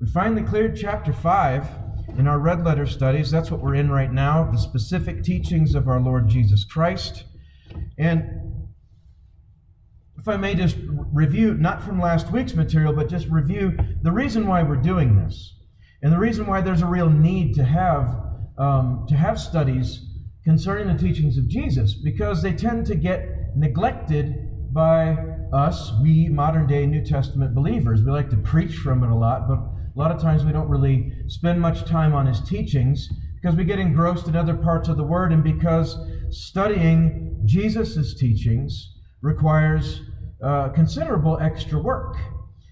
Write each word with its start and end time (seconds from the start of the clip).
We 0.00 0.08
finally 0.08 0.42
cleared 0.42 0.76
chapter 0.76 1.12
5 1.12 1.68
in 2.18 2.26
our 2.26 2.38
red 2.38 2.64
letter 2.64 2.86
studies. 2.86 3.30
That's 3.30 3.50
what 3.50 3.60
we're 3.60 3.76
in 3.76 3.90
right 3.90 4.12
now 4.12 4.50
the 4.50 4.58
specific 4.58 5.22
teachings 5.22 5.74
of 5.74 5.88
our 5.88 6.00
Lord 6.00 6.28
Jesus 6.28 6.64
Christ. 6.64 7.24
And 7.98 8.24
if 10.18 10.28
I 10.28 10.36
may 10.36 10.54
just 10.54 10.76
review, 11.12 11.54
not 11.54 11.82
from 11.82 12.00
last 12.00 12.30
week's 12.30 12.54
material, 12.54 12.92
but 12.92 13.08
just 13.08 13.28
review 13.28 13.76
the 14.02 14.12
reason 14.12 14.46
why 14.46 14.62
we're 14.62 14.76
doing 14.76 15.16
this, 15.16 15.54
and 16.02 16.12
the 16.12 16.18
reason 16.18 16.46
why 16.46 16.60
there's 16.60 16.82
a 16.82 16.86
real 16.86 17.10
need 17.10 17.54
to 17.54 17.64
have 17.64 18.20
um, 18.58 19.06
to 19.08 19.16
have 19.16 19.40
studies 19.40 20.04
concerning 20.44 20.86
the 20.94 21.02
teachings 21.02 21.38
of 21.38 21.48
Jesus, 21.48 21.94
because 21.94 22.42
they 22.42 22.52
tend 22.52 22.86
to 22.86 22.94
get 22.94 23.24
neglected 23.56 24.72
by 24.72 25.16
us, 25.52 25.92
we 26.00 26.28
modern 26.28 26.66
day 26.66 26.86
New 26.86 27.04
Testament 27.04 27.54
believers. 27.54 28.02
We 28.02 28.10
like 28.10 28.30
to 28.30 28.36
preach 28.36 28.76
from 28.76 29.02
it 29.04 29.10
a 29.10 29.14
lot, 29.14 29.48
but 29.48 29.60
a 29.94 29.98
lot 29.98 30.10
of 30.10 30.20
times 30.20 30.44
we 30.44 30.52
don't 30.52 30.68
really 30.68 31.12
spend 31.28 31.60
much 31.60 31.84
time 31.84 32.14
on 32.14 32.26
his 32.26 32.40
teachings 32.40 33.08
because 33.40 33.56
we 33.56 33.64
get 33.64 33.78
engrossed 33.78 34.26
in 34.28 34.36
other 34.36 34.54
parts 34.54 34.88
of 34.88 34.96
the 34.96 35.04
Word 35.04 35.32
and 35.32 35.44
because 35.44 35.98
studying 36.30 37.42
Jesus' 37.44 38.14
teachings 38.14 38.94
requires 39.20 40.00
uh, 40.42 40.70
considerable 40.70 41.38
extra 41.40 41.78
work. 41.78 42.16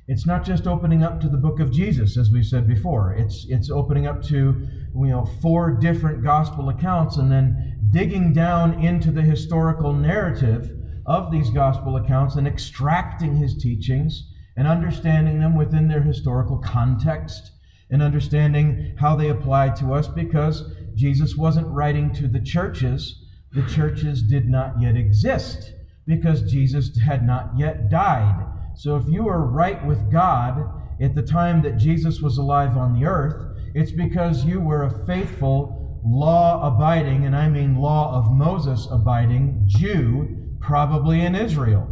It's 0.08 0.26
not 0.26 0.44
just 0.44 0.66
opening 0.66 1.02
up 1.02 1.20
to 1.20 1.28
the 1.28 1.36
book 1.36 1.60
of 1.60 1.70
Jesus, 1.70 2.16
as 2.16 2.30
we 2.30 2.42
said 2.42 2.66
before. 2.66 3.12
It's, 3.12 3.46
it's 3.48 3.70
opening 3.70 4.06
up 4.06 4.22
to 4.24 4.66
you 4.96 5.06
know, 5.06 5.24
four 5.40 5.72
different 5.72 6.24
gospel 6.24 6.68
accounts 6.70 7.16
and 7.16 7.30
then 7.30 7.78
digging 7.90 8.32
down 8.32 8.82
into 8.82 9.10
the 9.10 9.22
historical 9.22 9.92
narrative 9.92 10.70
of 11.06 11.30
these 11.30 11.50
gospel 11.50 11.96
accounts 11.96 12.36
and 12.36 12.46
extracting 12.46 13.36
his 13.36 13.56
teachings 13.56 14.29
and 14.60 14.68
understanding 14.68 15.40
them 15.40 15.56
within 15.56 15.88
their 15.88 16.02
historical 16.02 16.58
context 16.58 17.52
and 17.88 18.02
understanding 18.02 18.94
how 18.98 19.16
they 19.16 19.30
apply 19.30 19.70
to 19.70 19.94
us 19.94 20.06
because 20.06 20.70
Jesus 20.94 21.34
wasn't 21.34 21.66
writing 21.68 22.12
to 22.12 22.28
the 22.28 22.40
churches. 22.40 23.24
The 23.52 23.66
churches 23.68 24.22
did 24.22 24.50
not 24.50 24.78
yet 24.78 24.96
exist 24.96 25.72
because 26.06 26.42
Jesus 26.42 26.94
had 26.98 27.26
not 27.26 27.52
yet 27.56 27.88
died. 27.88 28.44
So 28.76 28.96
if 28.96 29.06
you 29.08 29.30
are 29.30 29.46
right 29.46 29.82
with 29.86 30.12
God 30.12 30.62
at 31.00 31.14
the 31.14 31.22
time 31.22 31.62
that 31.62 31.78
Jesus 31.78 32.20
was 32.20 32.36
alive 32.36 32.76
on 32.76 32.92
the 32.92 33.06
earth, 33.06 33.56
it's 33.74 33.92
because 33.92 34.44
you 34.44 34.60
were 34.60 34.82
a 34.82 35.06
faithful, 35.06 36.02
law 36.04 36.66
abiding, 36.66 37.24
and 37.24 37.34
I 37.34 37.48
mean 37.48 37.76
law 37.76 38.14
of 38.14 38.30
Moses 38.30 38.86
abiding 38.90 39.62
Jew, 39.64 40.36
probably 40.60 41.22
in 41.22 41.34
Israel. 41.34 41.88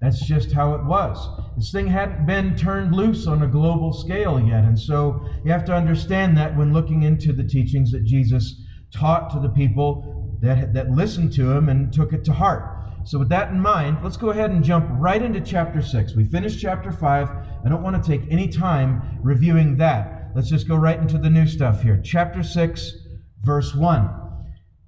That's 0.00 0.24
just 0.24 0.52
how 0.52 0.74
it 0.74 0.84
was. 0.84 1.43
This 1.56 1.70
thing 1.70 1.86
hadn't 1.86 2.26
been 2.26 2.56
turned 2.56 2.94
loose 2.94 3.26
on 3.26 3.42
a 3.42 3.46
global 3.46 3.92
scale 3.92 4.40
yet. 4.40 4.64
And 4.64 4.78
so 4.78 5.24
you 5.44 5.52
have 5.52 5.64
to 5.66 5.74
understand 5.74 6.36
that 6.36 6.56
when 6.56 6.72
looking 6.72 7.02
into 7.02 7.32
the 7.32 7.44
teachings 7.44 7.92
that 7.92 8.04
Jesus 8.04 8.60
taught 8.92 9.30
to 9.30 9.40
the 9.40 9.48
people 9.48 10.36
that, 10.40 10.74
that 10.74 10.90
listened 10.90 11.32
to 11.34 11.50
him 11.52 11.68
and 11.68 11.92
took 11.92 12.12
it 12.12 12.24
to 12.24 12.32
heart. 12.32 12.70
So, 13.06 13.18
with 13.18 13.28
that 13.28 13.50
in 13.50 13.60
mind, 13.60 13.98
let's 14.02 14.16
go 14.16 14.30
ahead 14.30 14.50
and 14.50 14.64
jump 14.64 14.88
right 14.92 15.20
into 15.20 15.40
chapter 15.40 15.82
6. 15.82 16.14
We 16.14 16.24
finished 16.24 16.58
chapter 16.58 16.90
5. 16.90 17.28
I 17.28 17.68
don't 17.68 17.82
want 17.82 18.02
to 18.02 18.10
take 18.10 18.26
any 18.30 18.48
time 18.48 19.18
reviewing 19.22 19.76
that. 19.76 20.30
Let's 20.34 20.48
just 20.48 20.66
go 20.66 20.76
right 20.76 20.98
into 20.98 21.18
the 21.18 21.28
new 21.28 21.46
stuff 21.46 21.82
here. 21.82 22.00
Chapter 22.02 22.42
6, 22.42 22.92
verse 23.42 23.74
1. 23.74 24.10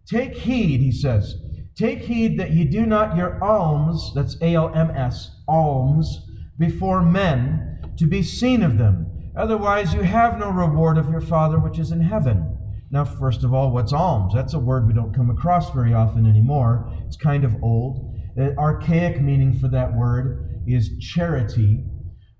Take 0.06 0.34
heed, 0.34 0.80
he 0.80 0.92
says 0.92 1.36
Take 1.76 2.00
heed 2.00 2.38
that 2.40 2.52
ye 2.52 2.64
do 2.64 2.86
not 2.86 3.18
your 3.18 3.42
alms, 3.44 4.12
that's 4.14 4.40
A 4.40 4.54
L 4.54 4.72
M 4.74 4.90
S, 4.92 5.42
alms, 5.46 6.25
before 6.58 7.02
men, 7.02 7.78
to 7.98 8.06
be 8.06 8.22
seen 8.22 8.62
of 8.62 8.78
them. 8.78 9.06
Otherwise, 9.36 9.92
you 9.92 10.02
have 10.02 10.38
no 10.38 10.50
reward 10.50 10.98
of 10.98 11.10
your 11.10 11.20
Father 11.20 11.58
which 11.58 11.78
is 11.78 11.92
in 11.92 12.00
heaven. 12.00 12.56
Now, 12.90 13.04
first 13.04 13.44
of 13.44 13.52
all, 13.52 13.72
what's 13.72 13.92
alms? 13.92 14.32
That's 14.34 14.54
a 14.54 14.58
word 14.58 14.86
we 14.86 14.94
don't 14.94 15.14
come 15.14 15.30
across 15.30 15.70
very 15.70 15.92
often 15.92 16.26
anymore. 16.26 16.90
It's 17.06 17.16
kind 17.16 17.44
of 17.44 17.62
old. 17.62 18.14
The 18.36 18.56
archaic 18.56 19.20
meaning 19.20 19.58
for 19.58 19.68
that 19.68 19.94
word 19.94 20.62
is 20.66 20.98
charity. 20.98 21.84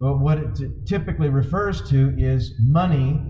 But 0.01 0.19
what 0.19 0.39
it 0.39 0.87
typically 0.87 1.29
refers 1.29 1.89
to 1.91 2.15
is 2.17 2.55
money 2.61 3.21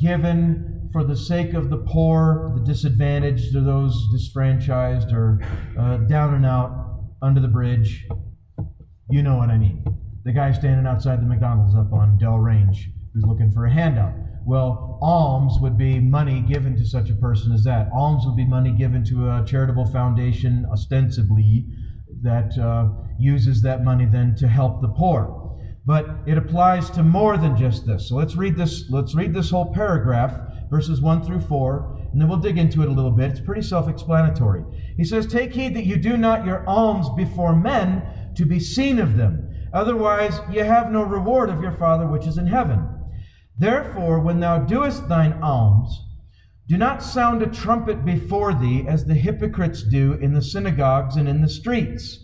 given 0.00 0.88
for 0.92 1.04
the 1.04 1.16
sake 1.16 1.54
of 1.54 1.70
the 1.70 1.78
poor, 1.78 2.52
the 2.56 2.64
disadvantaged, 2.64 3.54
or 3.54 3.62
those 3.62 3.96
disfranchised, 4.12 5.12
or 5.12 5.40
uh, 5.78 5.98
down 5.98 6.34
and 6.34 6.46
out 6.46 7.04
under 7.22 7.40
the 7.40 7.48
bridge. 7.48 8.06
You 9.10 9.22
know 9.22 9.36
what 9.36 9.50
I 9.50 9.58
mean. 9.58 9.84
The 10.24 10.32
guy 10.32 10.52
standing 10.52 10.86
outside 10.86 11.20
the 11.20 11.26
McDonald's 11.26 11.74
up 11.74 11.92
on 11.92 12.18
Dell 12.18 12.38
Range 12.38 12.90
who's 13.14 13.24
looking 13.24 13.50
for 13.50 13.66
a 13.66 13.72
handout. 13.72 14.12
Well, 14.44 14.98
alms 15.02 15.58
would 15.60 15.76
be 15.76 15.98
money 15.98 16.40
given 16.40 16.76
to 16.76 16.84
such 16.84 17.10
a 17.10 17.14
person 17.14 17.52
as 17.52 17.64
that. 17.64 17.88
Alms 17.92 18.24
would 18.26 18.36
be 18.36 18.46
money 18.46 18.70
given 18.72 19.04
to 19.04 19.30
a 19.30 19.44
charitable 19.44 19.86
foundation, 19.86 20.66
ostensibly, 20.72 21.66
that 22.22 22.56
uh, 22.58 22.88
uses 23.18 23.62
that 23.62 23.84
money 23.84 24.06
then 24.06 24.34
to 24.36 24.48
help 24.48 24.80
the 24.80 24.88
poor 24.88 25.44
but 25.88 26.06
it 26.26 26.36
applies 26.36 26.90
to 26.90 27.02
more 27.02 27.38
than 27.38 27.56
just 27.56 27.86
this. 27.86 28.10
So 28.10 28.16
let's 28.16 28.36
read 28.36 28.58
this. 28.58 28.90
Let's 28.90 29.14
read 29.14 29.32
this 29.32 29.48
whole 29.48 29.72
paragraph 29.72 30.38
verses 30.68 31.00
1 31.00 31.24
through 31.24 31.40
4, 31.40 31.96
and 32.12 32.20
then 32.20 32.28
we'll 32.28 32.36
dig 32.36 32.58
into 32.58 32.82
it 32.82 32.88
a 32.88 32.92
little 32.92 33.10
bit. 33.10 33.30
It's 33.30 33.40
pretty 33.40 33.62
self 33.62 33.88
explanatory. 33.88 34.64
He 34.98 35.04
says, 35.04 35.26
Take 35.26 35.54
heed 35.54 35.74
that 35.76 35.86
you 35.86 35.96
do 35.96 36.18
not 36.18 36.44
your 36.44 36.62
alms 36.68 37.08
before 37.16 37.56
men 37.56 38.02
to 38.36 38.44
be 38.44 38.60
seen 38.60 38.98
of 38.98 39.16
them. 39.16 39.47
Otherwise, 39.72 40.40
ye 40.50 40.58
have 40.58 40.90
no 40.90 41.02
reward 41.02 41.50
of 41.50 41.62
your 41.62 41.72
Father 41.72 42.06
which 42.06 42.26
is 42.26 42.38
in 42.38 42.46
heaven. 42.46 42.88
Therefore, 43.56 44.20
when 44.20 44.40
thou 44.40 44.58
doest 44.58 45.08
thine 45.08 45.34
alms, 45.42 46.04
do 46.66 46.76
not 46.76 47.02
sound 47.02 47.42
a 47.42 47.46
trumpet 47.46 48.04
before 48.04 48.54
thee 48.54 48.84
as 48.86 49.04
the 49.04 49.14
hypocrites 49.14 49.82
do 49.82 50.14
in 50.14 50.34
the 50.34 50.42
synagogues 50.42 51.16
and 51.16 51.28
in 51.28 51.42
the 51.42 51.48
streets, 51.48 52.18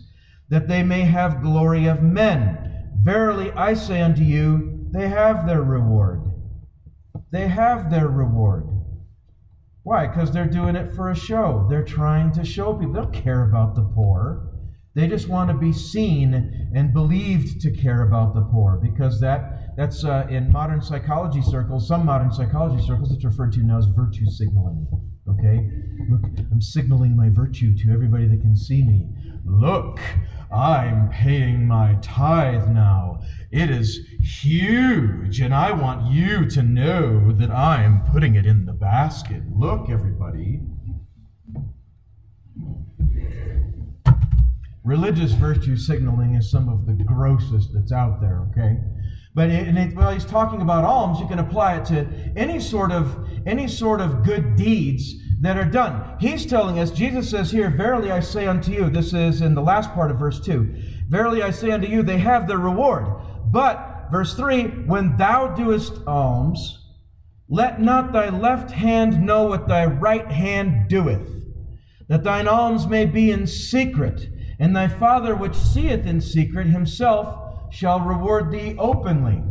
that 0.49 0.67
they 0.67 0.83
may 0.83 1.01
have 1.01 1.41
glory 1.41 1.87
of 1.87 2.01
men. 2.01 2.91
Verily 3.03 3.51
I 3.51 3.73
say 3.73 4.01
unto 4.01 4.23
you, 4.23 4.87
they 4.91 5.07
have 5.07 5.47
their 5.47 5.63
reward 5.63 6.25
they 7.35 7.49
have 7.49 7.91
their 7.91 8.07
reward. 8.07 8.65
Why? 9.83 10.07
Because 10.07 10.31
they're 10.31 10.47
doing 10.47 10.77
it 10.77 10.95
for 10.95 11.09
a 11.09 11.15
show. 11.15 11.67
They're 11.69 11.83
trying 11.83 12.31
to 12.33 12.45
show 12.45 12.73
people. 12.73 12.93
They 12.93 13.01
don't 13.01 13.13
care 13.13 13.43
about 13.43 13.75
the 13.75 13.83
poor. 13.83 14.51
They 14.95 15.09
just 15.09 15.27
want 15.27 15.51
to 15.51 15.57
be 15.57 15.73
seen 15.73 16.71
and 16.73 16.93
believed 16.93 17.59
to 17.61 17.71
care 17.71 18.03
about 18.03 18.33
the 18.33 18.41
poor 18.41 18.79
because 18.81 19.19
that 19.19 19.75
that's 19.75 20.05
uh, 20.05 20.25
in 20.29 20.49
modern 20.53 20.81
psychology 20.81 21.41
circles. 21.41 21.85
Some 21.85 22.05
modern 22.05 22.31
psychology 22.31 22.81
circles, 22.81 23.11
it's 23.11 23.25
referred 23.25 23.51
to 23.53 23.59
now 23.59 23.77
as 23.77 23.87
virtue 23.87 24.25
signaling. 24.25 24.87
Okay, 25.27 25.69
look, 26.09 26.21
I'm 26.49 26.61
signaling 26.61 27.17
my 27.17 27.29
virtue 27.29 27.75
to 27.77 27.91
everybody 27.91 28.25
that 28.27 28.39
can 28.39 28.55
see 28.55 28.83
me. 28.83 29.09
Look, 29.43 29.99
I'm 30.49 31.09
paying 31.09 31.67
my 31.67 31.97
tithe 32.01 32.69
now. 32.69 33.19
It 33.51 33.69
is 33.69 33.99
huge, 34.21 35.41
and 35.41 35.53
I 35.53 35.73
want 35.73 36.09
you 36.09 36.47
to 36.51 36.63
know 36.63 37.33
that 37.33 37.51
I'm 37.51 38.03
putting 38.13 38.35
it 38.35 38.45
in 38.45 38.65
the 38.65 38.73
basket. 38.73 39.43
Look, 39.53 39.89
everybody. 39.89 40.61
Religious 44.85 45.31
virtue 45.31 45.75
signaling 45.75 46.35
is 46.35 46.51
some 46.51 46.69
of 46.69 46.85
the 46.85 46.93
grossest 47.03 47.69
that's 47.73 47.91
out 47.91 48.21
there, 48.21 48.47
okay? 48.51 48.77
But 49.33 49.49
it, 49.49 49.75
it, 49.75 49.95
while 49.95 50.13
he's 50.13 50.25
talking 50.25 50.61
about 50.61 50.85
alms, 50.85 51.19
you 51.19 51.27
can 51.27 51.39
apply 51.39 51.77
it 51.77 51.85
to 51.85 52.07
any 52.37 52.59
sort 52.59 52.91
of 52.91 53.27
any 53.45 53.67
sort 53.67 53.99
of 53.99 54.23
good 54.23 54.55
deeds 54.55 55.15
that 55.41 55.57
are 55.57 55.65
done. 55.65 56.15
He's 56.19 56.45
telling 56.45 56.79
us, 56.79 56.91
Jesus 56.91 57.29
says 57.29 57.51
here, 57.51 57.69
Verily 57.69 58.11
I 58.11 58.19
say 58.19 58.47
unto 58.47 58.71
you, 58.71 58.89
this 58.89 59.13
is 59.13 59.41
in 59.41 59.53
the 59.53 59.61
last 59.61 59.91
part 59.93 60.11
of 60.11 60.19
verse 60.19 60.39
2. 60.39 60.75
Verily 61.09 61.43
I 61.43 61.51
say 61.51 61.71
unto 61.71 61.87
you, 61.87 62.01
they 62.01 62.19
have 62.19 62.47
their 62.47 62.57
reward. 62.57 63.05
But, 63.51 64.07
verse 64.11 64.33
3, 64.35 64.85
when 64.85 65.17
thou 65.17 65.47
doest 65.55 65.99
alms, 66.07 66.85
let 67.49 67.81
not 67.81 68.11
thy 68.11 68.29
left 68.29 68.71
hand 68.71 69.23
know 69.23 69.45
what 69.45 69.67
thy 69.67 69.85
right 69.85 70.31
hand 70.31 70.89
doeth, 70.89 71.29
that 72.07 72.23
thine 72.23 72.47
alms 72.47 72.87
may 72.87 73.05
be 73.05 73.31
in 73.31 73.45
secret, 73.45 74.29
and 74.59 74.75
thy 74.75 74.87
Father 74.87 75.35
which 75.35 75.55
seeth 75.55 76.05
in 76.05 76.21
secret 76.21 76.67
himself 76.67 77.73
shall 77.73 77.99
reward 77.99 78.51
thee 78.51 78.75
openly. 78.77 79.43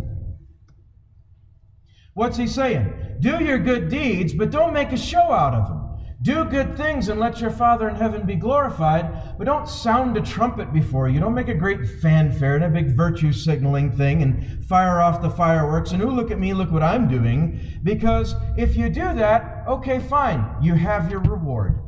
What's 2.15 2.37
he 2.37 2.47
saying? 2.47 3.17
Do 3.21 3.43
your 3.43 3.59
good 3.59 3.89
deeds, 3.89 4.33
but 4.35 4.51
don't 4.51 4.73
make 4.73 4.93
a 4.93 4.97
show 4.97 5.33
out 5.33 5.55
of 5.55 5.69
them. 5.69 5.85
Do 6.23 6.47
good 6.47 6.75
things 6.77 7.11
and 7.11 7.21
let 7.21 7.43
your 7.43 7.51
Father 7.51 7.87
in 7.87 7.97
heaven 7.97 8.25
be 8.25 8.37
glorified, 8.37 9.37
but 9.37 9.45
don't 9.45 9.69
sound 9.69 10.17
a 10.17 10.23
trumpet 10.23 10.73
before 10.73 11.09
you. 11.09 11.21
Don't 11.21 11.35
make 11.35 11.49
a 11.49 11.55
great 11.55 11.87
fanfare 12.01 12.55
and 12.55 12.65
a 12.65 12.71
big 12.71 12.97
virtue 12.97 13.31
signaling 13.31 13.93
thing 13.93 14.23
and 14.23 14.65
fire 14.65 15.03
off 15.03 15.21
the 15.21 15.29
fireworks 15.29 15.91
and, 15.93 16.03
oh, 16.03 16.09
look 16.09 16.31
at 16.31 16.39
me, 16.39 16.55
look 16.55 16.71
what 16.71 16.83
I'm 16.83 17.09
doing. 17.09 17.61
Because 17.83 18.37
if 18.57 18.75
you 18.75 18.89
do 18.89 19.13
that, 19.13 19.65
okay, 19.69 19.99
fine, 19.99 20.47
you 20.63 20.75
have 20.77 21.11
your 21.11 21.21
reward. 21.21 21.79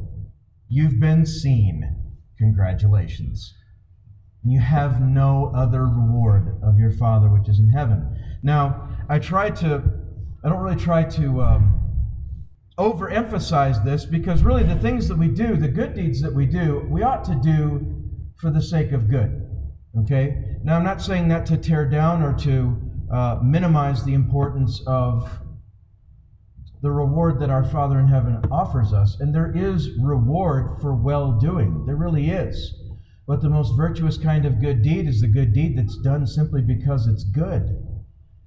You've 0.68 1.00
been 1.00 1.24
seen. 1.24 1.95
Congratulations. 2.38 3.54
You 4.44 4.60
have 4.60 5.00
no 5.00 5.52
other 5.54 5.86
reward 5.86 6.60
of 6.62 6.78
your 6.78 6.92
Father 6.92 7.28
which 7.28 7.48
is 7.48 7.58
in 7.58 7.70
heaven. 7.70 8.16
Now, 8.42 8.88
I 9.08 9.18
try 9.18 9.50
to, 9.50 9.82
I 10.44 10.48
don't 10.48 10.62
really 10.62 10.80
try 10.80 11.02
to. 11.02 11.42
Um, 11.42 11.82
overemphasize 12.78 13.82
this 13.84 14.04
because 14.04 14.42
really 14.42 14.62
the 14.62 14.76
things 14.76 15.08
that 15.08 15.16
we 15.16 15.28
do, 15.28 15.56
the 15.56 15.68
good 15.68 15.94
deeds 15.94 16.20
that 16.20 16.32
we 16.32 16.44
do, 16.46 16.86
we 16.90 17.02
ought 17.02 17.24
to 17.24 17.34
do 17.36 17.94
for 18.38 18.50
the 18.50 18.60
sake 18.60 18.92
of 18.92 19.08
good. 19.08 19.42
Okay? 20.00 20.56
Now, 20.62 20.76
I'm 20.76 20.84
not 20.84 21.00
saying 21.00 21.28
that 21.28 21.46
to 21.46 21.56
tear 21.56 21.88
down 21.88 22.22
or 22.22 22.34
to 22.40 22.76
uh, 23.10 23.40
minimize 23.42 24.04
the 24.04 24.12
importance 24.12 24.82
of 24.86 25.30
the 26.86 26.92
reward 26.92 27.40
that 27.40 27.50
our 27.50 27.64
Father 27.64 27.98
in 27.98 28.06
heaven 28.06 28.40
offers 28.48 28.92
us. 28.92 29.18
And 29.18 29.34
there 29.34 29.52
is 29.56 29.90
reward 29.98 30.80
for 30.80 30.94
well 30.94 31.32
doing, 31.32 31.84
there 31.84 31.96
really 31.96 32.30
is. 32.30 32.80
But 33.26 33.42
the 33.42 33.50
most 33.50 33.76
virtuous 33.76 34.16
kind 34.16 34.46
of 34.46 34.60
good 34.60 34.82
deed 34.82 35.08
is 35.08 35.20
the 35.20 35.26
good 35.26 35.52
deed 35.52 35.76
that's 35.76 35.96
done 35.96 36.28
simply 36.28 36.62
because 36.62 37.08
it's 37.08 37.24
good. 37.24 37.76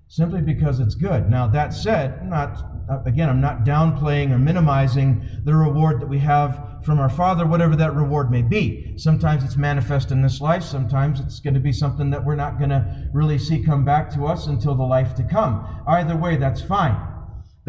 Simply 0.07 0.39
because 0.39 0.80
it's 0.80 0.95
good. 0.95 1.30
Now, 1.30 1.47
that 1.47 1.74
said, 1.74 2.30
not 2.30 2.63
again, 3.06 3.27
I'm 3.27 3.41
not 3.41 3.65
downplaying 3.65 4.31
or 4.31 4.39
minimizing 4.39 5.21
the 5.44 5.53
reward 5.53 6.00
that 6.00 6.07
we 6.07 6.19
have 6.19 6.80
from 6.86 6.97
our 6.97 7.09
Father, 7.09 7.45
whatever 7.45 7.75
that 7.75 7.94
reward 7.94 8.31
may 8.31 8.41
be. 8.41 8.94
Sometimes 8.95 9.44
it's 9.44 9.57
manifest 9.57 10.12
in 10.12 10.21
this 10.21 10.39
life, 10.39 10.63
sometimes 10.63 11.19
it's 11.19 11.41
going 11.41 11.56
to 11.56 11.59
be 11.59 11.74
something 11.74 12.09
that 12.12 12.24
we're 12.24 12.36
not 12.36 12.57
going 12.57 12.69
to 12.69 13.09
really 13.12 13.38
see 13.38 13.62
come 13.62 13.83
back 13.83 14.09
to 14.12 14.25
us 14.25 14.47
until 14.47 14.75
the 14.75 14.83
life 14.83 15.13
to 15.15 15.24
come. 15.24 15.83
Either 15.86 16.15
way, 16.15 16.38
that's 16.38 16.62
fine. 16.62 17.19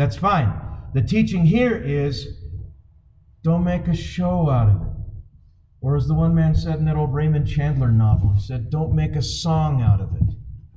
That's 0.00 0.16
fine. 0.16 0.50
The 0.94 1.02
teaching 1.02 1.44
here 1.44 1.76
is 1.76 2.26
don't 3.44 3.62
make 3.62 3.86
a 3.86 3.94
show 3.94 4.48
out 4.48 4.70
of 4.70 4.76
it. 4.76 4.88
Or 5.82 5.94
as 5.94 6.08
the 6.08 6.14
one 6.14 6.34
man 6.34 6.54
said 6.54 6.78
in 6.78 6.86
that 6.86 6.96
old 6.96 7.12
Raymond 7.12 7.46
Chandler 7.46 7.92
novel, 7.92 8.32
he 8.32 8.40
said, 8.40 8.70
don't 8.70 8.94
make 8.94 9.14
a 9.14 9.20
song 9.20 9.82
out 9.82 10.00
of 10.00 10.16
it. 10.16 10.22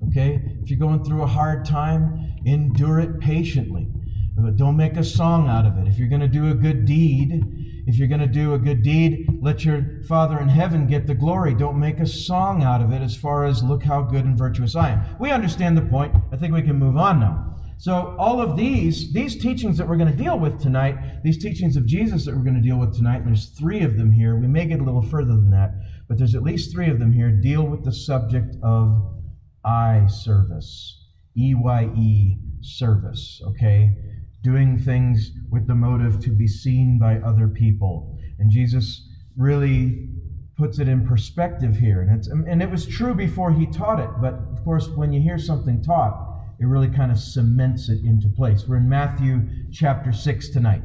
Okay? 0.09 0.41
If 0.61 0.69
you're 0.69 0.77
going 0.77 1.05
through 1.05 1.21
a 1.21 1.27
hard 1.27 1.63
time, 1.63 2.35
endure 2.45 2.99
it 2.99 3.21
patiently. 3.21 3.87
But 4.35 4.57
don't 4.57 4.75
make 4.75 4.97
a 4.97 5.05
song 5.05 5.47
out 5.47 5.65
of 5.65 5.77
it. 5.77 5.87
If 5.87 5.97
you're 5.97 6.09
going 6.09 6.19
to 6.19 6.27
do 6.27 6.49
a 6.49 6.53
good 6.53 6.83
deed, 6.83 7.85
if 7.87 7.95
you're 7.95 8.09
going 8.09 8.19
to 8.19 8.27
do 8.27 8.53
a 8.55 8.59
good 8.59 8.83
deed, 8.83 9.39
let 9.41 9.63
your 9.63 10.03
Father 10.05 10.37
in 10.37 10.49
heaven 10.49 10.85
get 10.85 11.07
the 11.07 11.15
glory. 11.15 11.53
Don't 11.55 11.79
make 11.79 12.01
a 12.01 12.07
song 12.07 12.61
out 12.61 12.81
of 12.81 12.91
it 12.91 13.01
as 13.01 13.15
far 13.15 13.45
as 13.45 13.63
look 13.63 13.83
how 13.83 14.01
good 14.01 14.25
and 14.25 14.37
virtuous 14.37 14.75
I 14.75 14.89
am. 14.89 15.15
We 15.17 15.31
understand 15.31 15.77
the 15.77 15.83
point. 15.83 16.13
I 16.33 16.35
think 16.35 16.53
we 16.53 16.61
can 16.61 16.77
move 16.77 16.97
on 16.97 17.21
now. 17.21 17.52
So 17.77 18.15
all 18.17 18.41
of 18.41 18.55
these, 18.55 19.11
these 19.13 19.41
teachings 19.41 19.77
that 19.77 19.87
we're 19.87 19.97
going 19.97 20.11
to 20.11 20.23
deal 20.23 20.39
with 20.39 20.61
tonight, 20.61 21.23
these 21.23 21.37
teachings 21.37 21.75
of 21.75 21.85
Jesus 21.85 22.25
that 22.25 22.35
we're 22.35 22.43
going 22.43 22.55
to 22.55 22.61
deal 22.61 22.79
with 22.79 22.95
tonight, 22.95 23.23
there's 23.25 23.49
three 23.49 23.81
of 23.81 23.97
them 23.97 24.11
here. 24.11 24.35
We 24.37 24.47
may 24.47 24.65
get 24.65 24.79
a 24.79 24.83
little 24.83 25.01
further 25.01 25.33
than 25.33 25.51
that, 25.51 25.73
but 26.07 26.17
there's 26.17 26.35
at 26.35 26.43
least 26.43 26.71
three 26.71 26.89
of 26.89 26.99
them 26.99 27.11
here, 27.13 27.29
deal 27.31 27.63
with 27.63 27.83
the 27.83 27.93
subject 27.93 28.55
of 28.63 29.21
eye 29.65 30.05
service. 30.07 30.99
E-Y-E 31.35 32.37
service, 32.61 33.41
okay? 33.47 33.95
doing 34.43 34.77
things 34.77 35.31
with 35.49 35.67
the 35.67 35.73
motive 35.73 36.19
to 36.19 36.29
be 36.29 36.47
seen 36.47 36.99
by 36.99 37.15
other 37.17 37.47
people. 37.47 38.17
And 38.37 38.51
Jesus 38.51 39.07
really 39.37 40.09
puts 40.57 40.79
it 40.79 40.87
in 40.87 41.07
perspective 41.07 41.77
here. 41.77 42.01
And, 42.01 42.15
it's, 42.15 42.27
and 42.27 42.61
it 42.61 42.69
was 42.69 42.85
true 42.85 43.15
before 43.15 43.51
he 43.53 43.65
taught 43.65 43.99
it, 43.99 44.09
but 44.21 44.33
of 44.51 44.63
course, 44.63 44.87
when 44.89 45.13
you 45.13 45.21
hear 45.21 45.39
something 45.39 45.81
taught, 45.81 46.32
it 46.59 46.65
really 46.65 46.89
kind 46.89 47.11
of 47.11 47.19
cements 47.19 47.89
it 47.89 48.03
into 48.03 48.29
place. 48.29 48.65
We're 48.67 48.77
in 48.77 48.89
Matthew 48.89 49.41
chapter 49.71 50.11
6 50.11 50.49
tonight. 50.49 50.81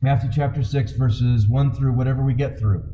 Matthew 0.00 0.30
chapter 0.32 0.62
6, 0.62 0.92
verses 0.92 1.48
1 1.48 1.72
through 1.74 1.92
whatever 1.92 2.22
we 2.22 2.34
get 2.34 2.58
through. 2.58 2.84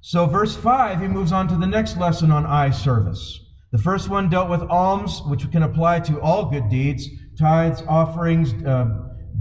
So, 0.00 0.26
verse 0.26 0.56
5, 0.56 1.00
he 1.00 1.08
moves 1.08 1.32
on 1.32 1.48
to 1.48 1.56
the 1.56 1.66
next 1.66 1.96
lesson 1.96 2.30
on 2.30 2.46
eye 2.46 2.70
service. 2.70 3.38
The 3.72 3.78
first 3.78 4.08
one 4.08 4.28
dealt 4.28 4.48
with 4.48 4.62
alms, 4.62 5.22
which 5.26 5.50
can 5.50 5.62
apply 5.62 6.00
to 6.00 6.20
all 6.20 6.50
good 6.50 6.68
deeds 6.68 7.08
tithes, 7.38 7.82
offerings, 7.88 8.52
uh, 8.64 8.86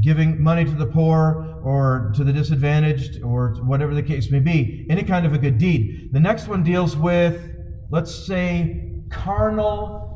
giving 0.01 0.41
money 0.41 0.63
to 0.63 0.71
the 0.71 0.85
poor 0.85 1.59
or 1.63 2.11
to 2.15 2.23
the 2.23 2.31
disadvantaged 2.31 3.21
or 3.21 3.55
whatever 3.65 3.93
the 3.93 4.03
case 4.03 4.31
may 4.31 4.39
be, 4.39 4.87
any 4.89 5.03
kind 5.03 5.25
of 5.25 5.33
a 5.33 5.37
good 5.37 5.57
deed. 5.57 6.09
The 6.13 6.19
next 6.19 6.47
one 6.47 6.63
deals 6.63 6.95
with, 6.95 7.51
let's 7.91 8.13
say, 8.25 9.01
carnal 9.09 10.08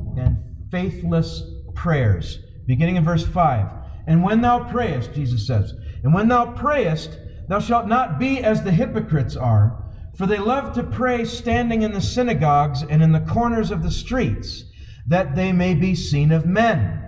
faithless 0.74 1.44
prayers, 1.76 2.40
beginning 2.66 2.96
in 2.96 3.06
verse 3.06 3.24
5. 3.24 3.68
And 4.08 4.24
when 4.24 4.42
thou 4.42 4.64
prayest, 4.72 5.14
Jesus 5.14 5.46
says, 5.46 5.72
and 6.04 6.16
when 6.16 6.28
thou 6.28 6.48
prayest, 6.48 7.20
thou 7.48 7.60
shalt 7.60 7.88
not 7.88 8.18
be 8.18 8.40
as 8.40 8.64
the 8.64 8.72
hypocrites 8.72 9.36
are, 9.36 9.86
for 10.18 10.26
they 10.26 10.40
love 10.40 10.74
to 10.74 10.84
pray 10.84 11.26
standing 11.26 11.84
in 11.84 11.94
the 11.94 12.02
synagogues 12.02 12.82
and 12.82 13.04
in 13.04 13.12
the 13.12 13.20
corners 13.20 13.70
of 13.70 13.84
the 13.84 13.92
streets, 13.92 14.64
that 15.06 15.36
they 15.36 15.52
may 15.52 15.76
be 15.76 15.94
seen 15.94 16.32
of 16.32 16.48
men. 16.48 17.00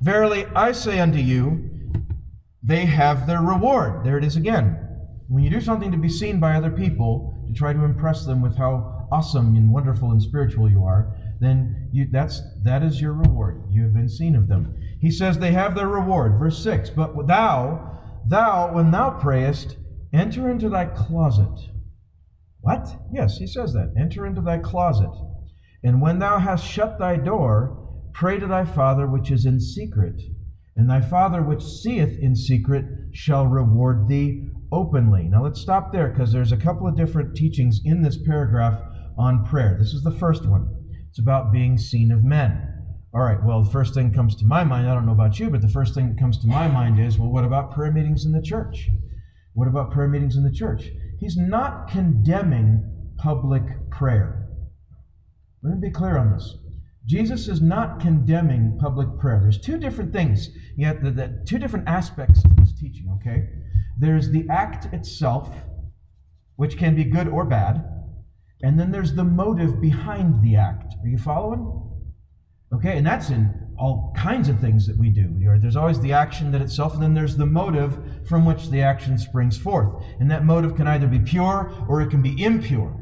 Verily, 0.00 0.46
I 0.56 0.72
say 0.72 0.98
unto 0.98 1.18
you, 1.18 1.70
they 2.60 2.86
have 2.86 3.28
their 3.28 3.40
reward. 3.40 4.04
There 4.04 4.18
it 4.18 4.24
is 4.24 4.34
again. 4.34 4.78
When 5.28 5.44
you 5.44 5.50
do 5.50 5.60
something 5.60 5.92
to 5.92 5.96
be 5.96 6.08
seen 6.08 6.40
by 6.40 6.56
other 6.56 6.70
people, 6.70 7.44
to 7.46 7.54
try 7.54 7.72
to 7.72 7.84
impress 7.84 8.26
them 8.26 8.42
with 8.42 8.56
how 8.56 9.06
awesome 9.12 9.54
and 9.54 9.72
wonderful 9.72 10.10
and 10.10 10.20
spiritual 10.20 10.68
you 10.68 10.84
are, 10.84 11.14
then 11.42 11.88
you, 11.92 12.08
that's, 12.10 12.42
that 12.64 12.82
is 12.82 13.00
your 13.00 13.12
reward. 13.12 13.64
You 13.70 13.82
have 13.82 13.94
been 13.94 14.08
seen 14.08 14.36
of 14.36 14.48
them. 14.48 14.74
He 15.00 15.10
says 15.10 15.38
they 15.38 15.52
have 15.52 15.74
their 15.74 15.88
reward. 15.88 16.38
Verse 16.38 16.62
6 16.62 16.90
But 16.90 17.26
thou, 17.26 18.00
thou, 18.26 18.72
when 18.72 18.90
thou 18.90 19.10
prayest, 19.10 19.76
enter 20.12 20.50
into 20.50 20.68
thy 20.68 20.86
closet. 20.86 21.70
What? 22.60 22.88
Yes, 23.12 23.38
he 23.38 23.46
says 23.46 23.72
that. 23.72 23.92
Enter 23.98 24.26
into 24.26 24.40
thy 24.40 24.58
closet. 24.58 25.10
And 25.82 26.00
when 26.00 26.20
thou 26.20 26.38
hast 26.38 26.64
shut 26.64 26.98
thy 26.98 27.16
door, 27.16 27.82
Pray 28.12 28.38
to 28.38 28.46
thy 28.46 28.64
Father 28.64 29.06
which 29.06 29.30
is 29.30 29.46
in 29.46 29.58
secret, 29.58 30.20
and 30.76 30.88
thy 30.88 31.00
Father 31.00 31.42
which 31.42 31.62
seeth 31.62 32.18
in 32.18 32.36
secret 32.36 32.84
shall 33.12 33.46
reward 33.46 34.06
thee 34.06 34.48
openly. 34.70 35.24
Now 35.24 35.44
let's 35.44 35.60
stop 35.60 35.92
there 35.92 36.08
because 36.08 36.32
there's 36.32 36.52
a 36.52 36.56
couple 36.56 36.86
of 36.86 36.96
different 36.96 37.34
teachings 37.34 37.80
in 37.84 38.02
this 38.02 38.18
paragraph 38.18 38.80
on 39.18 39.44
prayer. 39.44 39.76
This 39.78 39.94
is 39.94 40.02
the 40.02 40.10
first 40.10 40.46
one. 40.46 40.68
It's 41.12 41.18
about 41.18 41.52
being 41.52 41.76
seen 41.76 42.10
of 42.10 42.24
men. 42.24 42.66
All 43.12 43.20
right, 43.20 43.36
well, 43.44 43.62
the 43.62 43.70
first 43.70 43.92
thing 43.92 44.14
comes 44.14 44.34
to 44.36 44.46
my 44.46 44.64
mind, 44.64 44.88
I 44.88 44.94
don't 44.94 45.04
know 45.04 45.12
about 45.12 45.38
you, 45.38 45.50
but 45.50 45.60
the 45.60 45.68
first 45.68 45.94
thing 45.94 46.08
that 46.08 46.18
comes 46.18 46.38
to 46.38 46.46
my 46.46 46.68
mind 46.68 46.98
is, 46.98 47.18
well, 47.18 47.28
what 47.28 47.44
about 47.44 47.70
prayer 47.70 47.92
meetings 47.92 48.24
in 48.24 48.32
the 48.32 48.40
church? 48.40 48.88
What 49.52 49.68
about 49.68 49.90
prayer 49.90 50.08
meetings 50.08 50.36
in 50.36 50.42
the 50.42 50.50
church? 50.50 50.88
He's 51.20 51.36
not 51.36 51.90
condemning 51.90 53.12
public 53.18 53.90
prayer. 53.90 54.48
Let 55.62 55.74
me 55.74 55.88
be 55.90 55.92
clear 55.92 56.16
on 56.16 56.32
this. 56.32 56.56
Jesus 57.04 57.46
is 57.46 57.60
not 57.60 58.00
condemning 58.00 58.78
public 58.80 59.18
prayer. 59.18 59.38
There's 59.38 59.60
two 59.60 59.76
different 59.76 60.14
things, 60.14 60.48
yet 60.78 61.02
the, 61.04 61.10
the, 61.10 61.44
two 61.46 61.58
different 61.58 61.86
aspects 61.86 62.42
of 62.42 62.56
this 62.56 62.72
teaching, 62.80 63.14
okay? 63.20 63.50
There's 63.98 64.30
the 64.30 64.46
act 64.48 64.86
itself, 64.94 65.54
which 66.56 66.78
can 66.78 66.96
be 66.96 67.04
good 67.04 67.28
or 67.28 67.44
bad, 67.44 67.84
and 68.62 68.78
then 68.78 68.90
there's 68.90 69.14
the 69.14 69.24
motive 69.24 69.80
behind 69.80 70.42
the 70.42 70.56
act. 70.56 70.94
Are 71.02 71.08
you 71.08 71.18
following? 71.18 71.80
Okay, 72.72 72.96
and 72.96 73.06
that's 73.06 73.30
in 73.30 73.52
all 73.78 74.14
kinds 74.16 74.48
of 74.48 74.60
things 74.60 74.86
that 74.86 74.96
we 74.96 75.10
do. 75.10 75.28
There's 75.60 75.76
always 75.76 76.00
the 76.00 76.12
action 76.12 76.52
that 76.52 76.62
itself, 76.62 76.94
and 76.94 77.02
then 77.02 77.14
there's 77.14 77.36
the 77.36 77.46
motive 77.46 77.98
from 78.26 78.44
which 78.44 78.70
the 78.70 78.80
action 78.80 79.18
springs 79.18 79.58
forth. 79.58 79.92
And 80.20 80.30
that 80.30 80.44
motive 80.44 80.76
can 80.76 80.86
either 80.86 81.06
be 81.06 81.18
pure 81.18 81.72
or 81.88 82.00
it 82.00 82.10
can 82.10 82.22
be 82.22 82.42
impure. 82.42 83.01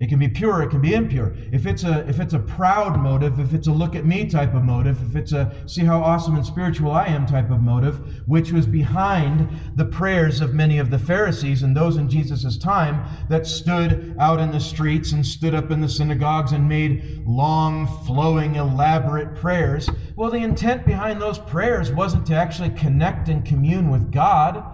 It 0.00 0.08
can 0.08 0.18
be 0.18 0.28
pure, 0.28 0.62
it 0.62 0.70
can 0.70 0.80
be 0.80 0.94
impure. 0.94 1.34
If 1.52 1.66
it's 1.66 1.84
a 1.84 2.08
if 2.08 2.20
it's 2.20 2.32
a 2.32 2.38
proud 2.38 2.98
motive, 2.98 3.38
if 3.38 3.52
it's 3.52 3.66
a 3.66 3.72
look 3.72 3.94
at 3.94 4.06
me 4.06 4.26
type 4.26 4.54
of 4.54 4.64
motive, 4.64 4.98
if 5.10 5.14
it's 5.14 5.32
a 5.32 5.54
see 5.66 5.84
how 5.84 6.00
awesome 6.00 6.36
and 6.36 6.46
spiritual 6.46 6.90
I 6.90 7.04
am 7.04 7.26
type 7.26 7.50
of 7.50 7.60
motive, 7.60 8.26
which 8.26 8.50
was 8.50 8.66
behind 8.66 9.46
the 9.76 9.84
prayers 9.84 10.40
of 10.40 10.54
many 10.54 10.78
of 10.78 10.88
the 10.88 10.98
Pharisees 10.98 11.62
and 11.62 11.76
those 11.76 11.98
in 11.98 12.08
Jesus' 12.08 12.56
time 12.56 13.04
that 13.28 13.46
stood 13.46 14.16
out 14.18 14.40
in 14.40 14.50
the 14.52 14.58
streets 14.58 15.12
and 15.12 15.24
stood 15.24 15.54
up 15.54 15.70
in 15.70 15.82
the 15.82 15.88
synagogues 15.88 16.52
and 16.52 16.66
made 16.66 17.22
long, 17.26 17.86
flowing, 18.06 18.54
elaborate 18.54 19.34
prayers. 19.34 19.90
Well, 20.16 20.30
the 20.30 20.38
intent 20.38 20.86
behind 20.86 21.20
those 21.20 21.38
prayers 21.38 21.92
wasn't 21.92 22.24
to 22.28 22.34
actually 22.34 22.70
connect 22.70 23.28
and 23.28 23.44
commune 23.44 23.90
with 23.90 24.10
God. 24.10 24.64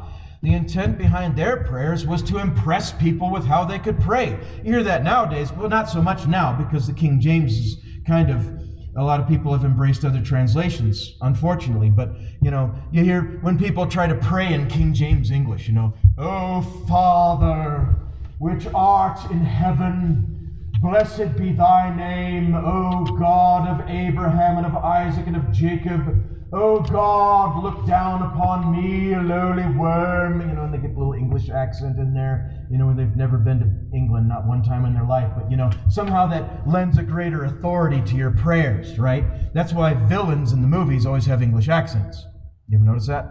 The 0.46 0.54
intent 0.54 0.96
behind 0.96 1.34
their 1.34 1.64
prayers 1.64 2.06
was 2.06 2.22
to 2.22 2.38
impress 2.38 2.92
people 2.92 3.32
with 3.32 3.44
how 3.44 3.64
they 3.64 3.80
could 3.80 3.98
pray. 3.98 4.38
You 4.62 4.74
hear 4.74 4.84
that 4.84 5.02
nowadays, 5.02 5.52
well, 5.52 5.68
not 5.68 5.90
so 5.90 6.00
much 6.00 6.28
now 6.28 6.52
because 6.52 6.86
the 6.86 6.92
King 6.92 7.18
James 7.18 7.52
is 7.52 7.78
kind 8.06 8.30
of 8.30 8.48
a 8.96 9.02
lot 9.02 9.18
of 9.18 9.26
people 9.26 9.50
have 9.52 9.64
embraced 9.64 10.04
other 10.04 10.22
translations, 10.22 11.16
unfortunately. 11.20 11.90
But, 11.90 12.10
you 12.40 12.52
know, 12.52 12.72
you 12.92 13.02
hear 13.02 13.40
when 13.40 13.58
people 13.58 13.88
try 13.88 14.06
to 14.06 14.14
pray 14.14 14.54
in 14.54 14.68
King 14.68 14.94
James 14.94 15.32
English, 15.32 15.66
you 15.66 15.74
know, 15.74 15.94
Oh, 16.16 16.60
Father, 16.86 17.96
which 18.38 18.68
art 18.72 19.18
in 19.32 19.40
heaven, 19.40 20.70
blessed 20.80 21.36
be 21.36 21.54
thy 21.54 21.92
name, 21.92 22.54
O 22.54 23.04
God 23.18 23.68
of 23.68 23.90
Abraham 23.90 24.58
and 24.58 24.66
of 24.66 24.76
Isaac 24.76 25.26
and 25.26 25.34
of 25.34 25.50
Jacob. 25.50 26.36
Oh 26.52 26.80
God, 26.80 27.64
look 27.64 27.84
down 27.86 28.22
upon 28.22 28.70
me, 28.70 29.14
a 29.14 29.20
lowly 29.20 29.66
worm. 29.76 30.40
You 30.40 30.54
know, 30.54 30.62
and 30.62 30.72
they 30.72 30.78
get 30.78 30.92
a 30.92 30.98
little 30.98 31.12
English 31.12 31.50
accent 31.50 31.98
in 31.98 32.14
there, 32.14 32.64
you 32.70 32.78
know, 32.78 32.86
when 32.86 32.96
they've 32.96 33.16
never 33.16 33.36
been 33.36 33.58
to 33.58 33.96
England, 33.96 34.28
not 34.28 34.46
one 34.46 34.62
time 34.62 34.84
in 34.84 34.94
their 34.94 35.04
life. 35.04 35.28
But, 35.36 35.50
you 35.50 35.56
know, 35.56 35.70
somehow 35.88 36.26
that 36.28 36.68
lends 36.68 36.98
a 36.98 37.02
greater 37.02 37.44
authority 37.44 38.00
to 38.02 38.14
your 38.16 38.30
prayers, 38.30 38.96
right? 38.96 39.24
That's 39.54 39.72
why 39.72 39.94
villains 39.94 40.52
in 40.52 40.62
the 40.62 40.68
movies 40.68 41.04
always 41.04 41.26
have 41.26 41.42
English 41.42 41.68
accents. 41.68 42.24
You 42.68 42.78
ever 42.78 42.84
notice 42.84 43.08
that? 43.08 43.28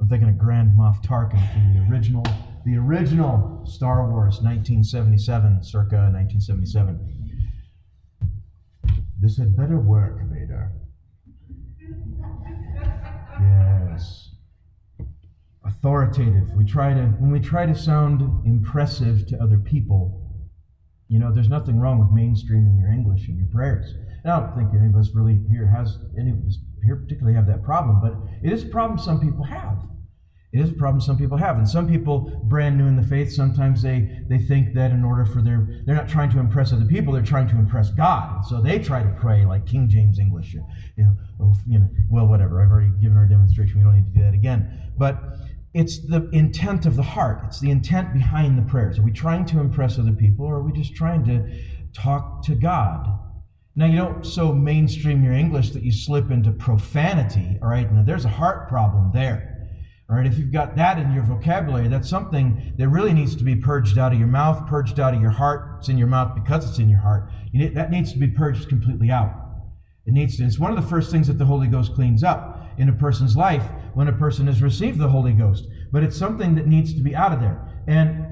I'm 0.00 0.08
thinking 0.08 0.28
of 0.28 0.38
Grand 0.38 0.70
Moff 0.78 1.02
Tarkin 1.04 1.52
from 1.52 1.74
the 1.74 1.92
original, 1.92 2.24
the 2.64 2.76
original 2.76 3.64
Star 3.66 4.08
Wars, 4.08 4.40
1977, 4.42 5.64
circa 5.64 5.96
1977. 6.12 7.17
This 9.20 9.36
had 9.36 9.56
better 9.56 9.80
work, 9.80 10.20
Vader. 10.30 10.70
Yes. 13.40 14.30
Authoritative. 15.64 16.52
We 16.52 16.64
try 16.64 16.94
to 16.94 17.02
when 17.18 17.32
we 17.32 17.40
try 17.40 17.66
to 17.66 17.74
sound 17.74 18.22
impressive 18.46 19.26
to 19.26 19.42
other 19.42 19.58
people, 19.58 20.28
you 21.08 21.18
know, 21.18 21.32
there's 21.32 21.48
nothing 21.48 21.80
wrong 21.80 21.98
with 21.98 22.08
mainstreaming 22.08 22.78
your 22.78 22.90
English 22.90 23.28
in 23.28 23.36
your 23.36 23.48
prayers. 23.48 23.92
And 24.22 24.32
I 24.32 24.40
don't 24.40 24.54
think 24.54 24.70
any 24.74 24.88
of 24.88 24.96
us 24.96 25.10
really 25.14 25.40
here 25.50 25.66
has 25.66 25.98
any 26.18 26.30
of 26.30 26.38
us 26.46 26.58
here 26.84 26.96
particularly 26.96 27.34
have 27.36 27.46
that 27.48 27.64
problem, 27.64 28.00
but 28.00 28.14
it 28.42 28.52
is 28.52 28.64
a 28.64 28.68
problem 28.68 28.98
some 28.98 29.20
people 29.20 29.44
have. 29.44 29.78
It 30.50 30.60
is 30.60 30.70
a 30.70 30.74
problem 30.74 31.00
some 31.00 31.18
people 31.18 31.36
have. 31.36 31.58
And 31.58 31.68
some 31.68 31.86
people, 31.86 32.40
brand 32.44 32.78
new 32.78 32.86
in 32.86 32.96
the 32.96 33.02
faith, 33.02 33.32
sometimes 33.32 33.82
they, 33.82 34.22
they 34.28 34.38
think 34.38 34.74
that 34.74 34.92
in 34.92 35.04
order 35.04 35.26
for 35.26 35.42
their, 35.42 35.68
they're 35.84 35.94
not 35.94 36.08
trying 36.08 36.30
to 36.30 36.38
impress 36.38 36.72
other 36.72 36.86
people, 36.86 37.12
they're 37.12 37.22
trying 37.22 37.48
to 37.48 37.56
impress 37.56 37.90
God. 37.90 38.46
So 38.46 38.62
they 38.62 38.78
try 38.78 39.02
to 39.02 39.10
pray 39.20 39.44
like 39.44 39.66
King 39.66 39.90
James 39.90 40.18
English. 40.18 40.54
You 40.54 40.64
know, 40.96 41.16
oh, 41.40 41.54
you 41.66 41.78
know, 41.78 41.88
well, 42.10 42.26
whatever. 42.26 42.62
I've 42.62 42.70
already 42.70 42.92
given 43.00 43.18
our 43.18 43.26
demonstration. 43.26 43.78
We 43.78 43.84
don't 43.84 43.96
need 43.96 44.14
to 44.14 44.18
do 44.18 44.24
that 44.24 44.34
again. 44.34 44.92
But 44.96 45.22
it's 45.74 45.98
the 45.98 46.30
intent 46.32 46.86
of 46.86 46.96
the 46.96 47.02
heart. 47.02 47.42
It's 47.46 47.60
the 47.60 47.70
intent 47.70 48.14
behind 48.14 48.56
the 48.56 48.62
prayers. 48.62 48.98
Are 48.98 49.02
we 49.02 49.12
trying 49.12 49.44
to 49.46 49.60
impress 49.60 49.98
other 49.98 50.12
people 50.12 50.46
or 50.46 50.56
are 50.56 50.62
we 50.62 50.72
just 50.72 50.94
trying 50.94 51.24
to 51.26 51.46
talk 51.92 52.42
to 52.44 52.54
God? 52.54 53.06
Now, 53.76 53.84
you 53.84 53.96
don't 53.96 54.24
so 54.24 54.52
mainstream 54.52 55.22
your 55.22 55.34
English 55.34 55.70
that 55.70 55.82
you 55.84 55.92
slip 55.92 56.30
into 56.30 56.50
profanity, 56.52 57.58
all 57.62 57.68
right? 57.68 57.92
Now, 57.92 58.02
there's 58.02 58.24
a 58.24 58.30
heart 58.30 58.68
problem 58.68 59.12
there. 59.12 59.57
All 60.10 60.16
right, 60.16 60.26
if 60.26 60.38
you've 60.38 60.52
got 60.52 60.74
that 60.76 60.98
in 60.98 61.12
your 61.12 61.22
vocabulary, 61.22 61.86
that's 61.88 62.08
something 62.08 62.72
that 62.78 62.88
really 62.88 63.12
needs 63.12 63.36
to 63.36 63.44
be 63.44 63.54
purged 63.54 63.98
out 63.98 64.12
of 64.12 64.18
your 64.18 64.28
mouth, 64.28 64.66
purged 64.66 64.98
out 64.98 65.12
of 65.12 65.20
your 65.20 65.30
heart. 65.30 65.76
It's 65.78 65.90
in 65.90 65.98
your 65.98 66.06
mouth 66.06 66.34
because 66.34 66.68
it's 66.68 66.78
in 66.78 66.88
your 66.88 67.00
heart. 67.00 67.30
You 67.52 67.60
need, 67.60 67.74
that 67.74 67.90
needs 67.90 68.12
to 68.14 68.18
be 68.18 68.28
purged 68.28 68.70
completely 68.70 69.10
out. 69.10 69.34
It 70.06 70.12
needs 70.12 70.38
to. 70.38 70.44
It's 70.44 70.58
one 70.58 70.70
of 70.70 70.82
the 70.82 70.88
first 70.88 71.10
things 71.10 71.26
that 71.26 71.36
the 71.36 71.44
Holy 71.44 71.66
Ghost 71.66 71.94
cleans 71.94 72.24
up 72.24 72.70
in 72.78 72.88
a 72.88 72.92
person's 72.94 73.36
life 73.36 73.64
when 73.92 74.08
a 74.08 74.12
person 74.12 74.46
has 74.46 74.62
received 74.62 74.98
the 74.98 75.08
Holy 75.08 75.34
Ghost. 75.34 75.66
But 75.92 76.02
it's 76.02 76.16
something 76.16 76.54
that 76.54 76.66
needs 76.66 76.94
to 76.94 77.02
be 77.02 77.14
out 77.14 77.34
of 77.34 77.40
there. 77.40 77.84
And 77.86 78.24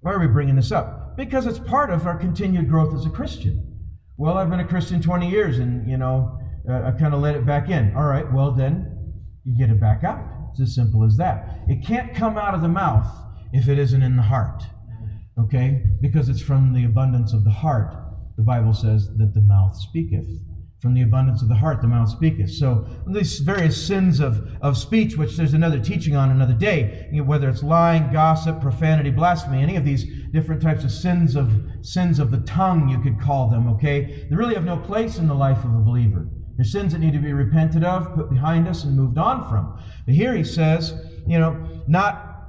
why 0.00 0.12
are 0.12 0.20
we 0.20 0.26
bringing 0.26 0.56
this 0.56 0.70
up? 0.70 1.16
Because 1.16 1.46
it's 1.46 1.58
part 1.58 1.88
of 1.88 2.06
our 2.06 2.18
continued 2.18 2.68
growth 2.68 2.94
as 2.94 3.06
a 3.06 3.10
Christian. 3.10 3.78
Well, 4.18 4.36
I've 4.36 4.50
been 4.50 4.60
a 4.60 4.68
Christian 4.68 5.00
20 5.00 5.30
years, 5.30 5.60
and 5.60 5.88
you 5.88 5.96
know, 5.96 6.38
uh, 6.68 6.82
I 6.88 6.90
kind 6.90 7.14
of 7.14 7.20
let 7.20 7.36
it 7.36 7.46
back 7.46 7.70
in. 7.70 7.96
All 7.96 8.04
right, 8.04 8.30
well 8.30 8.52
then, 8.52 9.14
you 9.44 9.56
get 9.56 9.70
it 9.70 9.80
back 9.80 10.04
out. 10.04 10.39
It's 10.50 10.60
as 10.60 10.74
simple 10.74 11.04
as 11.04 11.16
that. 11.16 11.60
It 11.68 11.84
can't 11.84 12.14
come 12.14 12.36
out 12.36 12.54
of 12.54 12.62
the 12.62 12.68
mouth 12.68 13.06
if 13.52 13.68
it 13.68 13.78
isn't 13.78 14.02
in 14.02 14.16
the 14.16 14.22
heart. 14.22 14.62
Okay? 15.38 15.82
Because 16.00 16.28
it's 16.28 16.42
from 16.42 16.74
the 16.74 16.84
abundance 16.84 17.32
of 17.32 17.44
the 17.44 17.50
heart. 17.50 17.94
The 18.36 18.42
Bible 18.42 18.74
says 18.74 19.08
that 19.16 19.34
the 19.34 19.40
mouth 19.40 19.76
speaketh. 19.76 20.28
From 20.80 20.94
the 20.94 21.02
abundance 21.02 21.42
of 21.42 21.48
the 21.48 21.56
heart, 21.56 21.82
the 21.82 21.88
mouth 21.88 22.08
speaketh. 22.08 22.50
So, 22.54 22.86
these 23.06 23.40
various 23.40 23.86
sins 23.86 24.18
of, 24.18 24.56
of 24.62 24.78
speech, 24.78 25.14
which 25.14 25.36
there's 25.36 25.52
another 25.52 25.78
teaching 25.78 26.16
on 26.16 26.30
another 26.30 26.54
day, 26.54 27.10
whether 27.22 27.50
it's 27.50 27.62
lying, 27.62 28.10
gossip, 28.10 28.62
profanity, 28.62 29.10
blasphemy, 29.10 29.62
any 29.62 29.76
of 29.76 29.84
these 29.84 30.06
different 30.32 30.62
types 30.62 30.82
of 30.82 30.90
sins 30.90 31.36
of 31.36 31.52
sins 31.82 32.18
of 32.18 32.30
the 32.30 32.40
tongue, 32.40 32.88
you 32.88 32.98
could 32.98 33.20
call 33.20 33.50
them, 33.50 33.68
okay? 33.74 34.26
They 34.30 34.34
really 34.34 34.54
have 34.54 34.64
no 34.64 34.78
place 34.78 35.18
in 35.18 35.28
the 35.28 35.34
life 35.34 35.58
of 35.64 35.74
a 35.74 35.80
believer. 35.80 36.26
Sins 36.64 36.92
that 36.92 36.98
need 36.98 37.12
to 37.12 37.18
be 37.18 37.32
repented 37.32 37.84
of, 37.84 38.14
put 38.14 38.30
behind 38.30 38.68
us, 38.68 38.84
and 38.84 38.96
moved 38.96 39.18
on 39.18 39.48
from. 39.48 39.78
But 40.04 40.14
here 40.14 40.34
he 40.34 40.44
says, 40.44 40.94
you 41.26 41.38
know, 41.38 41.82
not, 41.86 42.46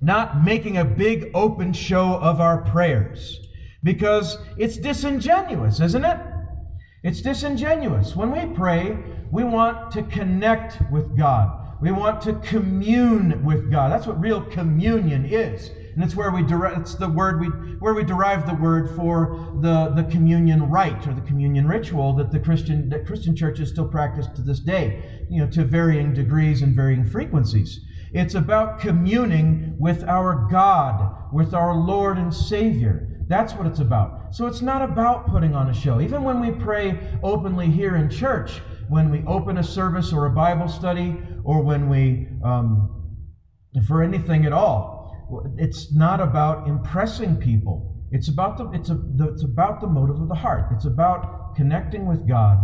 not 0.00 0.44
making 0.44 0.78
a 0.78 0.84
big 0.84 1.30
open 1.34 1.72
show 1.72 2.14
of 2.14 2.40
our 2.40 2.62
prayers. 2.62 3.40
Because 3.82 4.38
it's 4.56 4.76
disingenuous, 4.76 5.80
isn't 5.80 6.04
it? 6.04 6.18
It's 7.02 7.20
disingenuous. 7.20 8.16
When 8.16 8.30
we 8.30 8.54
pray, 8.54 8.96
we 9.30 9.44
want 9.44 9.90
to 9.92 10.02
connect 10.04 10.78
with 10.90 11.16
God. 11.16 11.76
We 11.82 11.92
want 11.92 12.22
to 12.22 12.34
commune 12.34 13.44
with 13.44 13.70
God. 13.70 13.92
That's 13.92 14.06
what 14.06 14.18
real 14.18 14.40
communion 14.40 15.26
is. 15.26 15.70
And 15.94 16.02
it's 16.02 16.16
where 16.16 16.30
we 16.30 16.42
derive, 16.42 16.78
it's 16.78 16.94
the 16.94 17.08
word 17.08 17.40
we, 17.40 17.46
where 17.78 17.94
we 17.94 18.02
derive 18.02 18.46
the 18.46 18.54
word 18.54 18.94
for 18.96 19.56
the, 19.60 19.92
the 19.94 20.04
communion 20.04 20.68
rite 20.68 21.06
or 21.06 21.14
the 21.14 21.20
communion 21.20 21.68
ritual 21.68 22.12
that 22.14 22.32
the 22.32 22.40
Christian, 22.40 22.88
that 22.88 23.06
Christian 23.06 23.36
churches 23.36 23.70
still 23.70 23.86
practice 23.86 24.26
to 24.34 24.42
this 24.42 24.60
day, 24.60 25.26
you 25.30 25.40
know, 25.40 25.50
to 25.50 25.64
varying 25.64 26.12
degrees 26.12 26.62
and 26.62 26.74
varying 26.74 27.04
frequencies. 27.04 27.80
It's 28.12 28.34
about 28.34 28.78
communing 28.78 29.76
with 29.78 30.04
our 30.04 30.48
God, 30.50 31.32
with 31.32 31.54
our 31.54 31.74
Lord 31.74 32.16
and 32.16 32.32
Savior. 32.32 33.08
That's 33.26 33.54
what 33.54 33.66
it's 33.66 33.80
about. 33.80 34.34
So 34.34 34.46
it's 34.46 34.62
not 34.62 34.82
about 34.82 35.28
putting 35.28 35.54
on 35.54 35.70
a 35.70 35.74
show. 35.74 36.00
Even 36.00 36.22
when 36.22 36.40
we 36.40 36.50
pray 36.50 36.98
openly 37.22 37.70
here 37.70 37.96
in 37.96 38.10
church, 38.10 38.60
when 38.88 39.10
we 39.10 39.24
open 39.26 39.58
a 39.58 39.62
service 39.62 40.12
or 40.12 40.26
a 40.26 40.30
Bible 40.30 40.68
study, 40.68 41.16
or 41.42 41.62
when 41.62 41.88
we, 41.88 42.28
um, 42.44 43.18
for 43.86 44.02
anything 44.02 44.44
at 44.44 44.52
all, 44.52 44.93
it's 45.58 45.94
not 45.94 46.20
about 46.20 46.68
impressing 46.68 47.36
people. 47.36 47.94
It's 48.10 48.28
about 48.28 48.58
the 48.58 48.70
it's 48.70 48.90
a 48.90 48.94
the, 48.94 49.30
it's 49.32 49.44
about 49.44 49.80
the 49.80 49.86
motive 49.86 50.20
of 50.20 50.28
the 50.28 50.34
heart. 50.34 50.70
It's 50.72 50.84
about 50.84 51.54
connecting 51.56 52.06
with 52.06 52.28
God, 52.28 52.58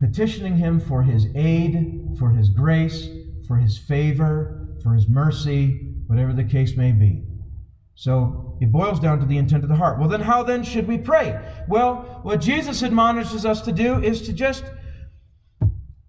petitioning 0.00 0.56
Him 0.56 0.80
for 0.80 1.02
His 1.02 1.26
aid, 1.34 2.16
for 2.18 2.30
His 2.30 2.48
grace, 2.48 3.08
for 3.46 3.56
His 3.56 3.78
favor, 3.78 4.76
for 4.82 4.94
His 4.94 5.08
mercy, 5.08 5.94
whatever 6.06 6.32
the 6.32 6.44
case 6.44 6.76
may 6.76 6.92
be. 6.92 7.22
So 7.94 8.58
it 8.60 8.72
boils 8.72 9.00
down 9.00 9.20
to 9.20 9.26
the 9.26 9.38
intent 9.38 9.64
of 9.64 9.68
the 9.68 9.76
heart. 9.76 9.98
Well, 9.98 10.08
then, 10.08 10.20
how 10.20 10.42
then 10.42 10.62
should 10.62 10.88
we 10.88 10.98
pray? 10.98 11.40
Well, 11.68 12.20
what 12.22 12.40
Jesus 12.40 12.82
admonishes 12.82 13.44
us 13.44 13.60
to 13.62 13.72
do 13.72 14.02
is 14.02 14.22
to 14.22 14.32
just 14.32 14.64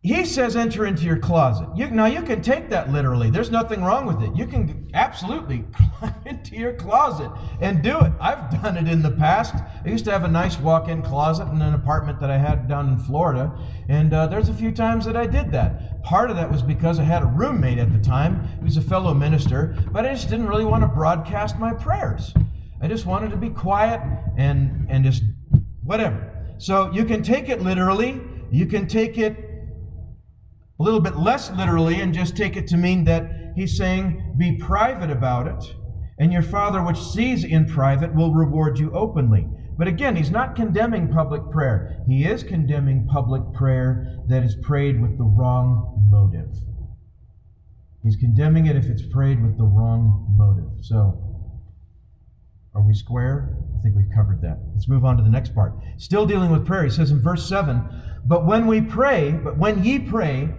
he 0.04 0.26
says, 0.26 0.58
enter 0.58 0.86
into 0.86 1.04
your 1.04 1.18
closet. 1.18 1.70
You, 1.78 1.90
now, 1.90 2.08
you 2.08 2.22
can 2.24 2.42
take 2.42 2.70
that 2.72 2.92
literally. 2.92 3.30
There's 3.30 3.50
nothing 3.50 3.82
wrong 3.82 4.06
with 4.06 4.22
it. 4.22 4.36
You 4.36 4.46
can 4.46 4.92
absolutely 4.94 5.64
climb 5.74 6.14
into 6.26 6.58
your 6.58 6.74
closet 6.74 7.32
and 7.62 7.82
do 7.82 7.98
it. 8.02 8.12
I've 8.20 8.52
done 8.62 8.76
it 8.76 8.90
in 8.92 9.02
the 9.02 9.12
past. 9.12 9.56
I 9.56 9.88
used 9.88 10.04
to 10.04 10.12
have 10.12 10.26
a 10.26 10.28
nice 10.28 10.60
walk 10.60 10.90
in 10.90 11.02
closet 11.02 11.48
in 11.48 11.62
an 11.62 11.74
apartment 11.74 12.20
that 12.20 12.30
I 12.30 12.38
had 12.38 12.68
down 12.68 12.90
in 12.90 13.00
Florida. 13.00 13.58
And 13.88 14.14
uh, 14.14 14.28
there's 14.28 14.50
a 14.50 14.54
few 14.54 14.74
times 14.74 15.06
that 15.06 15.16
I 15.16 15.26
did 15.26 15.54
that. 15.54 16.04
Part 16.04 16.30
of 16.30 16.36
that 16.36 16.52
was 16.52 16.62
because 16.62 17.00
I 17.00 17.04
had 17.04 17.24
a 17.24 17.28
roommate 17.28 17.78
at 17.78 17.94
the 17.94 18.00
time 18.00 18.46
He 18.58 18.64
was 18.66 18.76
a 18.76 18.82
fellow 18.82 19.14
minister, 19.14 19.74
but 19.94 20.06
I 20.06 20.14
just 20.14 20.30
didn't 20.30 20.50
really 20.50 20.66
want 20.66 20.84
to 20.84 20.90
broadcast 20.90 21.60
my 21.60 21.72
prayers. 21.72 22.34
I 22.82 22.90
just 22.90 23.06
wanted 23.06 23.32
to 23.32 23.38
be 23.38 23.50
quiet 23.50 24.02
and, 24.36 24.86
and 24.90 25.06
just 25.06 25.24
whatever. 25.82 26.30
So 26.58 26.92
you 26.92 27.06
can 27.06 27.24
take 27.24 27.48
it 27.48 27.62
literally. 27.62 28.20
You 28.52 28.66
can 28.66 28.86
take 28.86 29.18
it 29.18 29.53
a 30.80 30.84
little 30.84 31.00
bit 31.00 31.18
less 31.18 31.52
literally 31.52 32.02
and 32.02 32.14
just 32.14 32.36
take 32.36 32.58
it 32.58 32.68
to 32.68 32.78
mean 32.78 33.04
that 33.06 33.54
he's 33.56 33.78
saying, 33.78 34.36
be 34.38 34.58
private 34.58 35.12
about 35.12 35.48
it, 35.48 35.76
and 36.20 36.34
your 36.34 36.42
Father 36.42 36.84
which 36.84 36.98
sees 36.98 37.44
in 37.44 37.66
private 37.66 38.14
will 38.16 38.34
reward 38.34 38.80
you 38.80 38.92
openly. 38.92 39.48
But 39.78 39.88
again, 39.88 40.16
he's 40.16 40.32
not 40.32 40.56
condemning 40.56 41.10
public 41.10 41.50
prayer. 41.52 42.04
He 42.08 42.26
is 42.26 42.44
condemning 42.44 43.08
public 43.08 43.42
prayer 43.54 44.20
that 44.28 44.44
is 44.44 44.56
prayed 44.62 45.02
with 45.02 45.18
the 45.18 45.24
wrong 45.24 46.08
motive. 46.12 46.54
He's 48.04 48.16
condemning 48.16 48.66
it 48.68 48.76
if 48.76 48.86
it's 48.86 49.02
prayed 49.02 49.42
with 49.42 49.58
the 49.58 49.64
wrong 49.64 50.36
motive. 50.38 50.86
So, 50.86 51.34
are 52.76 52.82
we 52.82 52.94
square? 52.94 53.56
I 53.78 53.82
think 53.82 53.96
we've 53.96 54.14
covered 54.14 54.42
that. 54.42 54.60
Let's 54.74 54.88
move 54.88 55.06
on 55.06 55.18
to 55.18 55.24
the 55.24 55.30
next 55.30 55.56
part. 55.56 55.74
Still 55.98 56.26
dealing 56.26 56.52
with 56.52 56.66
prayer. 56.66 56.84
He 56.84 56.90
says 56.90 57.12
in 57.12 57.22
verse 57.22 57.48
7 57.48 57.84
But 58.26 58.46
when 58.46 58.68
we 58.68 58.82
pray, 58.82 59.32
but 59.32 59.58
when 59.58 59.84
ye 59.84 60.00
pray, 60.00 60.50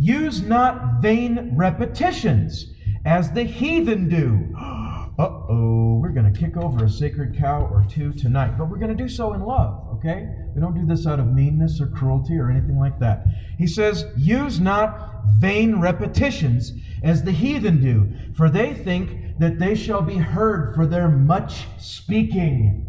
Use 0.00 0.40
not 0.40 1.02
vain 1.02 1.52
repetitions, 1.54 2.72
as 3.04 3.30
the 3.32 3.44
heathen 3.44 4.08
do. 4.08 4.56
Uh 5.18 5.44
oh, 5.50 5.98
we're 6.00 6.12
going 6.12 6.32
to 6.32 6.40
kick 6.40 6.56
over 6.56 6.86
a 6.86 6.88
sacred 6.88 7.36
cow 7.36 7.68
or 7.70 7.84
two 7.90 8.10
tonight, 8.10 8.56
but 8.56 8.70
we're 8.70 8.78
going 8.78 8.96
to 8.96 9.02
do 9.02 9.08
so 9.08 9.34
in 9.34 9.42
love, 9.42 9.86
okay? 9.92 10.26
We 10.54 10.62
don't 10.62 10.72
do 10.72 10.86
this 10.86 11.06
out 11.06 11.20
of 11.20 11.26
meanness 11.26 11.78
or 11.78 11.88
cruelty 11.88 12.38
or 12.38 12.50
anything 12.50 12.78
like 12.78 12.98
that. 13.00 13.26
He 13.58 13.66
says, 13.66 14.06
use 14.16 14.60
not 14.60 15.24
vain 15.38 15.78
repetitions 15.78 16.72
as 17.02 17.22
the 17.22 17.32
heathen 17.32 17.82
do, 17.82 18.10
for 18.34 18.48
they 18.48 18.72
think 18.72 19.38
that 19.38 19.58
they 19.58 19.74
shall 19.74 20.00
be 20.00 20.16
heard 20.16 20.74
for 20.74 20.86
their 20.86 21.08
much 21.08 21.66
speaking. 21.76 22.86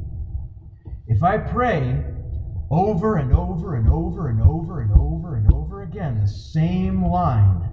If 1.07 1.23
I 1.23 1.37
pray 1.37 2.01
over 2.69 3.17
and 3.17 3.35
over 3.35 3.75
and 3.75 3.89
over 3.89 4.29
and 4.29 4.41
over 4.41 4.79
and 4.79 4.91
over 4.93 5.35
and 5.35 5.51
over 5.51 5.60
again 5.91 6.21
the 6.21 6.27
same 6.27 7.03
line, 7.03 7.69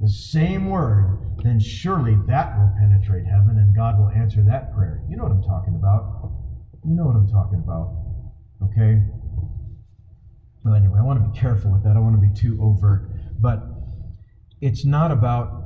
the 0.00 0.08
same 0.08 0.68
word, 0.68 1.18
then 1.42 1.58
surely 1.58 2.16
that 2.26 2.58
will 2.58 2.70
penetrate 2.78 3.24
heaven 3.24 3.56
and 3.56 3.74
God 3.74 3.98
will 3.98 4.10
answer 4.10 4.42
that 4.42 4.74
prayer. 4.74 5.02
You 5.08 5.16
know 5.16 5.22
what 5.22 5.32
I'm 5.32 5.42
talking 5.42 5.74
about. 5.74 6.32
You 6.84 6.94
know 6.94 7.04
what 7.04 7.16
I'm 7.16 7.28
talking 7.28 7.62
about. 7.64 7.96
Okay? 8.64 9.02
Well, 10.64 10.74
anyway, 10.74 10.98
I 10.98 11.02
want 11.02 11.22
to 11.22 11.28
be 11.30 11.38
careful 11.38 11.72
with 11.72 11.82
that. 11.84 11.96
I 11.96 12.00
want 12.00 12.14
to 12.14 12.20
be 12.20 12.32
too 12.34 12.58
overt. 12.60 13.08
But 13.40 13.62
it's 14.60 14.84
not 14.84 15.10
about 15.10 15.60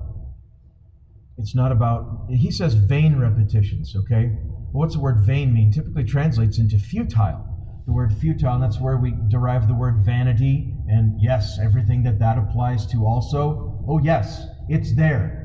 it's 1.39 1.55
not 1.55 1.71
about 1.71 2.27
he 2.31 2.51
says 2.51 2.73
vain 2.73 3.19
repetitions 3.19 3.95
okay 3.95 4.39
what's 4.73 4.95
the 4.95 5.01
word 5.01 5.21
vain 5.21 5.53
mean 5.53 5.71
typically 5.71 6.03
translates 6.03 6.57
into 6.59 6.79
futile 6.79 7.45
the 7.85 7.93
word 7.93 8.11
futile 8.11 8.55
and 8.55 8.63
that's 8.63 8.81
where 8.81 8.97
we 8.97 9.13
derive 9.29 9.69
the 9.69 9.75
word 9.75 9.99
vanity 10.03 10.73
and 10.89 11.21
yes 11.21 11.59
everything 11.61 12.03
that 12.03 12.19
that 12.19 12.39
applies 12.39 12.87
to 12.87 13.05
also 13.05 13.85
oh 13.89 13.99
yes 13.99 14.47
it's 14.69 14.95
there. 14.95 15.43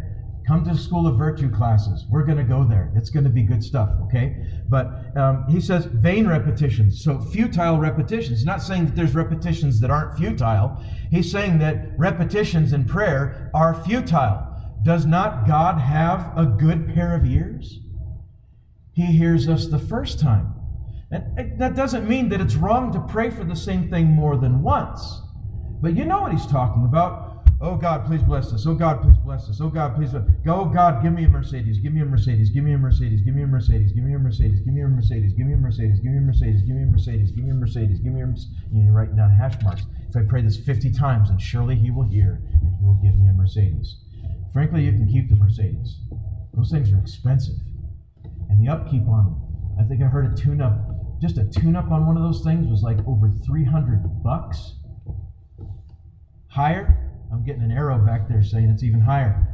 Come 0.47 0.65
to 0.65 0.75
school 0.75 1.05
of 1.05 1.19
virtue 1.19 1.51
classes. 1.51 2.07
We're 2.09 2.25
going 2.25 2.39
to 2.39 2.43
go 2.43 2.63
there. 2.63 2.91
It's 2.95 3.11
going 3.11 3.23
to 3.25 3.29
be 3.29 3.43
good 3.43 3.63
stuff 3.63 3.89
okay? 4.05 4.35
But 4.67 5.15
um, 5.15 5.45
he 5.47 5.61
says 5.61 5.85
vain 5.85 6.27
repetitions 6.27 7.03
so 7.03 7.19
futile 7.19 7.77
repetitions. 7.77 8.39
He's 8.39 8.45
not 8.45 8.61
saying 8.61 8.85
that 8.85 8.95
there's 8.95 9.15
repetitions 9.15 9.79
that 9.81 9.91
aren't 9.91 10.17
futile. 10.17 10.83
He's 11.09 11.31
saying 11.31 11.59
that 11.59 11.97
repetitions 11.97 12.73
in 12.73 12.85
prayer 12.85 13.51
are 13.53 13.73
futile. 13.83 14.47
Does 14.83 15.05
not 15.05 15.45
God 15.47 15.79
have 15.79 16.31
a 16.35 16.45
good 16.45 16.93
pair 16.93 17.15
of 17.15 17.25
ears? 17.25 17.79
He 18.93 19.05
hears 19.05 19.47
us 19.47 19.67
the 19.67 19.79
first 19.79 20.19
time. 20.19 20.53
And 21.11 21.59
that 21.59 21.75
doesn't 21.75 22.07
mean 22.07 22.29
that 22.29 22.41
it's 22.41 22.55
wrong 22.55 22.91
to 22.93 22.99
pray 23.01 23.29
for 23.29 23.43
the 23.43 23.55
same 23.55 23.89
thing 23.89 24.07
more 24.07 24.37
than 24.37 24.61
once. 24.61 25.21
But 25.81 25.97
you 25.97 26.05
know 26.05 26.21
what 26.21 26.31
he's 26.31 26.45
talking 26.45 26.85
about. 26.85 27.29
Oh 27.59 27.75
God, 27.75 28.05
please 28.05 28.23
bless 28.23 28.51
us. 28.53 28.65
Oh 28.65 28.73
God, 28.73 29.01
please 29.01 29.17
bless 29.23 29.47
us. 29.47 29.61
Oh 29.61 29.69
God, 29.69 29.95
please. 29.95 30.11
Bless. 30.11 30.23
Oh 30.47 30.65
God, 30.65 31.03
give 31.03 31.13
me 31.13 31.25
a 31.25 31.27
Mercedes. 31.27 31.77
Give 31.77 31.93
me 31.93 32.01
a 32.01 32.05
Mercedes. 32.05 32.49
Give 32.49 32.63
me 32.63 32.73
a 32.73 32.77
Mercedes. 32.77 33.21
Give 33.21 33.35
me 33.35 33.43
a 33.43 33.47
Mercedes. 33.47 33.91
Give 33.91 34.03
me 34.03 34.13
a 34.13 34.17
Mercedes. 34.17 34.61
Give 34.61 34.73
me 34.73 34.81
a 34.81 34.87
Mercedes. 34.87 35.33
Give 35.33 35.45
me 35.45 35.53
a 35.53 35.57
Mercedes. 35.57 35.99
Give 35.99 36.07
me 36.07 36.13
a 36.13 36.17
Mercedes. 36.25 36.61
Give 36.63 36.75
me 36.75 36.81
a 36.81 36.85
Mercedes. 36.85 37.31
Give 37.31 37.45
me 37.45 37.51
a 37.51 37.53
Mercedes. 37.53 37.99
Give 38.01 38.13
me 38.13 38.21
a 38.21 38.25
Mercedes. 38.25 38.59
You're 38.73 38.93
writing 38.93 39.15
down 39.15 39.29
hash 39.29 39.61
marks. 39.63 39.83
If 40.09 40.17
I 40.17 40.23
pray 40.27 40.41
this 40.41 40.57
50 40.57 40.91
times, 40.91 41.29
then 41.29 41.37
surely 41.37 41.75
He 41.75 41.91
will 41.91 42.07
hear 42.07 42.41
and 42.61 42.75
He 42.79 42.85
will 42.85 42.99
give 43.03 43.15
me 43.15 43.29
a 43.29 43.33
Mercedes. 43.33 43.97
Frankly, 44.53 44.83
you 44.85 44.91
can 44.91 45.07
keep 45.07 45.29
the 45.29 45.35
Mercedes. 45.35 45.99
Those 46.55 46.71
things 46.71 46.91
are 46.91 46.97
expensive. 46.97 47.55
And 48.49 48.59
the 48.59 48.71
upkeep 48.71 49.07
on 49.07 49.25
them, 49.25 49.41
I 49.79 49.83
think 49.87 50.01
I 50.01 50.05
heard 50.05 50.31
a 50.31 50.35
tune 50.35 50.61
up, 50.61 51.19
just 51.21 51.37
a 51.37 51.45
tune 51.45 51.75
up 51.75 51.91
on 51.91 52.07
one 52.07 52.17
of 52.17 52.23
those 52.23 52.43
things 52.43 52.67
was 52.67 52.81
like 52.81 52.97
over 53.07 53.29
300 53.45 54.23
bucks. 54.23 54.77
Higher? 56.51 57.09
I'm 57.31 57.45
getting 57.45 57.63
an 57.63 57.71
arrow 57.71 57.97
back 57.97 58.27
there 58.27 58.43
saying 58.43 58.69
it's 58.69 58.83
even 58.83 58.99
higher. 58.99 59.47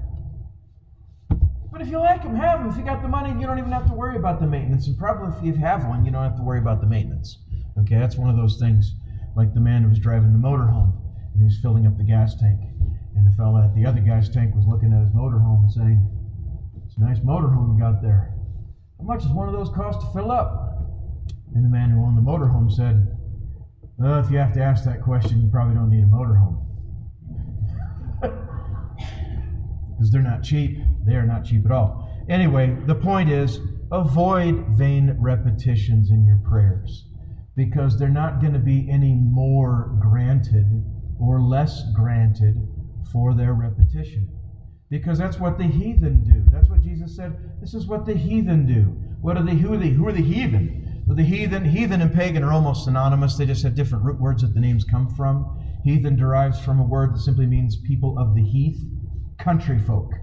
But 1.72 1.82
if 1.82 1.90
you 1.90 2.00
like 2.00 2.24
them, 2.24 2.36
have 2.36 2.60
them. 2.60 2.70
If 2.70 2.76
you 2.76 2.84
got 2.84 3.04
the 3.04 3.08
money, 3.08 3.40
you 3.40 3.46
don't 3.46 3.60
even 3.60 3.72
have 3.72 3.86
to 3.86 3.94
worry 3.94 4.16
about 4.16 4.40
the 4.40 4.48
maintenance. 4.48 4.88
And 4.88 4.98
probably 4.98 5.38
if 5.38 5.46
you 5.46 5.62
have 5.62 5.86
one, 5.86 6.04
you 6.04 6.12
don't 6.12 6.24
have 6.24 6.36
to 6.38 6.42
worry 6.42 6.58
about 6.58 6.82
the 6.82 6.88
maintenance. 6.88 7.38
Okay, 7.78 8.00
that's 8.00 8.18
one 8.18 8.32
of 8.32 8.36
those 8.36 8.58
things 8.58 8.96
like 9.36 9.54
the 9.54 9.60
man 9.60 9.84
who 9.84 9.90
was 9.90 10.00
driving 10.00 10.34
the 10.34 10.40
motorhome 10.40 10.92
and 11.34 11.38
he 11.38 11.44
was 11.44 11.60
filling 11.62 11.86
up 11.86 11.96
the 11.98 12.04
gas 12.04 12.34
tank. 12.34 12.60
And 13.16 13.28
the 13.28 13.36
fella 13.38 13.66
at 13.66 13.76
the 13.76 13.86
other 13.86 14.00
guy's 14.00 14.28
tank 14.28 14.56
was 14.56 14.66
looking 14.66 14.92
at 14.92 15.02
his 15.02 15.12
motorhome 15.12 15.62
and 15.62 15.72
saying, 15.72 16.02
It's 16.84 16.98
a 16.98 17.02
nice 17.02 17.20
motorhome 17.20 17.76
you 17.76 17.80
got 17.80 18.02
there. 18.02 18.34
How 18.98 19.04
much 19.04 19.22
does 19.22 19.32
one 19.32 19.48
of 19.48 19.54
those 19.54 19.70
cost 19.70 20.02
to 20.02 20.08
fill 20.14 20.32
up? 20.32 20.82
And 21.54 21.64
the 21.64 21.70
man 21.70 21.92
who 21.92 22.04
owned 22.04 22.18
the 22.18 22.22
motorhome 22.22 22.72
said, 22.72 23.16
Well, 23.98 24.20
if 24.20 24.32
you 24.32 24.40
have 24.40 24.54
to 24.54 24.64
ask 24.64 24.84
that 24.86 25.04
question, 25.04 25.44
you 25.44 25.48
probably 25.52 25.76
don't 25.76 25.92
need 25.92 26.04
a 26.04 26.08
motorhome. 26.08 26.67
Because 29.98 30.12
they're 30.12 30.22
not 30.22 30.44
cheap. 30.44 30.78
They 31.06 31.16
are 31.16 31.26
not 31.26 31.46
cheap 31.46 31.66
at 31.66 31.72
all. 31.72 32.08
Anyway, 32.30 32.78
the 32.86 32.96
point 32.96 33.30
is 33.30 33.60
avoid 33.92 34.66
vain 34.70 35.18
repetitions 35.20 36.12
in 36.12 36.26
your 36.26 36.40
prayers 36.48 37.06
because 37.56 37.98
they're 37.98 38.10
not 38.10 38.40
going 38.40 38.54
to 38.54 38.60
be 38.60 38.88
any 38.90 39.14
more 39.14 39.98
granted 40.00 40.66
or 41.20 41.42
less 41.42 41.84
granted 41.96 42.56
for 43.12 43.34
their 43.34 43.54
repetition. 43.54 44.30
Because 44.90 45.18
that's 45.18 45.40
what 45.40 45.58
the 45.58 45.66
heathen 45.66 46.24
do. 46.24 46.46
That's 46.52 46.70
what 46.70 46.82
Jesus 46.82 47.16
said. 47.16 47.36
This 47.60 47.74
is 47.74 47.88
what 47.88 48.06
the 48.06 48.14
heathen 48.14 48.66
do. 48.66 48.84
What 49.22 49.36
are 49.36 49.44
they? 49.44 49.56
Who 49.56 49.74
are 49.74 49.78
they? 49.78 49.90
Who 49.90 50.08
are 50.08 50.14
the 50.14 50.22
heathen? 50.22 51.04
Well, 51.08 51.16
the 51.16 51.24
heathen, 51.24 51.66
heathen 51.66 52.02
and 52.02 52.14
pagan 52.14 52.44
are 52.44 52.54
almost 52.54 52.86
synonymous. 52.86 53.36
They 53.36 53.46
just 53.46 53.64
have 53.64 53.76
different 53.76 54.04
root 54.04 54.20
words 54.20 54.42
that 54.42 54.54
the 54.54 54.60
names 54.60 54.84
come 54.84 55.10
from. 55.16 55.64
Heathen 55.84 56.16
derives 56.16 56.60
from 56.60 56.80
a 56.80 56.84
word 56.84 57.14
that 57.14 57.20
simply 57.20 57.46
means 57.46 57.78
people 57.88 58.20
of 58.20 58.36
the 58.36 58.44
heath, 58.44 58.82
country 59.38 59.80
folk. 59.80 60.14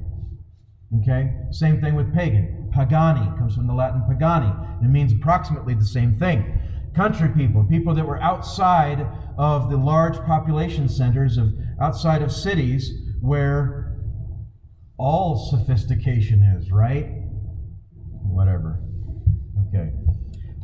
Okay? 1.01 1.33
Same 1.51 1.81
thing 1.81 1.95
with 1.95 2.15
pagan. 2.15 2.71
Pagani 2.73 3.37
comes 3.39 3.55
from 3.55 3.67
the 3.67 3.75
Latin 3.75 4.03
pagani. 4.09 4.53
It 4.83 4.89
means 4.89 5.13
approximately 5.13 5.75
the 5.75 5.85
same 5.85 6.17
thing. 6.17 6.61
Country 6.95 7.29
people, 7.29 7.65
people 7.65 7.95
that 7.95 8.07
were 8.07 8.21
outside 8.23 9.07
of 9.37 9.71
the 9.71 9.77
large 9.77 10.17
population 10.25 10.89
centers 10.89 11.37
of 11.37 11.53
outside 11.81 12.23
of 12.23 12.31
cities 12.31 12.93
where 13.21 13.97
all 14.97 15.49
sophistication 15.51 16.43
is, 16.57 16.71
right? 16.71 17.07
Whatever. 18.23 18.81
Okay. 19.69 19.91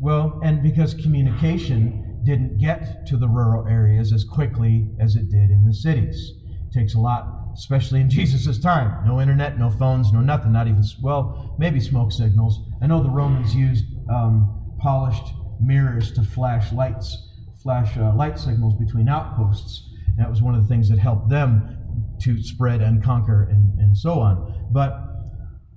Well, 0.00 0.40
and 0.44 0.62
because 0.62 0.94
communication 0.94 2.22
didn't 2.24 2.58
get 2.58 3.06
to 3.06 3.16
the 3.16 3.28
rural 3.28 3.66
areas 3.66 4.12
as 4.12 4.24
quickly 4.24 4.88
as 5.00 5.16
it 5.16 5.30
did 5.30 5.50
in 5.50 5.64
the 5.66 5.74
cities. 5.74 6.32
It 6.68 6.78
takes 6.78 6.94
a 6.94 7.00
lot, 7.00 7.39
especially 7.54 8.00
in 8.00 8.10
Jesus' 8.10 8.58
time. 8.58 9.06
No 9.06 9.20
internet, 9.20 9.58
no 9.58 9.70
phones, 9.70 10.12
no 10.12 10.20
nothing, 10.20 10.52
not 10.52 10.68
even, 10.68 10.82
well, 11.02 11.54
maybe 11.58 11.80
smoke 11.80 12.12
signals. 12.12 12.60
I 12.82 12.86
know 12.86 13.02
the 13.02 13.10
Romans 13.10 13.54
used 13.54 13.84
um, 14.10 14.74
polished 14.78 15.34
mirrors 15.60 16.12
to 16.12 16.22
flash 16.22 16.72
lights, 16.72 17.28
flash 17.62 17.96
uh, 17.96 18.14
light 18.14 18.38
signals 18.38 18.74
between 18.74 19.08
outposts. 19.08 19.88
That 20.18 20.28
was 20.28 20.42
one 20.42 20.54
of 20.54 20.62
the 20.62 20.68
things 20.68 20.88
that 20.88 20.98
helped 20.98 21.28
them 21.28 21.76
to 22.22 22.42
spread 22.42 22.80
and 22.82 23.02
conquer 23.02 23.44
and, 23.44 23.78
and 23.78 23.96
so 23.96 24.20
on. 24.20 24.68
But 24.70 25.06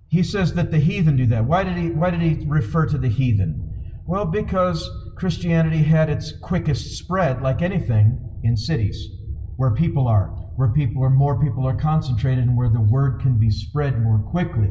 he 0.10 0.24
says 0.24 0.54
that 0.54 0.72
the 0.72 0.80
heathen 0.80 1.18
do 1.18 1.26
that. 1.28 1.46
Why 1.46 1.64
did 1.64 1.78
he 1.78 1.90
why 1.90 2.12
did 2.12 2.22
he 2.22 2.46
refer 2.46 2.86
to 2.86 2.98
the 2.98 3.10
heathen? 3.10 3.72
Well, 4.06 4.26
because 4.26 4.90
Christianity 5.16 5.84
had 5.84 6.10
its 6.10 6.34
quickest 6.42 6.98
spread, 6.98 7.42
like 7.42 7.62
anything, 7.62 8.20
in 8.44 8.58
cities 8.58 9.08
where 9.56 9.72
people 9.72 10.08
are, 10.08 10.36
where 10.56 10.70
people 10.70 11.02
where 11.02 11.10
more 11.10 11.42
people 11.42 11.68
are 11.68 11.76
concentrated 11.76 12.44
and 12.44 12.58
where 12.58 12.70
the 12.70 12.82
word 12.82 13.22
can 13.22 13.38
be 13.38 13.50
spread 13.50 14.02
more 14.02 14.20
quickly. 14.20 14.70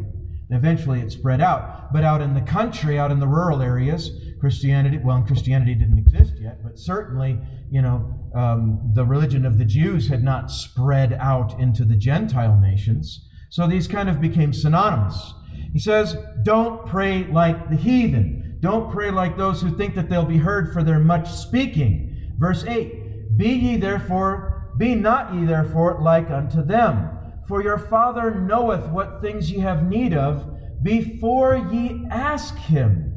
Eventually 0.51 1.01
it 1.01 1.11
spread 1.11 1.40
out. 1.40 1.92
But 1.92 2.05
out 2.05 2.21
in 2.21 2.35
the 2.35 2.42
country, 2.42 2.99
out 2.99 3.11
in 3.11 3.21
the 3.21 3.27
rural 3.27 3.62
areas, 3.62 4.11
Christianity, 4.38 4.99
well, 4.99 5.23
Christianity 5.23 5.75
didn't 5.75 5.99
exist 5.99 6.35
yet, 6.38 6.62
but 6.62 6.79
certainly, 6.79 7.38
you 7.71 7.81
know, 7.81 8.31
um, 8.35 8.90
the 8.95 9.05
religion 9.05 9.47
of 9.47 9.59
the 9.59 9.64
Jews 9.64 10.09
had 10.09 10.23
not 10.23 10.51
spread 10.51 11.14
out 11.14 11.59
into 11.59 11.85
the 11.85 11.97
Gentile 11.97 12.59
nations. 12.61 13.29
So 13.51 13.66
these 13.66 13.87
kind 13.87 14.09
of 14.09 14.21
became 14.21 14.53
synonymous. 14.53 15.35
He 15.73 15.79
says, 15.79 16.16
Don't 16.42 16.87
pray 16.87 17.25
like 17.25 17.71
the 17.71 17.77
heathen. 17.77 18.59
Don't 18.61 18.92
pray 18.92 19.11
like 19.11 19.37
those 19.37 19.61
who 19.61 19.77
think 19.77 19.95
that 19.95 20.09
they'll 20.09 20.25
be 20.25 20.38
heard 20.38 20.73
for 20.73 20.83
their 20.83 20.99
much 20.99 21.31
speaking. 21.31 22.35
Verse 22.38 22.64
8 22.64 23.37
Be 23.37 23.49
ye 23.49 23.77
therefore, 23.77 24.52
be 24.83 24.97
not 24.97 25.33
ye 25.33 25.45
therefore 25.45 26.01
like 26.03 26.29
unto 26.29 26.61
them. 26.61 27.09
For 27.47 27.62
your 27.62 27.79
Father 27.79 28.33
knoweth 28.33 28.88
what 28.88 29.23
things 29.23 29.49
ye 29.49 29.61
have 29.61 29.88
need 29.88 30.12
of 30.12 30.45
before 30.83 31.57
ye 31.57 32.05
ask 32.11 32.57
him. 32.57 33.14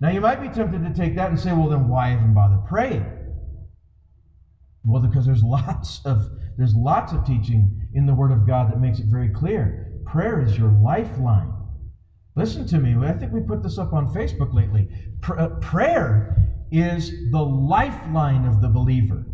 Now, 0.00 0.08
you 0.08 0.22
might 0.22 0.40
be 0.40 0.48
tempted 0.48 0.82
to 0.84 0.94
take 0.94 1.16
that 1.16 1.28
and 1.28 1.38
say, 1.38 1.52
well, 1.52 1.68
then 1.68 1.86
why 1.86 2.14
even 2.14 2.32
bother 2.32 2.62
praying? 2.66 3.04
Well, 4.86 5.02
because 5.02 5.26
there's 5.26 5.42
lots 5.58 6.00
of 6.06 6.30
there's 6.56 6.74
lots 6.74 7.12
of 7.12 7.26
teaching 7.26 7.86
in 7.92 8.06
the 8.06 8.14
Word 8.14 8.32
of 8.32 8.46
God 8.46 8.72
that 8.72 8.80
makes 8.80 9.00
it 9.00 9.06
very 9.06 9.28
clear. 9.28 10.00
Prayer 10.06 10.40
is 10.40 10.56
your 10.56 10.70
lifeline. 10.82 11.52
Listen 12.36 12.66
to 12.68 12.78
me. 12.78 12.96
I 13.06 13.12
think 13.12 13.32
we 13.32 13.40
put 13.40 13.62
this 13.62 13.76
up 13.76 13.92
on 13.92 14.14
Facebook 14.14 14.54
lately. 14.54 14.88
Pr- 15.20 15.38
uh, 15.38 15.48
prayer 15.60 16.36
is 16.72 17.12
the 17.32 17.42
lifeline 17.42 18.46
of 18.46 18.62
the 18.62 18.68
believer, 18.68 19.24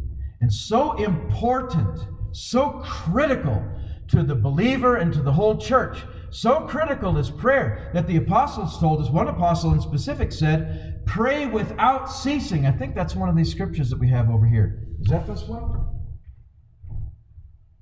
and 0.44 0.52
so 0.52 0.92
important, 1.02 1.98
so 2.32 2.82
critical 2.84 3.66
to 4.08 4.22
the 4.22 4.34
believer 4.34 4.96
and 4.96 5.10
to 5.10 5.22
the 5.22 5.32
whole 5.32 5.56
church 5.56 6.04
So 6.34 6.62
critical 6.62 7.16
is 7.16 7.30
prayer 7.30 7.92
that 7.94 8.08
the 8.08 8.16
apostles 8.16 8.80
told 8.80 9.00
us, 9.00 9.08
one 9.08 9.28
apostle 9.28 9.72
in 9.72 9.80
specific 9.80 10.32
said, 10.32 11.06
pray 11.06 11.46
without 11.46 12.10
ceasing. 12.10 12.66
I 12.66 12.72
think 12.72 12.96
that's 12.96 13.14
one 13.14 13.28
of 13.28 13.36
these 13.36 13.52
scriptures 13.52 13.88
that 13.90 14.00
we 14.00 14.08
have 14.08 14.28
over 14.28 14.44
here. 14.44 14.88
Is 15.00 15.10
that 15.10 15.28
this 15.28 15.44
one? 15.44 15.86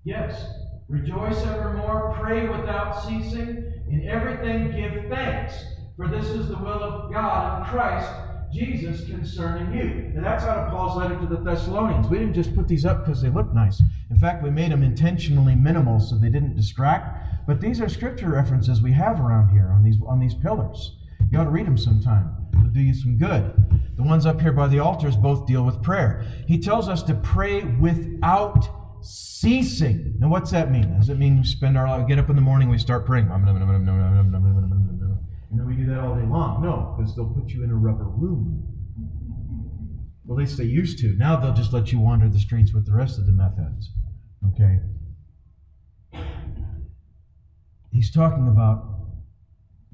Yes. 0.05 0.47
Rejoice 0.91 1.41
evermore, 1.47 2.15
pray 2.21 2.47
without 2.47 3.03
ceasing, 3.07 3.73
in 3.91 4.07
everything 4.07 4.71
give 4.71 5.09
thanks, 5.09 5.55
for 5.97 6.07
this 6.07 6.27
is 6.27 6.49
the 6.49 6.59
will 6.59 6.83
of 6.85 7.11
God 7.11 7.63
in 7.63 7.69
Christ 7.71 8.13
Jesus 8.53 9.07
concerning 9.07 9.73
you. 9.73 10.13
And 10.15 10.25
that's 10.25 10.45
out 10.45 10.59
of 10.59 10.71
Paul's 10.71 10.97
letter 10.97 11.19
to 11.19 11.27
the 11.27 11.37
Thessalonians. 11.37 12.09
We 12.09 12.19
didn't 12.19 12.35
just 12.35 12.55
put 12.55 12.69
these 12.69 12.85
up 12.85 13.05
because 13.05 13.23
they 13.23 13.31
look 13.31 13.53
nice. 13.55 13.83
In 14.11 14.17
fact, 14.17 14.43
we 14.43 14.51
made 14.51 14.73
them 14.73 14.83
intentionally 14.83 15.55
minimal 15.55 16.01
so 16.01 16.17
they 16.17 16.29
didn't 16.29 16.55
distract. 16.57 17.47
But 17.47 17.61
these 17.61 17.81
are 17.81 17.89
scripture 17.89 18.31
references 18.31 18.83
we 18.83 18.93
have 18.93 19.21
around 19.21 19.51
here 19.51 19.71
on 19.73 19.83
these 19.83 19.97
on 20.07 20.21
these 20.21 20.35
pillars. 20.35 20.97
You 21.31 21.39
ought 21.39 21.45
to 21.45 21.51
read 21.51 21.67
them 21.67 21.79
sometime. 21.79 22.37
It'll 22.53 22.69
do 22.69 22.81
you 22.81 22.95
some 22.95 23.17
good. 23.17 23.55
The 23.97 24.03
ones 24.03 24.27
up 24.27 24.41
here 24.41 24.53
by 24.53 24.69
the 24.69 24.81
altars 24.81 25.17
both 25.17 25.47
deal 25.47 25.65
with 25.65 25.83
prayer. 25.83 26.27
He 26.47 26.59
tells 26.59 26.89
us 26.89 27.03
to 27.05 27.15
pray 27.15 27.63
without 27.63 28.69
ceasing. 29.03 30.15
Now, 30.19 30.29
what's 30.29 30.51
that 30.51 30.71
mean? 30.71 30.97
Does 30.99 31.09
it 31.09 31.19
mean 31.19 31.39
we 31.39 31.45
spend 31.45 31.77
our 31.77 31.89
life, 31.89 32.07
get 32.07 32.19
up 32.19 32.31
in 32.31 32.37
the 32.37 32.43
morning, 32.43 32.69
we 32.69 32.79
start 32.79 33.05
praying, 33.07 33.29
and 35.53 35.61
then 35.61 35.67
we 35.67 35.75
do 35.75 35.85
that 35.85 36.01
all 36.01 36.15
day 36.15 36.25
long? 36.25 36.63
No, 36.63 36.95
because 36.97 37.15
they'll 37.15 37.29
put 37.29 37.51
you 37.51 37.63
in 37.63 37.71
a 37.71 37.75
rubber 37.75 38.05
room. 38.05 38.67
Well, 40.25 40.39
at 40.39 40.41
least 40.41 40.57
they 40.57 40.65
used 40.65 40.99
to. 41.01 41.15
Now 41.19 41.37
they'll 41.37 41.53
just 41.53 41.75
let 41.75 41.93
you 41.93 42.01
wander 42.01 42.27
the 42.31 42.39
streets 42.39 42.73
with 42.73 42.87
the 42.87 42.95
rest 42.95 43.19
of 43.19 43.27
the 43.27 43.33
meth 43.33 43.59
heads. 43.59 43.91
Okay? 44.49 44.79
He's 47.93 48.11
talking 48.11 48.49
about 48.49 48.89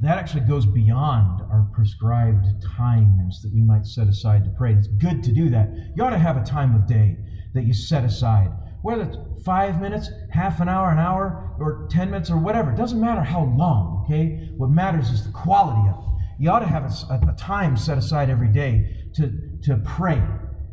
that 0.01 0.16
actually 0.16 0.42
goes 0.42 0.64
beyond 0.64 1.42
our 1.51 1.68
prescribed 1.75 2.47
times 2.77 3.42
that 3.42 3.53
we 3.53 3.62
might 3.62 3.85
set 3.85 4.07
aside 4.07 4.44
to 4.44 4.51
pray. 4.51 4.75
It's 4.75 4.87
good 4.87 5.25
to 5.25 5.33
do 5.33 5.51
that. 5.51 5.71
You 5.97 6.05
ought 6.05 6.11
to 6.11 6.18
have 6.18 6.37
a 6.37 6.44
time 6.44 6.77
of 6.77 6.87
day 6.87 7.16
that 7.55 7.64
you 7.64 7.75
set 7.75 8.05
aside 8.05 8.53
whether 8.83 9.03
it's 9.03 9.16
five 9.44 9.81
minutes, 9.81 10.11
half 10.31 10.61
an 10.61 10.68
hour, 10.68 10.90
an 10.90 10.99
hour, 10.99 11.55
or 11.59 11.88
10 11.90 12.11
minutes, 12.11 12.31
or 12.31 12.38
whatever. 12.38 12.73
It 12.73 12.77
doesn't 12.77 13.01
matter 13.01 13.23
how 13.23 13.44
long, 13.57 13.98
okay? 14.09 14.51
What 14.57 14.71
matters 14.71 15.11
is 15.11 15.25
the 15.25 15.33
quality 15.33 15.88
of 15.88 15.97
it. 15.97 16.05
You 16.40 16.51
ought 16.51 16.61
to 16.61 16.66
have 16.66 16.85
a, 16.85 17.31
a 17.31 17.35
time 17.37 17.77
set 17.77 17.99
aside 17.99 18.31
every 18.31 18.49
day 18.49 19.09
to, 19.16 19.33
to 19.64 19.77
pray, 19.85 20.23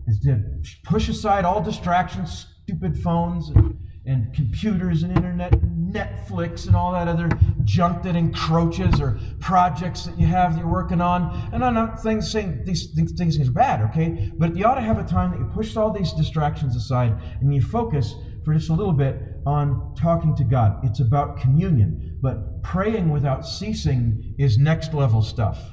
is 0.07 0.19
to 0.21 0.43
push 0.83 1.09
aside 1.09 1.43
all 1.43 1.61
distractions, 1.61 2.45
stupid 2.63 2.97
phones, 2.97 3.49
and, 3.49 3.77
and 4.05 4.33
computers 4.35 5.01
and 5.01 5.15
internet, 5.15 5.51
Netflix, 5.51 6.67
and 6.67 6.75
all 6.75 6.91
that 6.91 7.07
other 7.07 7.29
junk 7.63 8.03
that 8.03 8.15
encroaches, 8.15 9.01
or 9.01 9.19
projects 9.39 10.03
that 10.03 10.19
you 10.19 10.27
have 10.27 10.53
that 10.53 10.59
you're 10.59 10.71
working 10.71 11.01
on. 11.01 11.49
And 11.51 11.65
I'm 11.65 11.73
not 11.73 11.99
saying, 11.99 12.21
saying 12.21 12.63
these, 12.65 12.93
these 12.93 13.13
things 13.13 13.39
are 13.39 13.51
bad, 13.51 13.81
okay? 13.89 14.31
But 14.37 14.55
you 14.55 14.65
ought 14.65 14.75
to 14.75 14.81
have 14.81 14.99
a 14.99 15.03
time 15.03 15.31
that 15.31 15.39
you 15.39 15.45
push 15.45 15.75
all 15.75 15.91
these 15.91 16.13
distractions 16.13 16.75
aside 16.75 17.19
and 17.41 17.53
you 17.53 17.61
focus 17.61 18.13
for 18.43 18.53
just 18.53 18.69
a 18.69 18.73
little 18.73 18.93
bit 18.93 19.19
on 19.47 19.95
talking 19.95 20.35
to 20.35 20.43
God. 20.43 20.77
It's 20.83 20.99
about 20.99 21.39
communion. 21.39 22.19
But 22.21 22.54
praying 22.65 23.09
without 23.09 23.45
ceasing 23.45 24.33
is 24.39 24.57
next 24.57 24.93
level 24.93 25.21
stuff 25.21 25.71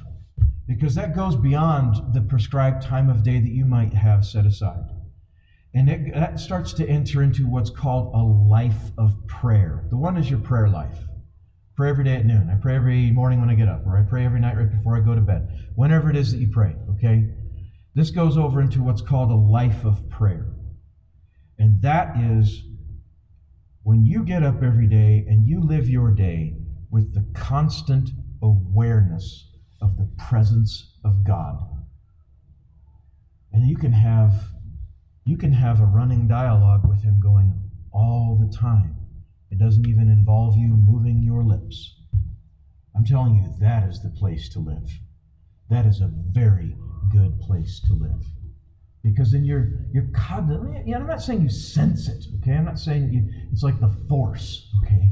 because 0.67 0.93
that 0.93 1.15
goes 1.15 1.35
beyond 1.35 2.13
the 2.13 2.21
prescribed 2.21 2.83
time 2.83 3.09
of 3.09 3.23
day 3.23 3.39
that 3.39 3.49
you 3.49 3.65
might 3.65 3.93
have 3.93 4.23
set 4.23 4.45
aside. 4.45 4.85
And 5.73 5.89
it, 5.89 6.13
that 6.13 6.39
starts 6.39 6.71
to 6.73 6.87
enter 6.87 7.23
into 7.23 7.47
what's 7.47 7.71
called 7.71 8.13
a 8.13 8.21
life 8.21 8.91
of 8.97 9.15
prayer. 9.27 9.85
The 9.89 9.97
one 9.97 10.17
is 10.17 10.29
your 10.29 10.39
prayer 10.39 10.69
life. 10.69 10.99
Pray 11.75 11.89
every 11.89 12.03
day 12.03 12.17
at 12.17 12.27
noon. 12.27 12.47
I 12.51 12.61
pray 12.61 12.75
every 12.75 13.09
morning 13.09 13.41
when 13.41 13.49
I 13.49 13.55
get 13.55 13.67
up, 13.67 13.83
or 13.87 13.97
I 13.97 14.03
pray 14.07 14.23
every 14.23 14.39
night 14.39 14.55
right 14.55 14.69
before 14.69 14.95
I 14.95 14.99
go 14.99 15.15
to 15.15 15.21
bed. 15.21 15.47
Whenever 15.73 16.11
it 16.11 16.15
is 16.15 16.31
that 16.31 16.37
you 16.37 16.49
pray, 16.51 16.75
okay? 16.91 17.27
This 17.95 18.11
goes 18.11 18.37
over 18.37 18.61
into 18.61 18.83
what's 18.83 19.01
called 19.01 19.31
a 19.31 19.35
life 19.35 19.83
of 19.83 20.07
prayer. 20.11 20.45
And 21.57 21.81
that 21.81 22.15
is 22.17 22.61
when 23.81 24.05
you 24.05 24.23
get 24.23 24.43
up 24.43 24.61
every 24.61 24.87
day 24.87 25.25
and 25.27 25.47
you 25.47 25.59
live 25.59 25.89
your 25.89 26.11
day 26.11 26.57
with 26.93 27.15
the 27.15 27.25
constant 27.33 28.11
awareness 28.43 29.49
of 29.81 29.97
the 29.97 30.07
presence 30.15 30.93
of 31.03 31.25
God. 31.25 31.57
And 33.51 33.67
you 33.67 33.75
can 33.75 33.91
have 33.91 34.33
you 35.25 35.37
can 35.37 35.53
have 35.53 35.79
a 35.79 35.85
running 35.85 36.27
dialogue 36.27 36.87
with 36.87 37.01
him 37.01 37.19
going 37.19 37.51
all 37.91 38.37
the 38.39 38.55
time. 38.55 38.95
It 39.49 39.57
doesn't 39.57 39.87
even 39.87 40.09
involve 40.09 40.55
you 40.55 40.67
moving 40.67 41.23
your 41.23 41.43
lips. 41.43 41.95
I'm 42.95 43.05
telling 43.05 43.35
you, 43.35 43.51
that 43.59 43.89
is 43.89 44.03
the 44.03 44.09
place 44.09 44.47
to 44.49 44.59
live. 44.59 44.91
That 45.69 45.85
is 45.87 46.01
a 46.01 46.11
very 46.31 46.75
good 47.11 47.39
place 47.39 47.81
to 47.87 47.93
live. 47.93 48.23
Because 49.01 49.31
then 49.31 49.45
you're 49.45 49.69
you're 49.91 50.09
cognitive. 50.13 50.85
Yeah, 50.85 50.97
I'm 50.97 51.07
not 51.07 51.23
saying 51.23 51.41
you 51.41 51.49
sense 51.49 52.07
it, 52.07 52.23
okay? 52.37 52.53
I'm 52.53 52.65
not 52.65 52.77
saying 52.77 53.11
you, 53.11 53.27
it's 53.51 53.63
like 53.63 53.79
the 53.79 53.95
force, 54.07 54.69
okay? 54.83 55.09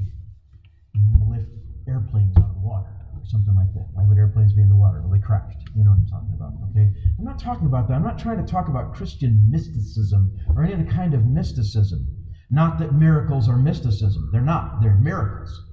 You 0.93 1.01
lift 1.27 1.60
airplanes 1.87 2.35
out 2.37 2.49
of 2.49 2.55
the 2.55 2.61
water 2.61 2.89
or 3.13 3.21
something 3.25 3.55
like 3.55 3.73
that. 3.73 3.87
Why 3.93 4.03
would 4.07 4.17
airplanes 4.17 4.53
be 4.53 4.61
in 4.61 4.69
the 4.69 4.75
water? 4.75 5.01
Well, 5.01 5.11
they 5.11 5.19
crashed. 5.19 5.59
You 5.75 5.83
know 5.83 5.91
what 5.91 5.99
I'm 5.99 6.07
talking 6.07 6.33
about, 6.33 6.53
okay? 6.69 6.91
I'm 7.17 7.25
not 7.25 7.39
talking 7.39 7.67
about 7.67 7.87
that. 7.87 7.95
I'm 7.95 8.03
not 8.03 8.19
trying 8.19 8.43
to 8.43 8.51
talk 8.51 8.67
about 8.67 8.93
Christian 8.93 9.47
mysticism 9.49 10.37
or 10.55 10.63
any 10.63 10.73
other 10.73 10.85
kind 10.85 11.13
of 11.13 11.25
mysticism. 11.25 12.07
Not 12.49 12.79
that 12.79 12.93
miracles 12.93 13.47
are 13.47 13.57
mysticism. 13.57 14.29
They're 14.31 14.41
not. 14.41 14.81
They're 14.81 14.95
miracles. 14.95 15.67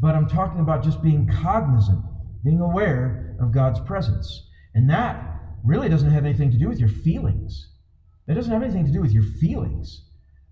But 0.00 0.14
I'm 0.14 0.28
talking 0.28 0.60
about 0.60 0.82
just 0.82 1.02
being 1.02 1.28
cognizant, 1.28 2.02
being 2.44 2.60
aware 2.60 3.36
of 3.40 3.52
God's 3.52 3.80
presence. 3.80 4.48
And 4.74 4.88
that 4.90 5.40
really 5.64 5.88
doesn't 5.88 6.10
have 6.10 6.24
anything 6.24 6.50
to 6.50 6.58
do 6.58 6.68
with 6.68 6.78
your 6.78 6.88
feelings. 6.88 7.72
That 8.26 8.34
doesn't 8.34 8.52
have 8.52 8.62
anything 8.62 8.86
to 8.86 8.92
do 8.92 9.00
with 9.00 9.12
your 9.12 9.22
feelings. 9.22 10.04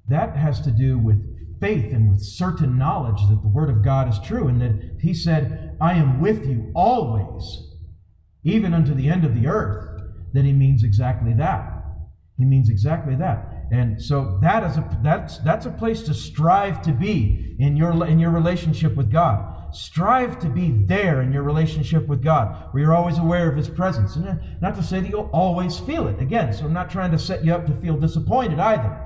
That 0.08 0.36
has 0.36 0.60
to 0.62 0.70
do 0.70 0.98
with 0.98 1.33
faith 1.60 1.92
and 1.92 2.10
with 2.10 2.22
certain 2.22 2.78
knowledge 2.78 3.20
that 3.28 3.42
the 3.42 3.48
Word 3.48 3.70
of 3.70 3.84
God 3.84 4.08
is 4.08 4.18
true 4.20 4.48
and 4.48 4.60
that 4.60 4.98
He 5.00 5.14
said, 5.14 5.76
I 5.80 5.94
am 5.94 6.20
with 6.20 6.46
you 6.46 6.70
always, 6.74 7.72
even 8.42 8.74
unto 8.74 8.94
the 8.94 9.08
end 9.08 9.24
of 9.24 9.34
the 9.34 9.46
earth, 9.46 10.02
that 10.32 10.44
He 10.44 10.52
means 10.52 10.82
exactly 10.82 11.32
that. 11.34 11.70
He 12.36 12.44
means 12.44 12.68
exactly 12.68 13.14
that. 13.16 13.66
And 13.70 14.00
so 14.02 14.38
that 14.42 14.62
is 14.64 14.76
a 14.76 14.98
that's 15.02 15.38
that's 15.38 15.66
a 15.66 15.70
place 15.70 16.02
to 16.02 16.14
strive 16.14 16.82
to 16.82 16.92
be 16.92 17.56
in 17.58 17.76
your 17.76 18.06
in 18.06 18.18
your 18.18 18.30
relationship 18.30 18.94
with 18.94 19.10
God. 19.10 19.74
Strive 19.74 20.38
to 20.40 20.48
be 20.48 20.70
there 20.70 21.22
in 21.22 21.32
your 21.32 21.42
relationship 21.42 22.06
with 22.06 22.22
God, 22.22 22.68
where 22.70 22.82
you're 22.82 22.94
always 22.94 23.18
aware 23.18 23.50
of 23.50 23.56
His 23.56 23.68
presence. 23.68 24.14
And 24.14 24.28
uh, 24.28 24.34
not 24.60 24.76
to 24.76 24.82
say 24.82 25.00
that 25.00 25.08
you'll 25.08 25.30
always 25.32 25.78
feel 25.80 26.06
it. 26.06 26.20
Again, 26.20 26.52
so 26.52 26.66
I'm 26.66 26.72
not 26.72 26.90
trying 26.90 27.10
to 27.10 27.18
set 27.18 27.44
you 27.44 27.52
up 27.52 27.66
to 27.66 27.74
feel 27.74 27.96
disappointed 27.96 28.60
either. 28.60 29.00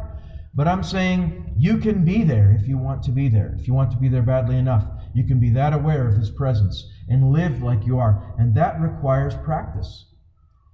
But 0.54 0.68
I'm 0.68 0.82
saying 0.82 1.47
you 1.58 1.78
can 1.78 2.04
be 2.04 2.22
there 2.22 2.56
if 2.58 2.68
you 2.68 2.78
want 2.78 3.02
to 3.04 3.10
be 3.10 3.28
there. 3.28 3.54
If 3.58 3.66
you 3.66 3.74
want 3.74 3.90
to 3.90 3.96
be 3.96 4.08
there 4.08 4.22
badly 4.22 4.56
enough, 4.56 4.86
you 5.14 5.24
can 5.24 5.40
be 5.40 5.50
that 5.50 5.72
aware 5.72 6.06
of 6.06 6.16
His 6.16 6.30
presence 6.30 6.88
and 7.08 7.32
live 7.32 7.62
like 7.62 7.84
you 7.84 7.98
are. 7.98 8.34
And 8.38 8.54
that 8.54 8.80
requires 8.80 9.34
practice. 9.44 10.06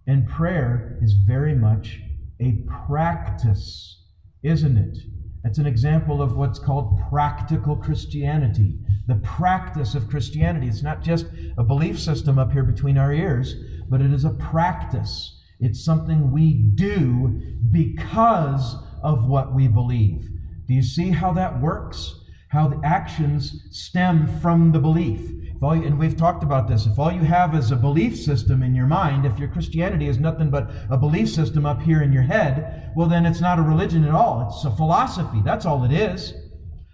And 0.06 0.28
prayer 0.28 0.98
is 1.00 1.14
very 1.26 1.54
much 1.54 2.00
a 2.40 2.62
practice, 2.86 4.02
isn't 4.42 4.76
it? 4.76 4.98
It's 5.44 5.58
an 5.58 5.66
example 5.66 6.20
of 6.20 6.36
what's 6.36 6.58
called 6.58 7.00
practical 7.10 7.76
Christianity. 7.76 8.78
The 9.06 9.16
practice 9.16 9.94
of 9.94 10.08
Christianity. 10.08 10.68
It's 10.68 10.82
not 10.82 11.02
just 11.02 11.26
a 11.56 11.62
belief 11.62 11.98
system 11.98 12.38
up 12.38 12.52
here 12.52 12.64
between 12.64 12.98
our 12.98 13.12
ears, 13.12 13.54
but 13.88 14.00
it 14.00 14.12
is 14.12 14.24
a 14.24 14.30
practice. 14.30 15.40
It's 15.60 15.84
something 15.84 16.32
we 16.32 16.52
do 16.74 17.40
because 17.70 18.76
of 19.02 19.26
what 19.26 19.54
we 19.54 19.68
believe. 19.68 20.28
Do 20.66 20.74
you 20.74 20.82
see 20.82 21.10
how 21.10 21.32
that 21.32 21.60
works? 21.60 22.20
How 22.48 22.68
the 22.68 22.80
actions 22.84 23.66
stem 23.70 24.28
from 24.40 24.72
the 24.72 24.78
belief. 24.78 25.30
All, 25.62 25.72
and 25.72 25.98
we've 25.98 26.16
talked 26.16 26.42
about 26.42 26.68
this. 26.68 26.86
If 26.86 26.98
all 26.98 27.10
you 27.10 27.22
have 27.22 27.54
is 27.54 27.70
a 27.70 27.76
belief 27.76 28.16
system 28.16 28.62
in 28.62 28.74
your 28.74 28.86
mind, 28.86 29.24
if 29.24 29.38
your 29.38 29.48
Christianity 29.48 30.08
is 30.08 30.18
nothing 30.18 30.50
but 30.50 30.70
a 30.90 30.98
belief 30.98 31.30
system 31.30 31.64
up 31.64 31.80
here 31.80 32.02
in 32.02 32.12
your 32.12 32.22
head, 32.22 32.92
well, 32.94 33.08
then 33.08 33.24
it's 33.24 33.40
not 33.40 33.58
a 33.58 33.62
religion 33.62 34.04
at 34.04 34.14
all. 34.14 34.46
It's 34.48 34.64
a 34.64 34.76
philosophy. 34.76 35.40
That's 35.44 35.64
all 35.64 35.84
it 35.84 35.92
is. 35.92 36.34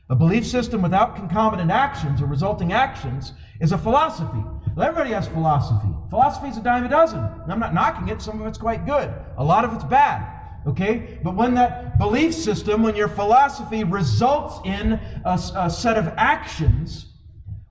A 0.09 0.17
belief 0.17 0.47
system 0.47 0.83
without 0.83 1.17
concomitant 1.17 1.71
actions 1.71 2.23
or 2.23 2.27
resulting 2.27 2.73
actions 2.73 3.33
is 3.61 3.73
a 3.73 3.79
philosophy. 3.79 4.43
Well, 4.77 4.89
everybody 4.89 5.13
has 5.13 5.29
philosophy. 5.29 5.89
Philosophy 6.09 6.49
is 6.49 6.57
a 6.57 6.63
dime 6.63 6.85
a 6.85 6.89
dozen. 6.89 7.21
I'm 7.49 7.61
not 7.61 7.75
knocking 7.75 8.09
it. 8.09 8.23
Some 8.23 8.41
of 8.41 8.47
it's 8.47 8.59
quite 8.59 8.87
good. 8.87 9.13
A 9.37 9.45
lot 9.45 9.65
of 9.65 9.75
it's 9.75 9.85
bad. 9.85 10.40
Okay? 10.67 11.19
But 11.23 11.37
when 11.37 11.55
that 11.55 11.99
belief 11.99 12.35
system, 12.35 12.83
when 12.83 12.95
your 12.95 13.09
philosophy 13.09 13.85
results 13.85 14.61
in 14.65 14.93
a, 15.25 15.41
a 15.57 15.71
set 15.71 15.97
of 15.97 16.09
actions, 16.17 17.07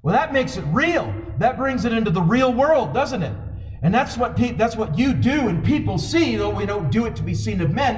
well, 0.02 0.15
that 0.15 0.34
makes 0.34 0.58
it 0.58 0.63
real. 0.67 1.13
That 1.38 1.58
brings 1.58 1.86
it 1.86 1.93
into 1.93 2.12
the 2.12 2.21
real 2.21 2.54
world, 2.54 2.93
doesn't 2.93 3.21
it? 3.21 3.36
And 3.82 3.93
that's 3.93 4.17
what 4.17 4.36
pe- 4.36 4.54
that's 4.54 4.75
what 4.75 4.97
you 4.97 5.13
do 5.13 5.47
and 5.47 5.63
people 5.63 5.97
see, 5.97 6.36
though 6.36 6.49
we 6.49 6.65
don't 6.65 6.91
do 6.91 7.06
it 7.06 7.15
to 7.17 7.23
be 7.23 7.34
seen 7.34 7.62
of 7.62 7.71
men. 7.71 7.95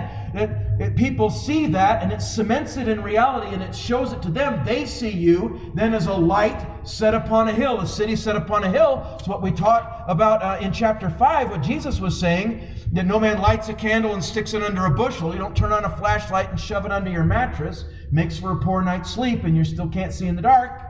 People 0.90 1.30
see 1.30 1.68
that 1.68 2.02
and 2.02 2.12
it 2.12 2.22
cements 2.22 2.78
it 2.78 2.88
in 2.88 3.04
reality 3.04 3.54
and 3.54 3.62
it 3.62 3.76
shows 3.76 4.14
it 4.14 4.22
to 4.24 4.32
them, 4.32 4.66
they 4.66 4.86
see 4.86 5.10
you 5.10 5.72
then 5.76 5.94
as 5.94 6.08
a 6.08 6.14
light 6.14 6.66
set 6.88 7.14
upon 7.14 7.48
a 7.50 7.54
hill, 7.54 7.80
a 7.82 7.88
city 7.88 8.16
set 8.16 8.36
upon 8.36 8.64
a 8.64 8.72
hill. 8.72 9.06
It's 9.20 9.28
what 9.28 9.42
we 9.42 9.52
taught 9.52 10.06
about 10.08 10.42
uh, 10.42 10.64
in 10.64 10.74
chapter 10.74 11.10
5, 11.10 11.52
what 11.52 11.62
Jesus 11.62 12.00
was 12.00 12.20
saying 12.20 12.68
that 12.94 13.06
no 13.06 13.20
man 13.20 13.40
lights 13.40 13.70
a 13.70 13.74
candle 13.74 14.14
and 14.14 14.24
sticks 14.24 14.54
it 14.54 14.64
under 14.64 14.86
a 14.86 14.90
bushel. 14.90 15.34
You 15.34 15.40
don't 15.40 15.56
turn 15.56 15.72
on 15.72 15.86
a 15.86 15.98
flashlight 15.98 16.50
and 16.50 16.60
shove 16.60 16.86
it 16.86 16.92
under 16.92 17.12
your 17.12 17.24
mattress. 17.24 17.86
Makes 18.12 18.40
for 18.40 18.52
a 18.52 18.58
poor 18.58 18.82
night's 18.82 19.12
sleep 19.12 19.44
and 19.44 19.56
you 19.56 19.64
still 19.64 19.88
can't 19.88 20.14
see 20.14 20.28
in 20.28 20.36
the 20.36 20.42
dark. 20.42 20.82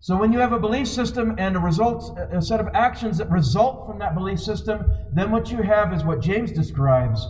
So 0.00 0.16
when 0.16 0.32
you 0.32 0.40
have 0.40 0.52
a 0.52 0.58
belief 0.58 0.88
system 0.88 1.36
and 1.38 1.56
a 1.56 1.60
result, 1.60 2.18
a 2.18 2.42
set 2.42 2.58
of 2.60 2.68
actions 2.74 3.18
that 3.18 3.30
result 3.30 3.86
from 3.86 4.00
that 4.00 4.14
belief 4.14 4.40
system, 4.40 4.84
then 5.14 5.30
what 5.30 5.50
you 5.50 5.62
have 5.62 5.94
is 5.94 6.04
what 6.04 6.20
James 6.20 6.50
describes 6.50 7.26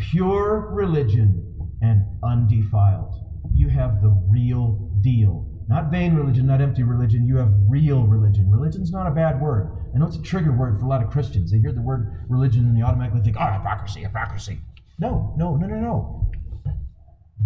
pure 0.00 0.70
religion 0.72 1.46
and 1.82 2.04
undefiled. 2.22 3.14
You 3.54 3.68
have 3.68 4.02
the 4.02 4.10
real 4.28 4.90
deal. 5.00 5.46
Not 5.68 5.90
vain 5.90 6.14
religion, 6.14 6.46
not 6.46 6.60
empty 6.60 6.82
religion. 6.82 7.26
You 7.26 7.36
have 7.36 7.52
real 7.68 8.06
religion. 8.06 8.50
Religion's 8.50 8.90
not 8.90 9.06
a 9.06 9.10
bad 9.10 9.40
word. 9.40 9.70
I 9.94 9.98
know 9.98 10.06
it's 10.06 10.16
a 10.16 10.22
trigger 10.22 10.52
word 10.52 10.78
for 10.78 10.86
a 10.86 10.88
lot 10.88 11.02
of 11.02 11.10
Christians. 11.10 11.52
They 11.52 11.58
hear 11.58 11.72
the 11.72 11.80
word 11.80 12.26
religion 12.28 12.66
and 12.66 12.76
they 12.76 12.82
automatically 12.82 13.20
think, 13.20 13.36
oh, 13.38 13.52
hypocrisy, 13.52 14.00
hypocrisy. 14.00 14.60
No, 14.98 15.34
no, 15.36 15.56
no, 15.56 15.66
no, 15.66 15.76
no. 15.76 16.30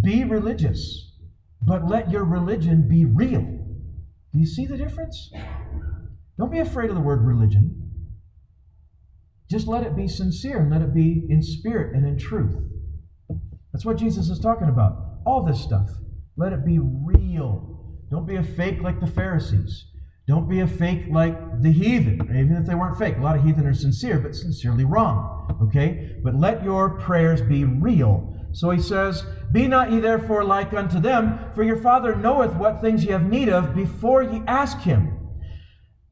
Be 0.03 0.25
religious, 0.25 1.13
but 1.63 1.87
let 1.87 2.11
your 2.11 2.25
religion 2.25 2.89
be 2.89 3.05
real. 3.05 3.43
Do 4.33 4.39
you 4.39 4.47
see 4.47 4.67
the 4.67 4.77
difference? 4.77 5.31
Don't 6.39 6.51
be 6.51 6.59
afraid 6.59 6.91
of 6.91 6.97
the 6.97 7.03
word 7.03 7.23
religion. 7.25 7.84
Just 9.51 9.67
let 9.67 9.83
it 9.83 9.97
be 9.97 10.09
sincere 10.09 10.59
and 10.59 10.71
let 10.71 10.83
it 10.83 10.95
be 10.95 11.27
in 11.29 11.43
spirit 11.43 11.95
and 11.95 12.07
in 12.07 12.19
truth. 12.19 12.55
That's 13.73 13.85
what 13.85 13.99
Jesus 13.99 14.29
is 14.29 14.39
talking 14.39 14.69
about. 14.69 15.21
All 15.27 15.45
this 15.45 15.61
stuff. 15.61 15.91
Let 16.37 16.53
it 16.53 16.65
be 16.65 16.79
real. 16.79 17.99
Don't 18.11 18.27
be 18.27 18.37
a 18.37 18.43
fake 18.43 18.81
like 18.81 19.01
the 19.01 19.07
Pharisees. 19.07 19.87
Don't 20.27 20.49
be 20.49 20.61
a 20.61 20.67
fake 20.67 21.05
like 21.11 21.61
the 21.61 21.71
heathen, 21.71 22.23
even 22.35 22.57
if 22.57 22.67
they 22.67 22.75
weren't 22.75 22.99
fake. 22.99 23.19
A 23.19 23.21
lot 23.21 23.37
of 23.37 23.45
heathen 23.45 23.67
are 23.67 23.75
sincere, 23.75 24.19
but 24.19 24.35
sincerely 24.35 24.85
wrong. 24.85 25.59
Okay? 25.69 26.17
But 26.23 26.35
let 26.35 26.65
your 26.65 26.99
prayers 26.99 27.43
be 27.43 27.65
real. 27.65 28.35
So 28.53 28.71
he 28.71 28.81
says, 28.81 29.27
Be 29.53 29.69
not 29.69 29.93
ye 29.93 30.01
therefore 30.01 30.45
like 30.45 30.73
unto 30.73 30.99
them, 30.99 31.39
for 31.55 31.63
your 31.63 31.77
Father 31.77 32.15
knoweth 32.15 32.55
what 32.55 32.81
things 32.81 33.05
ye 33.05 33.11
have 33.11 33.29
need 33.29 33.49
of 33.49 33.75
before 33.75 34.23
ye 34.23 34.43
ask 34.47 34.79
him. 34.79 35.19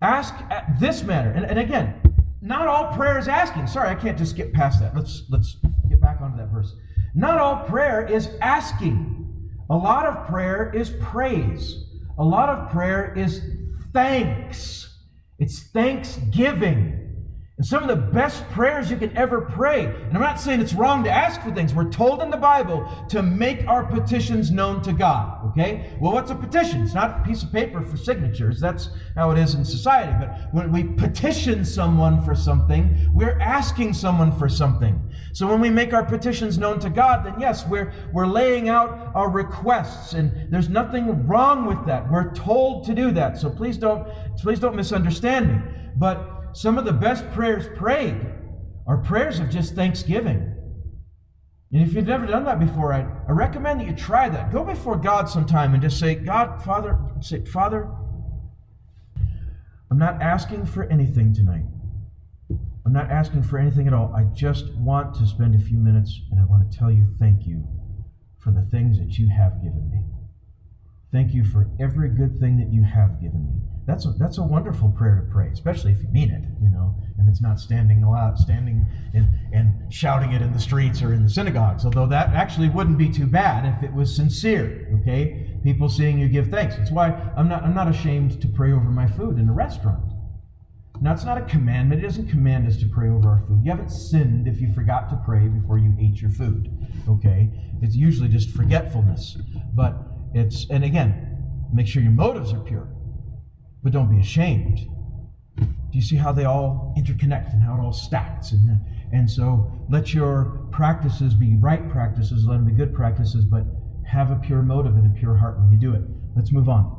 Ask 0.03 0.35
at 0.51 0.79
this 0.81 1.05
manner. 1.05 1.31
And, 1.31 1.47
and 1.47 1.59
again, 1.59 2.02
not 2.43 2.67
all 2.67 2.93
prayer 2.95 3.19
is 3.19 3.29
asking. 3.29 3.69
Sorry, 3.69 3.89
I 3.89 3.95
can't 3.95 4.19
just 4.19 4.33
skip 4.33 4.53
past 4.53 4.81
that. 4.81 4.97
Let's 4.97 5.23
let's 5.31 5.57
get 5.89 6.01
back 6.01 6.21
onto 6.21 6.37
that 6.39 6.49
verse. 6.49 6.75
Not 7.15 7.39
all 7.39 7.65
prayer 7.65 8.05
is 8.05 8.31
asking. 8.41 9.19
A 9.71 9.77
lot 9.77 10.07
of 10.07 10.27
prayer 10.27 10.73
is 10.75 10.91
praise. 11.01 11.85
A 12.19 12.25
lot 12.25 12.49
of 12.49 12.71
prayer 12.71 13.15
is 13.17 13.43
thanks. 13.93 14.99
It's 15.39 15.71
thanksgiving. 15.71 17.02
And 17.59 17.67
some 17.67 17.83
of 17.83 17.89
the 17.91 18.13
best 18.13 18.49
prayers 18.49 18.91
you 18.91 18.97
can 18.97 19.15
ever 19.15 19.43
pray. 19.43 19.85
And 19.85 20.15
I'm 20.15 20.23
not 20.23 20.41
saying 20.41 20.63
it's 20.63 20.73
wrong 20.73 21.05
to 21.05 21.11
ask 21.11 21.43
for 21.43 21.55
things. 21.55 21.75
We're 21.75 21.91
told 21.91 22.23
in 22.23 22.31
the 22.31 22.39
Bible 22.39 22.91
to 23.11 23.23
make 23.23 23.69
our 23.69 23.85
petitions 23.85 24.51
known 24.51 24.81
to 24.83 24.93
God. 24.95 25.51
Okay? 25.51 25.93
Well, 26.01 26.15
what's 26.15 26.31
a 26.31 26.35
petition? 26.35 26.83
It's 26.83 26.95
not 26.95 27.21
a 27.21 27.23
piece 27.25 27.43
of 27.43 27.53
paper 27.53 27.83
for 27.83 27.99
signatures. 27.99 28.59
That's 28.59 28.89
how 29.17 29.33
it 29.33 29.39
is 29.39 29.55
in 29.55 29.67
society. 29.67 30.15
But 30.19 30.49
when 30.53 30.73
we 30.73 30.83
petition 30.83 31.63
someone 31.63 32.25
for 32.25 32.35
something, 32.35 33.11
we're 33.13 33.39
asking 33.39 33.93
someone 33.93 34.33
for 34.39 34.49
something. 34.49 34.99
So 35.35 35.47
when 35.47 35.61
we 35.61 35.69
make 35.69 35.93
our 35.93 36.07
petitions 36.07 36.57
known 36.57 36.81
to 36.81 36.89
God, 36.89 37.27
then 37.27 37.39
yes, 37.39 37.67
we're, 37.69 37.93
we're 38.15 38.27
laying 38.27 38.71
out 38.71 39.13
our 39.15 39.29
requests. 39.29 40.15
And 40.15 40.51
there's 40.51 40.71
nothing 40.71 41.27
wrong 41.27 41.67
with 41.67 41.85
that. 41.85 42.11
We're 42.11 42.33
told 42.33 42.87
to 42.87 42.95
do 42.95 43.11
that. 43.11 43.37
So 43.37 43.51
please 43.51 43.77
don't, 43.77 44.09
please 44.39 44.59
don't 44.59 44.75
misunderstand 44.75 45.53
me. 45.53 45.61
But 45.97 46.42
some 46.53 46.79
of 46.79 46.85
the 46.85 46.93
best 46.93 47.31
prayers 47.33 47.67
prayed 47.77 48.21
are 48.87 48.99
prayers 48.99 49.39
of 49.39 49.51
just 49.51 49.75
thanksgiving. 49.75 50.55
And 51.73 51.83
if 51.83 51.95
you've 51.95 52.07
never 52.07 52.27
done 52.27 52.45
that 52.45 52.61
before, 52.61 52.93
I, 52.93 53.07
I 53.27 53.33
recommend 53.33 53.81
that 53.81 53.87
you 53.87 53.95
try 53.95 54.29
that. 54.29 54.53
Go 54.53 54.63
before 54.63 54.97
God 54.97 55.29
sometime 55.29 55.73
and 55.73 55.83
just 55.83 55.99
say, 55.99 56.15
God, 56.15 56.63
Father, 56.63 56.99
say, 57.21 57.45
Father, 57.47 57.91
I'm 59.91 59.99
not 59.99 60.21
asking 60.21 60.67
for 60.67 60.85
anything 60.85 61.33
tonight. 61.33 61.65
I'm 62.85 62.93
not 62.93 63.11
asking 63.11 63.45
for 63.45 63.59
anything 63.59 63.87
at 63.87 63.95
all. 63.95 64.13
I 64.15 64.25
just 64.35 64.75
want 64.75 65.15
to 65.15 65.27
spend 65.27 65.55
a 65.55 65.59
few 65.59 65.79
minutes 65.79 66.21
and 66.31 66.41
I 66.41 66.45
want 66.45 66.71
to 66.71 66.79
tell 66.79 66.91
you 66.91 67.07
thank 67.19 67.47
you 67.47 67.65
for 68.39 68.51
the 68.51 68.63
things 68.63 68.99
that 68.99 69.19
you 69.19 69.29
have 69.29 69.63
given 69.63 69.89
me. 69.91 70.03
Thank 71.13 71.33
you 71.33 71.45
for 71.45 71.71
every 71.81 72.09
good 72.09 72.41
thing 72.41 72.59
that 72.59 72.73
you 72.73 72.83
have 72.83 73.21
given 73.21 73.47
me. 73.47 73.72
That's 73.87 74.07
a, 74.07 74.11
that's 74.13 74.39
a 74.39 74.43
wonderful 74.43 74.91
prayer 74.91 75.25
to 75.25 75.33
pray, 75.33 75.49
especially 75.49 75.93
if 75.93 76.03
you 76.03 76.09
mean 76.09 76.31
it, 76.31 76.45
you 76.63 76.71
know, 76.71 76.95
and 77.19 77.29
it's 77.29 77.43
not 77.43 77.59
standing 77.59 78.05
aloud, 78.05 78.39
standing 78.39 78.87
and, 79.13 79.29
and 79.53 79.93
shouting 79.93 80.33
it 80.33 80.41
in 80.41 80.53
the 80.53 80.61
streets 80.61 81.03
or 81.03 81.13
in 81.13 81.25
the 81.25 81.29
synagogues. 81.29 81.85
Although 81.85 82.07
that 82.07 82.29
actually 82.31 82.69
wouldn't 82.69 82.97
be 82.97 83.11
too 83.11 83.27
bad 83.27 83.67
if 83.77 83.83
it 83.83 83.93
was 83.93 84.15
sincere. 84.15 84.89
Okay, 85.01 85.59
people 85.65 85.89
seeing 85.89 86.19
you 86.19 86.29
give 86.29 86.49
thanks. 86.49 86.77
That's 86.77 86.93
why 86.93 87.11
I'm 87.37 87.49
not 87.49 87.65
I'm 87.65 87.75
not 87.75 87.89
ashamed 87.89 88.41
to 88.41 88.49
pray 88.49 88.73
over 88.73 88.91
my 88.91 89.07
food 89.07 89.39
in 89.39 89.49
a 89.49 89.53
restaurant. 89.53 90.05
Now 91.01 91.13
it's 91.13 91.25
not 91.25 91.37
a 91.37 91.43
commandment. 91.43 92.01
It 92.01 92.07
doesn't 92.07 92.29
command 92.29 92.69
us 92.69 92.77
to 92.77 92.87
pray 92.87 93.09
over 93.09 93.29
our 93.31 93.41
food. 93.41 93.63
You 93.65 93.73
haven't 93.73 93.91
sinned 93.91 94.47
if 94.47 94.61
you 94.61 94.73
forgot 94.73 95.11
to 95.11 95.21
pray 95.25 95.49
before 95.49 95.79
you 95.79 95.93
ate 96.01 96.21
your 96.21 96.31
food. 96.31 96.71
Okay, 97.09 97.51
it's 97.83 97.97
usually 97.97 98.29
just 98.29 98.51
forgetfulness, 98.51 99.37
but 99.75 99.97
it's, 100.35 100.71
and 100.71 100.85
again, 100.85 101.69
make 101.73 101.89
sure 101.89 102.03
your 102.03 102.13
motives 102.13 102.53
are 102.53 102.61
pure, 102.61 102.89
but 103.83 103.93
don't 103.93 104.11
be 104.11 104.19
ashamed. 104.21 104.79
Do 105.57 105.99
you 105.99 106.03
see 106.03 106.17
how 106.17 106.33
they 106.33 106.45
all 106.45 106.95
interconnect 106.97 107.53
and 107.53 107.63
how 107.63 107.75
it 107.75 107.81
all 107.81 107.93
stacks? 107.93 108.53
And, 108.53 108.71
uh, 108.71 108.75
and 109.13 109.31
so 109.31 109.71
let 109.91 110.15
your 110.15 110.67
practices 110.71 111.35
be 111.35 111.57
right 111.57 111.91
practices, 111.91 112.47
let 112.47 112.57
them 112.57 112.67
be 112.67 112.73
good 112.73 112.95
practices, 112.95 113.45
but 113.45 113.65
have 114.07 114.31
a 114.31 114.37
pure 114.37 114.63
motive 114.63 114.95
and 114.95 115.07
a 115.07 115.19
pure 115.19 115.37
heart 115.37 115.59
when 115.59 115.71
you 115.71 115.79
do 115.79 115.95
it. 115.95 116.03
Let's 116.35 116.53
move 116.53 116.69
on. 116.69 116.99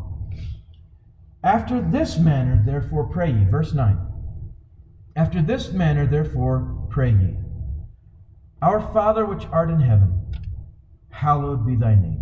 After 1.44 1.82
this 1.82 2.20
manner, 2.20 2.62
therefore, 2.66 3.06
pray 3.06 3.32
ye. 3.32 3.46
Verse 3.46 3.74
9. 3.74 3.98
After 5.16 5.42
this 5.42 5.72
manner, 5.72 6.06
therefore, 6.06 6.88
pray 6.90 7.12
ye. 7.12 7.36
Our 8.62 8.80
Father 8.94 9.26
which 9.26 9.46
art 9.52 9.70
in 9.70 9.80
heaven, 9.80 10.22
hallowed 11.10 11.66
be 11.66 11.76
thy 11.76 11.96
name. 11.96 12.22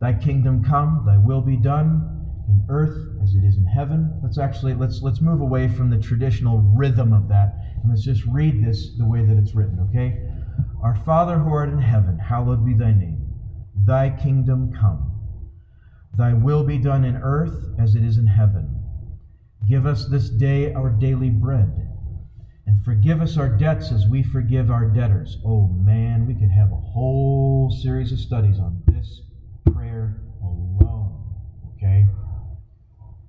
Thy 0.00 0.12
kingdom 0.12 0.62
come, 0.62 1.04
thy 1.06 1.16
will 1.16 1.40
be 1.40 1.56
done 1.56 2.17
in 2.48 2.64
earth 2.68 2.96
as 3.22 3.34
it 3.34 3.44
is 3.44 3.56
in 3.56 3.66
heaven. 3.66 4.18
Let's 4.22 4.38
actually 4.38 4.74
let's 4.74 5.02
let's 5.02 5.20
move 5.20 5.40
away 5.40 5.68
from 5.68 5.90
the 5.90 5.98
traditional 5.98 6.58
rhythm 6.58 7.12
of 7.12 7.28
that 7.28 7.54
and 7.82 7.90
let's 7.90 8.02
just 8.02 8.24
read 8.24 8.64
this 8.64 8.96
the 8.96 9.06
way 9.06 9.24
that 9.24 9.36
it's 9.36 9.54
written, 9.54 9.78
okay? 9.88 10.20
Our 10.82 10.96
Father 10.96 11.38
who 11.38 11.50
art 11.50 11.68
in 11.68 11.80
heaven, 11.80 12.18
hallowed 12.18 12.64
be 12.64 12.74
thy 12.74 12.92
name. 12.92 13.26
Thy 13.74 14.10
kingdom 14.10 14.72
come. 14.72 15.14
Thy 16.16 16.32
will 16.32 16.64
be 16.64 16.78
done 16.78 17.04
in 17.04 17.16
earth 17.16 17.74
as 17.78 17.94
it 17.94 18.04
is 18.04 18.18
in 18.18 18.26
heaven. 18.26 18.74
Give 19.68 19.86
us 19.86 20.06
this 20.06 20.28
day 20.28 20.72
our 20.74 20.90
daily 20.90 21.30
bread. 21.30 21.88
And 22.66 22.84
forgive 22.84 23.20
us 23.22 23.36
our 23.36 23.48
debts 23.48 23.92
as 23.92 24.06
we 24.06 24.22
forgive 24.22 24.70
our 24.70 24.86
debtors. 24.86 25.38
Oh 25.44 25.68
man, 25.68 26.26
we 26.26 26.34
could 26.34 26.50
have 26.50 26.72
a 26.72 26.76
whole 26.76 27.70
series 27.70 28.12
of 28.12 28.18
studies 28.18 28.58
on 28.58 28.82
this 28.86 29.22
prayer 29.72 30.20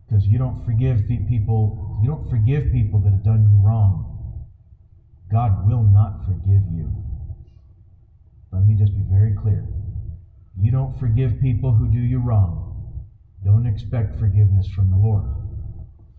Because 0.09 0.25
you 0.25 0.39
don't 0.39 0.65
forgive 0.65 1.07
people, 1.07 1.99
you 2.01 2.09
don't 2.09 2.27
forgive 2.29 2.71
people 2.71 2.99
that 3.01 3.11
have 3.11 3.23
done 3.23 3.47
you 3.51 3.61
wrong. 3.63 4.47
God 5.31 5.67
will 5.67 5.83
not 5.83 6.25
forgive 6.25 6.63
you. 6.73 6.91
Let 8.51 8.65
me 8.65 8.73
just 8.73 8.95
be 8.95 9.03
very 9.03 9.35
clear. 9.35 9.67
You 10.59 10.71
don't 10.71 10.97
forgive 10.97 11.39
people 11.39 11.73
who 11.73 11.87
do 11.87 11.99
you 11.99 12.19
wrong. 12.19 13.05
Don't 13.45 13.67
expect 13.67 14.17
forgiveness 14.17 14.67
from 14.67 14.89
the 14.89 14.97
Lord. 14.97 15.25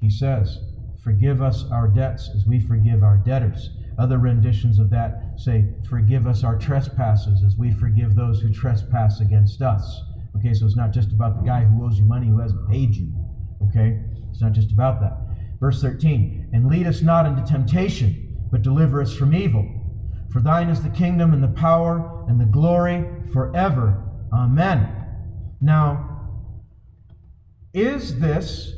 He 0.00 0.08
says, 0.08 0.60
Forgive 1.02 1.42
us 1.42 1.64
our 1.72 1.88
debts 1.88 2.30
as 2.34 2.46
we 2.46 2.60
forgive 2.60 3.02
our 3.02 3.16
debtors. 3.16 3.70
Other 3.98 4.18
renditions 4.18 4.78
of 4.78 4.90
that 4.90 5.32
say, 5.36 5.64
Forgive 5.88 6.28
us 6.28 6.44
our 6.44 6.56
trespasses 6.56 7.42
as 7.42 7.56
we 7.56 7.72
forgive 7.72 8.14
those 8.14 8.40
who 8.40 8.52
trespass 8.52 9.18
against 9.18 9.60
us. 9.62 10.02
Okay, 10.36 10.54
so 10.54 10.64
it's 10.64 10.76
not 10.76 10.92
just 10.92 11.10
about 11.12 11.36
the 11.36 11.42
guy 11.42 11.64
who 11.64 11.84
owes 11.84 11.98
you 11.98 12.04
money 12.04 12.28
who 12.28 12.38
hasn't 12.38 12.70
paid 12.70 12.94
you. 12.94 13.29
Okay, 13.68 14.00
it's 14.30 14.40
not 14.40 14.52
just 14.52 14.72
about 14.72 15.00
that. 15.00 15.16
Verse 15.60 15.82
13, 15.82 16.50
and 16.52 16.66
lead 16.68 16.86
us 16.86 17.02
not 17.02 17.26
into 17.26 17.42
temptation, 17.42 18.38
but 18.50 18.62
deliver 18.62 19.00
us 19.02 19.14
from 19.14 19.34
evil. 19.34 19.68
For 20.32 20.40
thine 20.40 20.70
is 20.70 20.82
the 20.82 20.88
kingdom 20.90 21.32
and 21.32 21.42
the 21.42 21.48
power 21.48 22.24
and 22.28 22.40
the 22.40 22.46
glory 22.46 23.04
forever. 23.32 24.02
Amen. 24.32 24.88
Now, 25.60 26.06
is 27.74 28.18
this 28.20 28.72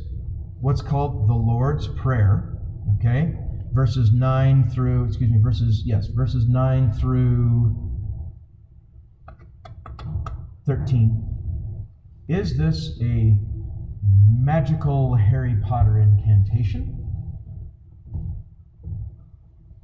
what's 0.60 0.82
called 0.82 1.28
the 1.28 1.34
Lord's 1.34 1.88
Prayer? 1.88 2.58
Okay, 2.96 3.34
verses 3.72 4.12
9 4.12 4.68
through, 4.70 5.04
excuse 5.04 5.30
me, 5.30 5.38
verses, 5.40 5.82
yes, 5.84 6.08
verses 6.08 6.48
9 6.48 6.92
through 6.92 7.90
13. 10.66 11.28
Is 12.28 12.56
this 12.56 12.98
a 13.00 13.36
magical 14.02 15.14
Harry 15.14 15.54
Potter 15.62 15.98
incantation? 15.98 16.98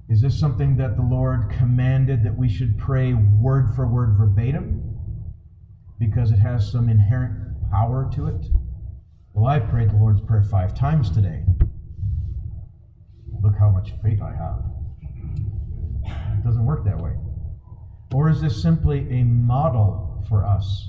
Is 0.08 0.22
this 0.22 0.38
something 0.38 0.76
that 0.76 0.96
the 0.96 1.02
Lord 1.02 1.50
commanded 1.50 2.22
that 2.24 2.36
we 2.36 2.48
should 2.48 2.78
pray 2.78 3.12
word 3.12 3.74
for 3.74 3.86
word 3.86 4.16
verbatim 4.16 4.96
because 5.98 6.30
it 6.30 6.38
has 6.38 6.72
some 6.72 6.88
inherent 6.88 7.70
power 7.70 8.10
to 8.14 8.26
it? 8.26 8.46
Well, 9.34 9.46
I 9.46 9.58
prayed 9.58 9.90
the 9.90 9.96
Lord's 9.96 10.22
Prayer 10.22 10.42
five 10.42 10.74
times 10.74 11.10
today. 11.10 11.44
Look 13.42 13.56
how 13.56 13.70
much 13.70 13.92
faith 14.02 14.20
I 14.22 14.34
have. 14.34 14.64
It 16.38 16.44
doesn't 16.44 16.64
work 16.64 16.84
that 16.86 16.98
way. 16.98 17.12
Or 18.14 18.30
is 18.30 18.40
this 18.40 18.60
simply 18.60 19.06
a 19.10 19.24
model 19.24 20.24
for 20.28 20.44
us? 20.44 20.88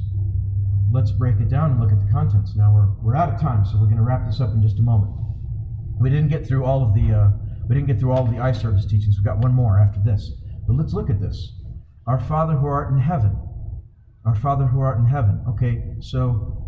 Let's 0.91 1.11
break 1.11 1.39
it 1.39 1.49
down 1.49 1.71
and 1.71 1.79
look 1.79 1.91
at 1.91 1.99
the 1.99 2.11
contents. 2.11 2.55
Now 2.55 2.73
we're, 2.73 2.89
we're 3.03 3.15
out 3.15 3.31
of 3.31 3.39
time, 3.39 3.63
so 3.63 3.73
we're 3.77 3.85
going 3.85 3.97
to 3.97 4.03
wrap 4.03 4.25
this 4.25 4.41
up 4.41 4.53
in 4.53 4.61
just 4.61 4.79
a 4.79 4.81
moment. 4.81 5.13
We 5.99 6.09
didn't 6.09 6.29
get 6.29 6.47
through 6.47 6.65
all 6.65 6.83
of 6.83 6.93
the 6.93 7.13
uh, 7.13 7.29
we 7.67 7.75
didn't 7.75 7.87
get 7.87 7.99
through 7.99 8.11
all 8.13 8.25
of 8.25 8.31
the 8.31 8.39
eye 8.39 8.51
service 8.51 8.85
teachings. 8.85 9.17
We've 9.17 9.25
got 9.25 9.37
one 9.37 9.53
more 9.53 9.79
after 9.79 9.99
this. 10.03 10.31
But 10.65 10.75
let's 10.77 10.93
look 10.93 11.09
at 11.09 11.21
this. 11.21 11.53
Our 12.07 12.19
Father 12.19 12.53
who 12.53 12.65
art 12.65 12.91
in 12.91 12.99
heaven. 12.99 13.37
Our 14.25 14.33
Father 14.33 14.65
who 14.65 14.79
art 14.79 14.97
in 14.97 15.05
heaven. 15.05 15.43
Okay, 15.49 15.83
so 15.99 16.65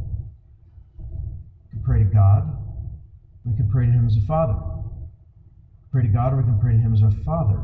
we 0.99 1.71
can 1.71 1.81
pray 1.83 1.99
to 1.99 2.05
God. 2.05 2.55
We 3.43 3.55
can 3.55 3.67
pray 3.69 3.87
to 3.87 3.91
Him 3.91 4.05
as 4.05 4.17
a 4.17 4.21
Father. 4.21 4.53
Pray 5.91 6.03
to 6.03 6.09
God, 6.09 6.33
or 6.33 6.37
we 6.37 6.43
can 6.43 6.59
pray 6.59 6.73
to 6.73 6.79
Him 6.79 6.93
as 6.93 7.01
our 7.01 7.11
Father. 7.11 7.63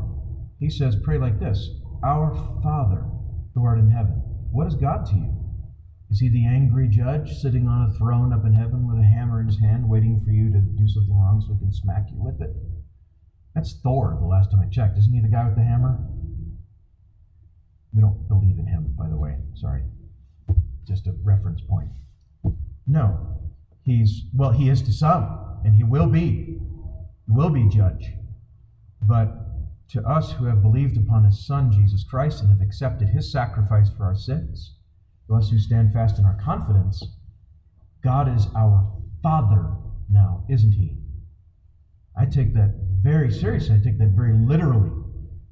He 0.58 0.68
says, 0.68 0.96
pray 1.04 1.18
like 1.18 1.38
this 1.38 1.70
Our 2.02 2.34
Father 2.62 3.04
who 3.54 3.64
art 3.64 3.78
in 3.78 3.90
heaven. 3.90 4.22
What 4.50 4.66
is 4.66 4.74
God 4.74 5.06
to 5.06 5.14
you? 5.14 5.37
Is 6.10 6.20
he 6.20 6.28
the 6.28 6.46
angry 6.46 6.88
judge 6.88 7.36
sitting 7.38 7.68
on 7.68 7.90
a 7.90 7.94
throne 7.98 8.32
up 8.32 8.44
in 8.46 8.54
heaven 8.54 8.86
with 8.86 8.98
a 8.98 9.06
hammer 9.06 9.40
in 9.40 9.46
his 9.46 9.60
hand, 9.60 9.88
waiting 9.88 10.20
for 10.24 10.30
you 10.30 10.50
to 10.50 10.58
do 10.58 10.88
something 10.88 11.14
wrong 11.14 11.40
so 11.40 11.52
he 11.52 11.58
can 11.58 11.72
smack 11.72 12.06
you 12.10 12.16
with 12.18 12.40
it? 12.40 12.56
That's 13.54 13.74
Thor, 13.82 14.16
the 14.18 14.26
last 14.26 14.50
time 14.50 14.60
I 14.60 14.68
checked. 14.68 14.96
Isn't 14.96 15.12
he 15.12 15.20
the 15.20 15.28
guy 15.28 15.44
with 15.44 15.56
the 15.56 15.64
hammer? 15.64 15.98
We 17.92 18.00
don't 18.00 18.26
believe 18.28 18.58
in 18.58 18.66
him, 18.66 18.94
by 18.96 19.08
the 19.08 19.16
way. 19.16 19.36
Sorry. 19.54 19.82
Just 20.86 21.06
a 21.06 21.12
reference 21.22 21.60
point. 21.60 21.90
No. 22.86 23.40
He's, 23.82 24.24
well, 24.34 24.52
he 24.52 24.70
is 24.70 24.80
to 24.82 24.92
some, 24.92 25.60
and 25.64 25.74
he 25.74 25.84
will 25.84 26.06
be. 26.06 26.58
Will 27.26 27.50
be 27.50 27.68
judge. 27.68 28.12
But 29.02 29.34
to 29.90 30.02
us 30.02 30.32
who 30.32 30.46
have 30.46 30.62
believed 30.62 30.96
upon 30.96 31.24
his 31.24 31.46
Son, 31.46 31.70
Jesus 31.70 32.04
Christ, 32.04 32.40
and 32.40 32.50
have 32.50 32.60
accepted 32.60 33.08
his 33.08 33.30
sacrifice 33.30 33.90
for 33.90 34.04
our 34.04 34.14
sins, 34.14 34.74
us 35.36 35.50
who 35.50 35.58
stand 35.58 35.92
fast 35.92 36.18
in 36.18 36.24
our 36.24 36.38
confidence, 36.42 37.02
God 38.02 38.34
is 38.34 38.46
our 38.56 38.92
Father 39.22 39.74
now, 40.08 40.44
isn't 40.48 40.72
he? 40.72 40.98
I 42.16 42.24
take 42.26 42.54
that 42.54 42.74
very 43.02 43.30
seriously. 43.30 43.76
I 43.76 43.78
take 43.78 43.98
that 43.98 44.14
very 44.16 44.32
literally. 44.32 44.90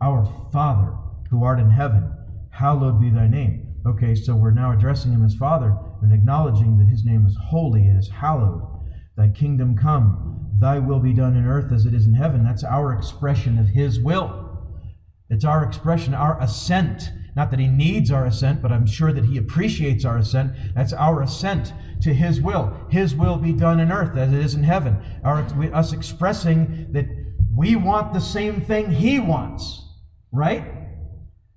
Our 0.00 0.24
Father 0.52 0.94
who 1.30 1.44
art 1.44 1.58
in 1.58 1.70
heaven, 1.70 2.12
hallowed 2.50 3.00
be 3.00 3.10
thy 3.10 3.26
name. 3.26 3.74
Okay, 3.86 4.14
so 4.14 4.34
we're 4.34 4.50
now 4.50 4.72
addressing 4.72 5.12
him 5.12 5.24
as 5.24 5.34
Father 5.34 5.76
and 6.02 6.12
acknowledging 6.12 6.78
that 6.78 6.88
his 6.88 7.04
name 7.04 7.24
is 7.26 7.36
holy, 7.50 7.86
it 7.86 7.96
is 7.96 8.08
hallowed. 8.08 8.62
Thy 9.16 9.28
kingdom 9.28 9.76
come, 9.76 10.50
thy 10.58 10.78
will 10.78 11.00
be 11.00 11.12
done 11.12 11.36
in 11.36 11.46
earth 11.46 11.72
as 11.72 11.86
it 11.86 11.94
is 11.94 12.06
in 12.06 12.14
heaven. 12.14 12.44
That's 12.44 12.64
our 12.64 12.92
expression 12.92 13.58
of 13.58 13.68
his 13.68 14.00
will. 14.00 14.44
It's 15.30 15.44
our 15.44 15.64
expression, 15.64 16.14
our 16.14 16.40
assent. 16.40 17.10
Not 17.36 17.50
that 17.50 17.60
he 17.60 17.68
needs 17.68 18.10
our 18.10 18.24
assent, 18.24 18.62
but 18.62 18.72
I'm 18.72 18.86
sure 18.86 19.12
that 19.12 19.26
he 19.26 19.36
appreciates 19.36 20.06
our 20.06 20.16
assent. 20.16 20.52
That's 20.74 20.94
our 20.94 21.22
assent 21.22 21.74
to 22.00 22.14
his 22.14 22.40
will. 22.40 22.74
His 22.88 23.14
will 23.14 23.36
be 23.36 23.52
done 23.52 23.78
in 23.78 23.92
earth 23.92 24.16
as 24.16 24.32
it 24.32 24.40
is 24.40 24.54
in 24.54 24.64
heaven. 24.64 24.98
Our, 25.22 25.46
us 25.74 25.92
expressing 25.92 26.88
that 26.92 27.06
we 27.54 27.76
want 27.76 28.12
the 28.12 28.20
same 28.20 28.60
thing 28.60 28.90
He 28.90 29.18
wants, 29.18 29.82
right? 30.32 30.64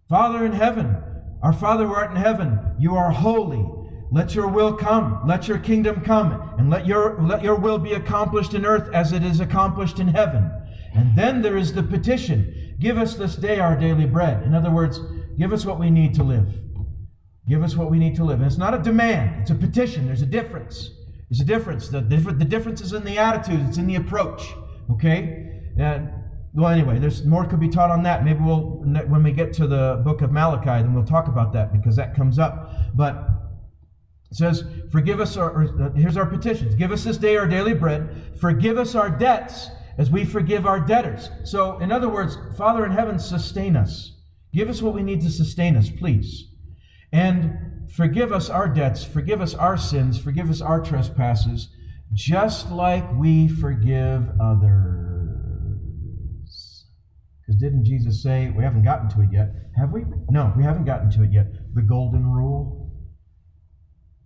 Father 0.07 0.45
in 0.45 0.53
heaven, 0.53 0.95
our 1.43 1.53
Father 1.53 1.87
who 1.87 1.93
art 1.93 2.11
in 2.11 2.17
heaven, 2.17 2.57
you 2.79 2.95
are 2.95 3.11
holy. 3.11 3.65
Let 4.11 4.33
your 4.33 4.47
will 4.47 4.73
come, 4.73 5.21
let 5.27 5.47
your 5.47 5.59
kingdom 5.59 6.01
come, 6.01 6.55
and 6.57 6.69
let 6.69 6.87
your, 6.87 7.21
let 7.21 7.43
your 7.43 7.55
will 7.55 7.77
be 7.77 7.93
accomplished 7.93 8.53
in 8.53 8.65
earth 8.65 8.89
as 8.93 9.11
it 9.11 9.23
is 9.23 9.39
accomplished 9.39 9.99
in 9.99 10.07
heaven. 10.07 10.49
And 10.95 11.15
then 11.17 11.41
there 11.41 11.57
is 11.57 11.73
the 11.73 11.83
petition 11.83 12.55
Give 12.79 12.97
us 12.97 13.15
this 13.15 13.35
day 13.35 13.59
our 13.59 13.75
daily 13.75 14.05
bread. 14.05 14.43
In 14.43 14.55
other 14.55 14.71
words, 14.71 15.01
give 15.39 15.53
us 15.53 15.65
what 15.65 15.79
we 15.79 15.89
need 15.89 16.13
to 16.15 16.23
live. 16.23 16.53
Give 17.47 17.63
us 17.63 17.75
what 17.75 17.89
we 17.89 17.97
need 17.97 18.15
to 18.17 18.23
live. 18.23 18.39
And 18.39 18.45
it's 18.45 18.59
not 18.59 18.75
a 18.75 18.77
demand, 18.77 19.41
it's 19.41 19.49
a 19.49 19.55
petition. 19.55 20.05
There's 20.05 20.21
a 20.21 20.27
difference. 20.27 20.91
There's 21.29 21.41
a 21.41 21.45
difference. 21.45 21.87
The, 21.89 22.01
the 22.01 22.45
difference 22.45 22.81
is 22.81 22.93
in 22.93 23.03
the 23.03 23.17
attitude, 23.17 23.61
it's 23.67 23.77
in 23.77 23.87
the 23.87 23.95
approach. 23.95 24.53
Okay? 24.91 25.63
And 25.77 26.11
well, 26.53 26.69
anyway, 26.69 26.99
there's 26.99 27.23
more 27.25 27.45
could 27.45 27.59
be 27.59 27.69
taught 27.69 27.91
on 27.91 28.03
that. 28.03 28.25
Maybe 28.25 28.39
we'll 28.39 28.81
when 29.07 29.23
we 29.23 29.31
get 29.31 29.53
to 29.53 29.67
the 29.67 30.01
book 30.03 30.21
of 30.21 30.31
Malachi, 30.31 30.83
then 30.83 30.93
we'll 30.93 31.05
talk 31.05 31.27
about 31.27 31.53
that 31.53 31.71
because 31.71 31.95
that 31.95 32.15
comes 32.15 32.39
up. 32.39 32.71
But 32.95 33.29
it 34.31 34.37
says, 34.37 34.63
"Forgive 34.91 35.19
us 35.19 35.37
our." 35.37 35.63
Uh, 35.63 35.91
here's 35.91 36.17
our 36.17 36.25
petitions: 36.25 36.73
Give 36.73 36.91
us 36.91 37.03
this 37.03 37.17
day 37.17 37.37
our 37.37 37.47
daily 37.47 37.75
bread. 37.75 38.09
Forgive 38.41 38.79
us 38.79 38.95
our 38.95 39.11
debts 39.11 39.69
as 39.99 40.09
we 40.09 40.25
forgive 40.25 40.65
our 40.65 40.79
debtors. 40.79 41.29
So, 41.43 41.77
in 41.79 41.91
other 41.91 42.09
words, 42.09 42.35
Father 42.57 42.83
in 42.83 42.91
heaven, 42.91 43.19
sustain 43.19 43.75
us. 43.75 44.18
Give 44.53 44.69
us 44.69 44.81
what 44.81 44.93
we 44.93 45.03
need 45.03 45.21
to 45.21 45.29
sustain 45.29 45.75
us, 45.75 45.89
please. 45.89 46.47
And 47.11 47.89
forgive 47.95 48.31
us 48.31 48.49
our 48.49 48.67
debts. 48.67 49.03
Forgive 49.03 49.41
us 49.41 49.53
our 49.53 49.77
sins. 49.77 50.19
Forgive 50.19 50.49
us 50.49 50.61
our 50.61 50.81
trespasses, 50.81 51.69
just 52.13 52.71
like 52.71 53.05
we 53.17 53.47
forgive 53.47 54.29
others. 54.41 54.99
Because 57.41 57.59
didn't 57.59 57.85
Jesus 57.85 58.21
say, 58.21 58.51
we 58.55 58.63
haven't 58.63 58.83
gotten 58.83 59.09
to 59.09 59.21
it 59.21 59.29
yet? 59.31 59.49
Have 59.77 59.91
we? 59.91 60.03
No, 60.29 60.53
we 60.55 60.63
haven't 60.63 60.85
gotten 60.85 61.09
to 61.11 61.23
it 61.23 61.31
yet. 61.31 61.47
The 61.73 61.81
golden 61.81 62.25
rule 62.25 62.91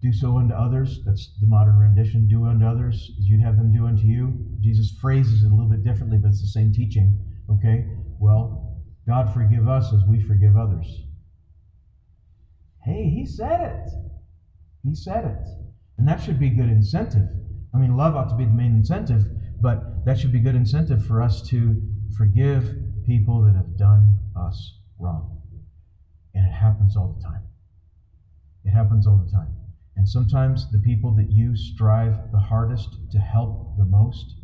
do 0.02 0.12
so 0.12 0.38
unto 0.38 0.54
others. 0.54 1.00
That's 1.06 1.32
the 1.40 1.48
modern 1.48 1.78
rendition. 1.78 2.28
Do 2.28 2.44
unto 2.46 2.66
others 2.66 3.12
as 3.18 3.26
you'd 3.26 3.42
have 3.42 3.56
them 3.56 3.72
do 3.72 3.88
unto 3.88 4.04
you. 4.04 4.34
Jesus 4.60 4.92
phrases 5.02 5.44
it 5.44 5.48
a 5.48 5.50
little 5.50 5.70
bit 5.70 5.84
differently, 5.86 6.18
but 6.18 6.30
it's 6.30 6.42
the 6.42 6.48
same 6.48 6.74
teaching. 6.74 7.18
Okay? 7.50 7.86
Well, 8.20 8.63
God 9.08 9.34
forgive 9.34 9.68
us 9.68 9.94
as 9.94 10.02
we 10.08 10.22
forgive 10.22 10.56
others. 10.56 11.04
Hey, 12.84 13.10
he 13.10 13.26
said 13.26 13.62
it. 13.62 13.90
He 14.84 14.96
said 14.96 15.26
it. 15.26 15.48
And 15.98 16.08
that 16.08 16.22
should 16.22 16.40
be 16.40 16.50
good 16.50 16.70
incentive. 16.70 17.30
I 17.74 17.78
mean, 17.78 17.96
love 17.96 18.16
ought 18.16 18.30
to 18.30 18.36
be 18.36 18.46
the 18.46 18.52
main 18.52 18.76
incentive, 18.76 19.26
but 19.62 20.06
that 20.06 20.20
should 20.20 20.32
be 20.32 20.40
good 20.40 20.56
incentive 20.56 21.06
for 21.06 21.22
us 21.22 21.42
to 21.50 21.82
forgive 22.18 22.76
people 23.06 23.42
that 23.44 23.56
have 23.56 23.78
done 23.78 24.20
us 24.36 24.80
wrong. 25.00 25.42
And 26.34 26.46
it 26.46 26.54
happens 26.54 26.96
all 26.96 27.16
the 27.18 27.24
time. 27.24 27.44
It 28.66 28.72
happens 28.72 29.08
all 29.08 29.18
the 29.18 29.32
time. 29.32 29.56
And 29.96 30.08
sometimes 30.08 30.72
the 30.72 30.80
people 30.80 31.16
that 31.16 31.30
you 31.30 31.56
strive 31.56 32.32
the 32.32 32.40
hardest 32.40 32.98
to 33.12 33.20
help 33.20 33.78
the 33.78 33.86
most 33.86 34.36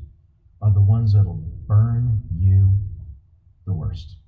are 0.61 0.71
the 0.73 0.81
ones 0.81 1.13
that'll 1.13 1.43
burn 1.67 2.21
you 2.37 2.71
the 3.65 3.73
worst. 3.73 4.18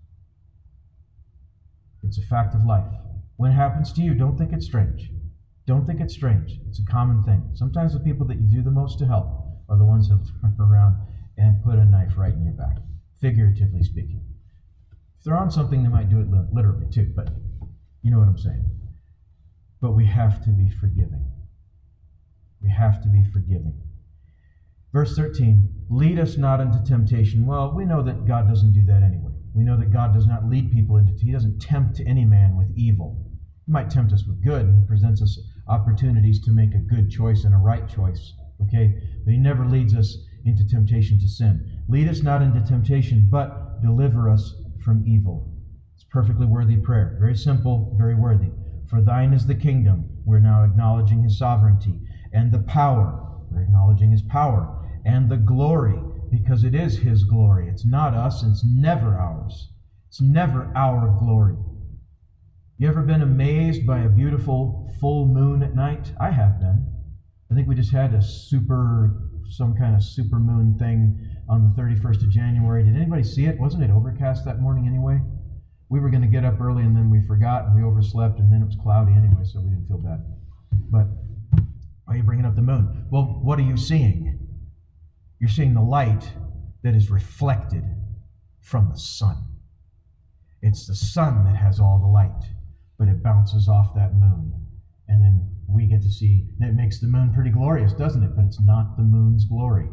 It's 2.03 2.17
a 2.17 2.21
fact 2.23 2.55
of 2.55 2.63
life. 2.63 2.91
When 3.37 3.51
it 3.51 3.55
happens 3.55 3.91
to 3.93 4.01
you, 4.01 4.13
don't 4.13 4.37
think 4.37 4.53
it's 4.53 4.65
strange. 4.65 5.09
Don't 5.67 5.85
think 5.85 5.99
it's 5.99 6.13
strange. 6.13 6.59
It's 6.67 6.79
a 6.79 6.91
common 6.91 7.23
thing. 7.23 7.51
Sometimes 7.53 7.93
the 7.93 7.99
people 7.99 8.25
that 8.27 8.39
you 8.39 8.47
do 8.47 8.61
the 8.61 8.71
most 8.71 8.99
to 8.99 9.05
help 9.05 9.27
are 9.69 9.77
the 9.77 9.85
ones 9.85 10.09
that 10.09 10.19
turn 10.41 10.55
around 10.59 10.97
and 11.37 11.63
put 11.63 11.77
a 11.77 11.85
knife 11.85 12.17
right 12.17 12.33
in 12.33 12.43
your 12.43 12.53
back 12.53 12.77
figuratively 13.21 13.83
speaking. 13.83 14.25
If 15.17 15.25
they're 15.25 15.37
on 15.37 15.51
something, 15.51 15.83
they 15.83 15.89
might 15.89 16.09
do 16.09 16.19
it 16.19 16.27
literally 16.51 16.87
too, 16.91 17.13
but 17.15 17.29
you 18.01 18.09
know 18.09 18.17
what 18.17 18.27
I'm 18.27 18.37
saying. 18.37 18.65
But 19.79 19.91
we 19.91 20.05
have 20.07 20.43
to 20.43 20.49
be 20.49 20.69
forgiving. 20.69 21.31
We 22.61 22.69
have 22.69 23.01
to 23.03 23.07
be 23.07 23.23
forgiving. 23.31 23.79
Verse 24.91 25.15
13, 25.15 25.85
lead 25.89 26.19
us 26.19 26.37
not 26.37 26.59
into 26.59 26.83
temptation. 26.83 27.45
Well, 27.45 27.73
we 27.73 27.85
know 27.85 28.03
that 28.03 28.25
God 28.25 28.47
doesn't 28.47 28.73
do 28.73 28.83
that 28.85 29.03
anyway. 29.03 29.30
We 29.53 29.63
know 29.63 29.77
that 29.77 29.91
God 29.91 30.13
does 30.13 30.27
not 30.27 30.47
lead 30.47 30.71
people 30.71 30.97
into, 30.97 31.13
He 31.13 31.31
doesn't 31.31 31.59
tempt 31.59 32.01
any 32.05 32.25
man 32.25 32.57
with 32.57 32.71
evil. 32.75 33.25
He 33.65 33.71
might 33.71 33.89
tempt 33.89 34.13
us 34.13 34.25
with 34.25 34.43
good, 34.43 34.65
and 34.65 34.79
He 34.79 34.87
presents 34.87 35.21
us 35.21 35.39
opportunities 35.67 36.41
to 36.41 36.51
make 36.51 36.73
a 36.73 36.79
good 36.79 37.09
choice 37.09 37.43
and 37.43 37.53
a 37.53 37.57
right 37.57 37.87
choice. 37.87 38.33
Okay? 38.63 38.93
But 39.25 39.33
He 39.33 39.39
never 39.39 39.65
leads 39.65 39.93
us 39.93 40.17
into 40.45 40.67
temptation 40.67 41.19
to 41.19 41.27
sin. 41.27 41.83
Lead 41.87 42.07
us 42.07 42.23
not 42.23 42.41
into 42.41 42.61
temptation, 42.61 43.27
but 43.29 43.81
deliver 43.81 44.29
us 44.29 44.55
from 44.83 45.05
evil. 45.05 45.53
It's 45.95 46.05
perfectly 46.09 46.45
worthy 46.45 46.77
prayer. 46.77 47.17
Very 47.19 47.35
simple, 47.35 47.95
very 47.97 48.15
worthy. 48.15 48.49
For 48.89 49.01
thine 49.01 49.33
is 49.33 49.45
the 49.45 49.55
kingdom. 49.55 50.09
We're 50.25 50.39
now 50.39 50.63
acknowledging 50.63 51.23
his 51.23 51.37
sovereignty. 51.37 51.99
And 52.33 52.51
the 52.51 52.59
power. 52.59 53.27
We're 53.51 53.63
acknowledging 53.63 54.11
his 54.11 54.21
power. 54.23 54.77
And 55.05 55.29
the 55.29 55.37
glory, 55.37 55.99
because 56.31 56.63
it 56.63 56.73
is 56.73 56.97
his 56.97 57.25
glory. 57.25 57.67
It's 57.69 57.85
not 57.85 58.13
us, 58.13 58.43
it's 58.43 58.63
never 58.63 59.15
ours. 59.15 59.69
It's 60.07 60.21
never 60.21 60.71
our 60.75 61.15
glory. 61.19 61.55
You 62.77 62.87
ever 62.87 63.03
been 63.03 63.21
amazed 63.21 63.85
by 63.85 63.99
a 63.99 64.09
beautiful 64.09 64.91
full 64.99 65.27
moon 65.27 65.61
at 65.61 65.75
night? 65.75 66.13
I 66.19 66.31
have 66.31 66.59
been. 66.59 66.87
I 67.51 67.53
think 67.53 67.67
we 67.67 67.75
just 67.75 67.91
had 67.91 68.13
a 68.13 68.21
super, 68.21 69.29
some 69.49 69.75
kind 69.75 69.95
of 69.95 70.01
super 70.03 70.39
moon 70.39 70.77
thing 70.79 71.19
on 71.47 71.73
the 71.75 71.81
31st 71.81 72.23
of 72.23 72.29
January. 72.31 72.83
Did 72.83 72.95
anybody 72.95 73.23
see 73.23 73.45
it? 73.45 73.59
Wasn't 73.59 73.83
it 73.83 73.91
overcast 73.91 74.45
that 74.45 74.59
morning 74.59 74.87
anyway? 74.87 75.19
We 75.89 75.99
were 75.99 76.09
going 76.09 76.23
to 76.23 76.27
get 76.27 76.45
up 76.45 76.59
early 76.61 76.83
and 76.83 76.95
then 76.95 77.09
we 77.09 77.21
forgot 77.27 77.65
and 77.65 77.75
we 77.75 77.83
overslept 77.83 78.39
and 78.39 78.51
then 78.51 78.61
it 78.61 78.65
was 78.65 78.77
cloudy 78.81 79.11
anyway, 79.11 79.43
so 79.43 79.59
we 79.59 79.69
didn't 79.69 79.87
feel 79.87 79.97
bad. 79.97 80.23
But 80.89 81.07
why 82.05 82.13
are 82.13 82.17
you 82.17 82.23
bringing 82.23 82.45
up 82.45 82.55
the 82.55 82.61
moon? 82.61 83.05
Well, 83.11 83.41
what 83.43 83.59
are 83.59 83.63
you 83.63 83.77
seeing? 83.77 84.40
You're 85.41 85.49
seeing 85.49 85.73
the 85.73 85.81
light 85.81 86.33
that 86.83 86.93
is 86.93 87.09
reflected 87.09 87.83
from 88.61 88.89
the 88.89 88.99
sun. 88.99 89.43
It's 90.61 90.85
the 90.85 90.93
sun 90.93 91.45
that 91.45 91.55
has 91.55 91.79
all 91.79 91.97
the 91.99 92.05
light, 92.05 92.45
but 92.99 93.07
it 93.07 93.23
bounces 93.23 93.67
off 93.67 93.95
that 93.95 94.13
moon. 94.13 94.53
And 95.07 95.19
then 95.19 95.49
we 95.67 95.87
get 95.87 96.03
to 96.03 96.11
see, 96.11 96.45
it 96.59 96.75
makes 96.75 96.99
the 96.99 97.07
moon 97.07 97.33
pretty 97.33 97.49
glorious, 97.49 97.91
doesn't 97.93 98.21
it? 98.21 98.35
But 98.35 98.45
it's 98.45 98.61
not 98.61 98.95
the 98.97 99.03
moon's 99.03 99.45
glory, 99.45 99.89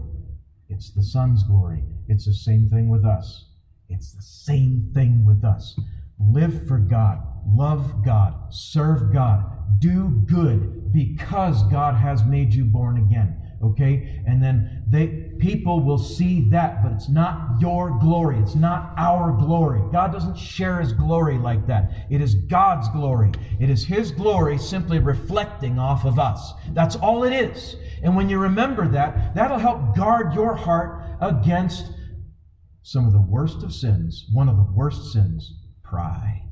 it's 0.69 0.93
the 0.93 1.03
sun's 1.03 1.43
glory. 1.45 1.83
It's 2.09 2.27
the 2.27 2.35
same 2.35 2.69
thing 2.69 2.91
with 2.91 3.07
us. 3.07 3.47
It's 3.89 4.13
the 4.13 4.23
same 4.23 4.91
thing 4.93 5.25
with 5.25 5.45
us. 5.45 5.81
Live 6.21 6.69
for 6.69 6.79
God, 6.79 7.23
love 7.47 8.05
God, 8.05 8.35
serve 8.53 9.15
God, 9.15 9.47
do 9.79 10.11
good 10.27 10.93
because 10.93 11.63
God 11.71 11.95
has 11.95 12.23
made 12.23 12.53
you 12.53 12.67
born 12.67 12.99
again 12.99 13.38
okay? 13.63 14.23
And 14.27 14.43
then 14.43 14.85
they 14.89 15.29
people 15.39 15.81
will 15.81 15.99
see 15.99 16.49
that 16.51 16.83
but 16.83 16.93
it's 16.93 17.09
not 17.09 17.61
your 17.61 17.99
glory. 17.99 18.39
It's 18.39 18.55
not 18.55 18.95
our 18.97 19.33
glory. 19.33 19.83
God 19.93 20.13
doesn't 20.13 20.37
share 20.37 20.81
his 20.81 20.93
glory 20.93 21.39
like 21.39 21.67
that. 21.67 22.07
It 22.11 22.21
is 22.21 22.35
god's 22.35 22.89
glory. 22.91 23.33
It 23.61 23.71
is 23.71 23.85
his 23.85 24.11
glory 24.11 24.59
simply 24.59 24.99
reflecting 24.99 25.79
off 25.79 26.05
of 26.05 26.19
us. 26.19 26.53
That's 26.71 26.97
all 26.97 27.25
it 27.25 27.33
is. 27.33 27.77
And 28.03 28.17
when 28.17 28.29
you 28.29 28.39
remember 28.39 28.89
that 28.89 29.35
that'll 29.35 29.59
help 29.59 29.97
guard 29.97 30.35
your 30.35 30.55
heart 30.55 31.05
against 31.21 31.93
some 32.83 33.07
of 33.07 33.13
the 33.13 33.21
worst 33.21 33.63
of 33.63 33.73
sins 33.73 34.27
one 34.33 34.49
of 34.49 34.57
the 34.57 34.67
worst 34.75 35.13
sins 35.13 35.53
pride. 35.83 36.51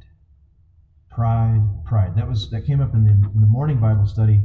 Pride 1.11 1.63
pride. 1.87 2.15
That 2.17 2.29
was 2.29 2.51
that 2.51 2.67
came 2.67 2.81
up 2.81 2.95
in 2.95 3.05
the, 3.05 3.11
in 3.11 3.41
the 3.41 3.47
morning 3.47 3.81
bible 3.81 4.07
study 4.07 4.41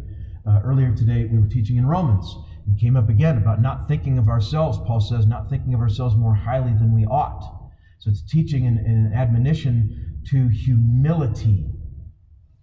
uh, 0.47 0.61
earlier 0.63 0.95
today. 0.95 1.25
We 1.25 1.37
were 1.37 1.47
teaching 1.47 1.77
in 1.77 1.85
romans 1.85 2.33
and 2.71 2.79
came 2.79 2.95
up 2.95 3.09
again 3.09 3.37
about 3.37 3.61
not 3.61 3.87
thinking 3.89 4.17
of 4.17 4.29
ourselves. 4.29 4.77
Paul 4.87 5.01
says, 5.01 5.25
not 5.25 5.49
thinking 5.49 5.73
of 5.73 5.81
ourselves 5.81 6.15
more 6.15 6.33
highly 6.33 6.73
than 6.73 6.93
we 6.93 7.05
ought. 7.05 7.69
So 7.99 8.09
it's 8.09 8.21
teaching 8.21 8.65
and, 8.65 8.79
an 8.79 9.11
admonition 9.13 10.21
to 10.29 10.47
humility. 10.47 11.65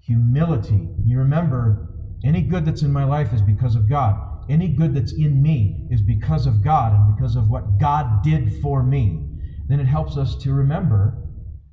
Humility. 0.00 0.88
You 1.04 1.18
remember, 1.18 1.90
any 2.24 2.40
good 2.40 2.64
that's 2.64 2.82
in 2.82 2.90
my 2.90 3.04
life 3.04 3.34
is 3.34 3.42
because 3.42 3.76
of 3.76 3.88
God. 3.88 4.46
Any 4.48 4.68
good 4.68 4.94
that's 4.94 5.12
in 5.12 5.42
me 5.42 5.86
is 5.90 6.00
because 6.00 6.46
of 6.46 6.64
God 6.64 6.94
and 6.94 7.14
because 7.14 7.36
of 7.36 7.50
what 7.50 7.78
God 7.78 8.22
did 8.22 8.62
for 8.62 8.82
me. 8.82 9.28
Then 9.68 9.78
it 9.78 9.86
helps 9.86 10.16
us 10.16 10.36
to 10.36 10.54
remember 10.54 11.22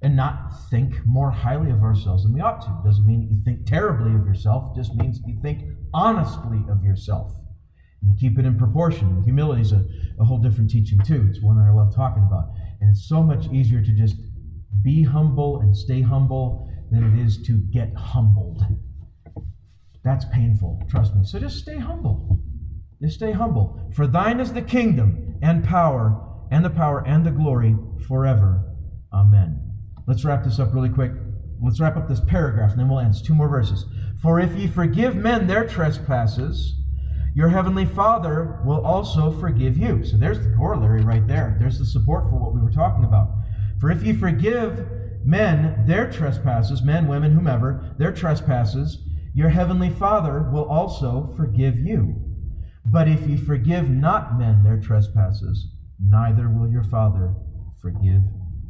and 0.01 0.17
not 0.17 0.51
think 0.69 1.05
more 1.05 1.31
highly 1.31 1.71
of 1.71 1.81
ourselves 1.81 2.23
than 2.23 2.33
we 2.33 2.41
ought 2.41 2.61
to. 2.63 2.67
It 2.67 2.86
doesn't 2.86 3.05
mean 3.05 3.29
you 3.31 3.41
think 3.45 3.65
terribly 3.65 4.13
of 4.13 4.25
yourself, 4.27 4.75
it 4.75 4.81
just 4.81 4.93
means 4.93 5.21
you 5.25 5.39
think 5.41 5.63
honestly 5.93 6.61
of 6.69 6.83
yourself. 6.83 7.31
Keep 8.20 8.39
it 8.39 8.45
in 8.45 8.58
proportion. 8.58 9.24
Humility 9.24 9.62
is 9.62 9.72
a, 9.72 9.86
a 10.20 10.26
whole 10.26 10.38
different 10.38 10.70
teaching, 10.70 10.99
too. 11.06 11.26
It's 11.30 11.41
one 11.41 11.58
that 11.58 11.66
I 11.70 11.72
love 11.72 11.93
talking 11.93 12.24
about. 12.24 12.45
And 12.80 12.89
it's 12.89 13.08
so 13.08 13.22
much 13.24 13.47
easier 13.51 13.82
to 13.82 13.91
just 13.91 14.16
be 14.84 15.03
humble 15.03 15.60
and 15.62 15.76
stay 15.76 16.01
humble 16.01 16.70
than 16.91 17.03
it 17.03 17.26
is 17.26 17.41
to 17.43 17.58
get 17.74 17.93
humbled. 17.95 18.64
That's 20.03 20.26
painful, 20.26 20.84
trust 20.88 21.16
me. 21.16 21.24
So 21.26 21.39
just 21.39 21.58
stay 21.58 21.80
humble. 21.80 22.39
Just 23.01 23.16
stay 23.16 23.32
humble. 23.32 23.91
For 23.93 24.08
thine 24.08 24.39
is 24.39 24.53
the 24.53 24.62
kingdom 24.62 25.36
and 25.41 25.64
power 25.64 26.22
and 26.51 26.64
the 26.64 26.70
power 26.70 27.03
and 27.06 27.26
the 27.26 27.32
glory 27.32 27.76
forever. 28.08 28.64
Amen. 29.12 29.60
Let's 30.08 30.24
wrap 30.24 30.43
this 30.43 30.60
up 30.60 30.74
really 30.74 30.89
quick. 30.89 31.12
Let's 31.62 31.80
wrap 31.80 31.97
up 31.97 32.08
this 32.08 32.22
paragraph 32.22 32.72
and 32.72 32.80
then 32.80 32.88
we'll 32.88 32.99
end. 32.99 33.10
It's 33.16 33.22
two 33.22 33.34
more 33.34 33.49
verses. 33.49 33.86
For 34.22 34.39
if 34.39 34.56
ye 34.56 34.68
forgive 34.68 35.16
men 35.16 35.47
their 35.47 35.68
trespasses, 35.68 36.76
your 37.36 37.49
heavenly 37.49 37.86
Father 37.86 38.61
will 38.63 38.83
also 38.86 39.29
forgive 39.29 39.77
you. 39.77 40.05
So 40.05 40.15
there's 40.15 40.39
the 40.39 40.53
corollary 40.55 41.01
right 41.01 41.27
there. 41.27 41.57
There's 41.59 41.77
the 41.77 41.86
support 41.86 42.29
for 42.29 42.39
what 42.39 42.55
we 42.55 42.61
were 42.61 42.71
talking 42.71 43.03
about. 43.03 43.27
For 43.81 43.91
if 43.91 44.03
you 44.03 44.17
forgive 44.17 44.88
men 45.25 45.83
their 45.86 46.09
trespasses, 46.09 46.81
men, 46.81 47.09
women, 47.09 47.33
whomever, 47.33 47.93
their 47.99 48.13
trespasses, 48.13 48.99
your 49.33 49.49
heavenly 49.49 49.89
Father 49.89 50.49
will 50.53 50.63
also 50.63 51.33
forgive 51.36 51.77
you. 51.77 52.15
But 52.86 53.09
if 53.09 53.27
you 53.27 53.38
forgive 53.38 53.89
not 53.89 54.39
men 54.39 54.63
their 54.63 54.79
trespasses, 54.79 55.67
neither 55.99 56.47
will 56.47 56.69
your 56.69 56.86
Father 56.86 57.36
forgive 57.81 58.21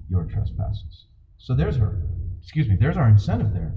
your 0.09 0.23
trespasses. 0.23 1.05
So 1.37 1.53
there's 1.53 1.77
our, 1.77 2.01
excuse 2.41 2.67
me, 2.67 2.77
there's 2.79 2.97
our 2.97 3.09
incentive 3.09 3.53
there 3.53 3.75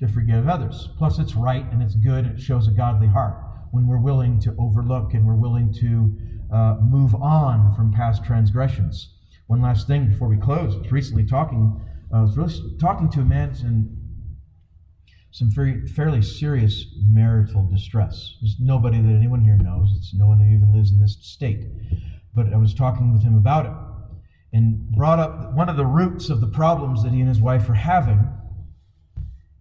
to 0.00 0.08
forgive 0.08 0.48
others. 0.48 0.88
Plus, 0.98 1.20
it's 1.20 1.36
right 1.36 1.64
and 1.70 1.80
it's 1.80 1.94
good. 1.94 2.26
It 2.26 2.40
shows 2.40 2.66
a 2.66 2.72
godly 2.72 3.06
heart 3.06 3.45
when 3.70 3.86
we're 3.86 4.00
willing 4.00 4.40
to 4.40 4.54
overlook 4.58 5.14
and 5.14 5.26
we're 5.26 5.34
willing 5.34 5.72
to 5.74 6.16
uh, 6.54 6.76
move 6.80 7.14
on 7.14 7.74
from 7.74 7.92
past 7.92 8.24
transgressions. 8.24 9.14
One 9.46 9.62
last 9.62 9.86
thing 9.86 10.08
before 10.08 10.28
we 10.28 10.36
close. 10.36 10.74
I 10.74 10.78
was 10.78 10.92
recently 10.92 11.24
talking, 11.24 11.80
uh, 12.12 12.18
I 12.18 12.22
was 12.22 12.36
really 12.36 12.78
talking 12.78 13.10
to 13.10 13.20
a 13.20 13.24
man 13.24 13.50
in 13.60 13.96
some 15.30 15.50
very 15.50 15.86
fairly 15.86 16.22
serious 16.22 16.86
marital 17.06 17.68
distress. 17.70 18.36
There's 18.40 18.56
nobody 18.58 19.00
that 19.00 19.14
anyone 19.14 19.44
here 19.44 19.58
knows. 19.58 19.92
It's 19.96 20.14
no 20.14 20.26
one 20.26 20.38
who 20.38 20.46
even 20.46 20.72
lives 20.74 20.92
in 20.92 21.00
this 21.00 21.18
state. 21.20 21.64
But 22.34 22.52
I 22.52 22.56
was 22.56 22.72
talking 22.74 23.12
with 23.12 23.22
him 23.22 23.36
about 23.36 23.66
it 23.66 23.72
and 24.56 24.90
brought 24.92 25.18
up 25.18 25.52
one 25.52 25.68
of 25.68 25.76
the 25.76 25.84
roots 25.84 26.30
of 26.30 26.40
the 26.40 26.46
problems 26.46 27.02
that 27.02 27.12
he 27.12 27.20
and 27.20 27.28
his 27.28 27.40
wife 27.40 27.68
are 27.68 27.74
having 27.74 28.26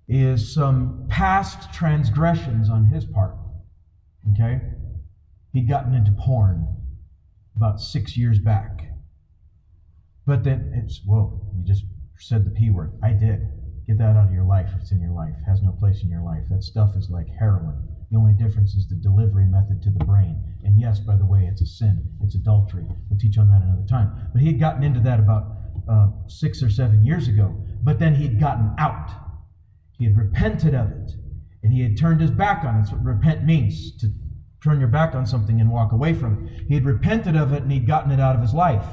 is 0.08 0.54
some 0.54 1.06
past 1.10 1.74
transgressions 1.74 2.70
on 2.70 2.86
his 2.86 3.04
part. 3.06 3.36
Okay? 4.34 4.62
He'd 5.54 5.70
gotten 5.70 5.94
into 5.94 6.12
porn 6.12 6.68
about 7.56 7.80
six 7.80 8.18
years 8.18 8.40
back. 8.40 8.82
But 10.26 10.44
then 10.44 10.72
it's, 10.76 11.02
whoa, 11.06 11.50
you 11.56 11.64
just 11.64 11.86
said 12.18 12.46
the 12.46 12.52
P 12.52 12.70
word. 12.70 12.98
I 13.04 13.14
did. 13.14 13.48
Get 13.88 14.00
that 14.00 14.16
out 14.16 14.28
of 14.28 14.34
your 14.34 14.46
life 14.46 14.72
it's 14.76 14.92
in 14.92 15.00
your 15.00 15.14
life. 15.14 15.34
It 15.40 15.50
has 15.50 15.62
no 15.62 15.72
place 15.72 16.02
in 16.02 16.10
your 16.10 16.24
life. 16.24 16.44
That 16.50 16.64
stuff 16.64 16.96
is 16.96 17.10
like 17.10 17.28
heroin. 17.40 17.88
The 18.10 18.18
only 18.18 18.34
difference 18.34 18.74
is 18.74 18.88
the 18.88 18.96
delivery 18.96 19.46
method 19.46 19.82
to 19.84 19.92
the 19.92 20.04
brain. 20.06 20.42
And 20.64 20.80
yes, 20.80 21.00
by 21.00 21.16
the 21.16 21.26
way, 21.26 21.48
it's 21.52 21.62
a 21.62 21.66
sin. 21.66 22.04
It's 22.22 22.36
adultery. 22.36 22.86
We'll 23.10 23.20
teach 23.20 23.38
on 23.38 23.48
that 23.50 23.62
another 23.62 23.86
time. 23.88 24.30
But 24.34 24.42
he 24.42 24.48
had 24.48 24.60
gotten 24.60 24.84
into 24.84 25.00
that 25.02 25.20
about 25.20 25.58
uh, 25.88 26.08
six 26.28 26.64
or 26.64 26.70
seven 26.70 27.04
years 27.06 27.28
ago. 27.28 27.56
But 27.84 28.00
then 28.00 28.16
he'd 28.16 28.40
gotten 28.40 28.74
out. 28.80 29.12
He 29.98 30.06
had 30.06 30.18
repented 30.18 30.74
of 30.74 30.92
it 30.92 31.12
and 31.66 31.74
he 31.74 31.82
had 31.82 31.98
turned 31.98 32.22
his 32.22 32.30
back 32.30 32.64
on 32.64 32.76
it. 32.76 32.80
That's 32.82 32.92
what 32.92 33.04
repent 33.04 33.44
means 33.44 33.98
to 33.98 34.08
turn 34.64 34.80
your 34.80 34.88
back 34.88 35.16
on 35.16 35.26
something 35.26 35.60
and 35.60 35.72
walk 35.72 35.94
away 35.94 36.14
from 36.14 36.48
it. 36.48 36.66
He 36.68 36.76
had 36.76 36.86
repented 36.86 37.36
of 37.36 37.54
it 37.54 37.64
and 37.64 37.72
he'd 37.72 37.88
gotten 37.88 38.12
it 38.12 38.20
out 38.20 38.36
of 38.36 38.42
his 38.42 38.54
life. 38.54 38.86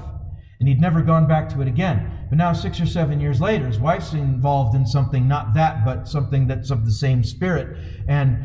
And 0.59 0.69
he'd 0.69 0.81
never 0.81 1.03
gone 1.03 1.27
back 1.27 1.51
to 1.51 1.61
it 1.61 1.69
again. 1.69 2.27
But 2.31 2.39
now, 2.39 2.55
six 2.55 2.81
or 2.81 2.87
seven 2.87 3.21
years 3.21 3.41
later, 3.41 3.67
his 3.67 3.79
wife's 3.79 4.15
involved 4.15 4.75
in 4.75 4.87
something, 4.87 5.29
not 5.29 5.53
that, 5.55 5.85
but 5.85 6.09
something 6.09 6.47
that's 6.47 6.71
of 6.71 6.87
the 6.87 6.93
same 6.93 7.23
spirit. 7.23 7.77
And 8.09 8.39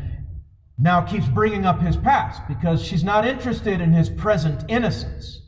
now 0.78 1.00
keeps 1.00 1.26
bringing 1.28 1.64
up 1.64 1.80
his 1.80 1.96
past 1.96 2.42
because 2.48 2.84
she's 2.84 3.04
not 3.04 3.26
interested 3.26 3.80
in 3.80 3.94
his 3.94 4.10
present 4.10 4.64
innocence. 4.68 5.40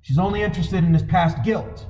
She's 0.00 0.18
only 0.18 0.42
interested 0.42 0.84
in 0.84 0.94
his 0.94 1.02
past 1.02 1.42
guilt. 1.44 1.86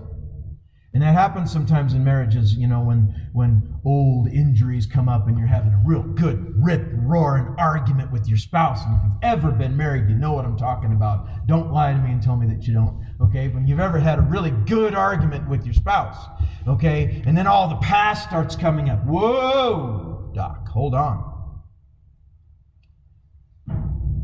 And 0.95 1.03
that 1.03 1.15
happens 1.15 1.51
sometimes 1.51 1.95
in 1.95 2.05
marriages, 2.05 2.55
you 2.55 2.67
know, 2.67 2.81
when, 2.81 3.31
when 3.33 3.81
old 3.83 4.29
injuries 4.29 4.85
come 4.85 5.09
up 5.09 5.27
and 5.27 5.39
you're 5.39 5.47
having 5.47 5.73
a 5.73 5.81
real 5.87 6.03
good 6.03 6.53
rip 6.63 6.87
roaring 6.93 7.55
argument 7.59 8.13
with 8.13 8.29
your 8.29 8.37
spouse. 8.37 8.81
And 8.85 8.97
if 8.97 9.03
you've 9.05 9.13
ever 9.23 9.51
been 9.51 9.75
married, 9.75 10.11
you 10.11 10.15
know 10.15 10.35
what 10.35 10.45
I'm 10.45 10.57
talking 10.57 10.93
about. 10.93 11.47
Don't 11.47 11.73
lie 11.73 11.93
to 11.93 11.99
me 11.99 12.13
and 12.13 12.23
tell 12.23 12.37
me 12.37 12.47
that 12.49 12.67
you 12.67 12.75
don't, 12.75 13.03
okay? 13.23 13.49
When 13.49 13.67
you've 13.67 13.81
ever 13.81 13.99
had 13.99 14.19
a 14.19 14.23
really 14.23 14.51
good 14.51 14.95
argument 14.95 15.49
with 15.49 15.65
your 15.65 15.73
spouse, 15.73 16.27
okay? 16.69 17.23
And 17.25 17.37
then 17.39 17.47
all 17.47 17.69
the 17.69 17.77
past 17.77 18.29
starts 18.29 18.55
coming 18.55 18.91
up. 18.91 19.03
Whoa, 19.07 20.31
Doc, 20.35 20.69
hold 20.69 20.95
on. 20.95 21.25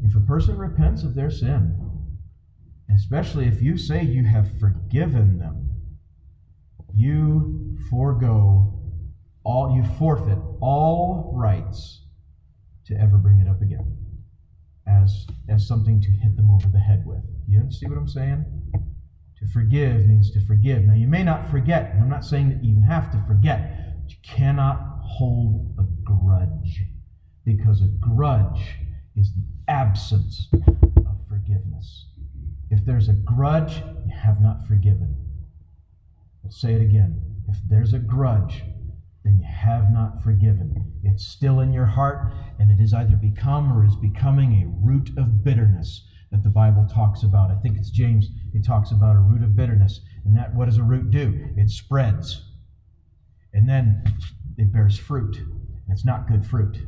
If 0.04 0.14
a 0.14 0.20
person 0.20 0.58
repents 0.58 1.02
of 1.02 1.14
their 1.14 1.30
sin, 1.30 1.76
especially 2.94 3.46
if 3.46 3.62
you 3.62 3.78
say 3.78 4.02
you 4.02 4.24
have 4.24 4.58
forgiven 4.60 5.38
them, 5.38 5.67
you 6.98 7.76
forego 7.90 8.74
all, 9.44 9.74
you 9.74 9.84
forfeit 9.98 10.38
all 10.60 11.32
rights 11.34 12.02
to 12.86 12.94
ever 13.00 13.18
bring 13.18 13.38
it 13.38 13.48
up 13.48 13.62
again 13.62 13.96
as, 14.86 15.26
as 15.48 15.66
something 15.66 16.00
to 16.00 16.10
hit 16.10 16.36
them 16.36 16.50
over 16.50 16.68
the 16.68 16.78
head 16.78 17.04
with. 17.06 17.22
You 17.46 17.70
see 17.70 17.86
what 17.86 17.98
I'm 17.98 18.08
saying? 18.08 18.44
To 19.38 19.46
forgive 19.52 20.06
means 20.06 20.32
to 20.32 20.44
forgive. 20.44 20.82
Now, 20.82 20.94
you 20.94 21.06
may 21.06 21.22
not 21.22 21.48
forget, 21.48 21.92
and 21.92 22.02
I'm 22.02 22.08
not 22.08 22.24
saying 22.24 22.48
that 22.48 22.64
you 22.64 22.72
even 22.72 22.82
have 22.82 23.10
to 23.12 23.18
forget, 23.26 24.02
but 24.02 24.10
you 24.10 24.16
cannot 24.22 25.00
hold 25.02 25.74
a 25.78 25.84
grudge 26.04 26.82
because 27.44 27.80
a 27.80 27.86
grudge 27.86 28.78
is 29.16 29.32
the 29.34 29.44
absence 29.68 30.48
of 30.52 31.16
forgiveness. 31.28 32.06
If 32.70 32.84
there's 32.84 33.08
a 33.08 33.14
grudge, 33.14 33.76
you 33.76 34.14
have 34.14 34.40
not 34.40 34.66
forgiven. 34.66 35.27
I'll 36.48 36.52
say 36.52 36.72
it 36.72 36.80
again. 36.80 37.20
If 37.46 37.58
there's 37.68 37.92
a 37.92 37.98
grudge, 37.98 38.62
then 39.22 39.38
you 39.38 39.46
have 39.46 39.92
not 39.92 40.22
forgiven. 40.22 40.94
It's 41.04 41.28
still 41.28 41.60
in 41.60 41.74
your 41.74 41.84
heart, 41.84 42.32
and 42.58 42.70
it 42.70 42.80
has 42.80 42.94
either 42.94 43.16
become 43.16 43.70
or 43.70 43.84
is 43.84 43.96
becoming 43.96 44.54
a 44.54 44.86
root 44.86 45.10
of 45.18 45.44
bitterness 45.44 46.06
that 46.32 46.42
the 46.42 46.48
Bible 46.48 46.88
talks 46.90 47.22
about. 47.22 47.50
I 47.50 47.56
think 47.56 47.76
it's 47.76 47.90
James, 47.90 48.30
he 48.50 48.62
talks 48.62 48.92
about 48.92 49.14
a 49.14 49.18
root 49.18 49.42
of 49.42 49.56
bitterness. 49.56 50.00
And 50.24 50.34
that 50.38 50.54
what 50.54 50.70
does 50.70 50.78
a 50.78 50.82
root 50.82 51.10
do? 51.10 51.50
It 51.58 51.68
spreads. 51.68 52.42
And 53.52 53.68
then 53.68 54.02
it 54.56 54.72
bears 54.72 54.96
fruit. 54.96 55.36
It's 55.90 56.06
not 56.06 56.28
good 56.28 56.46
fruit. 56.46 56.78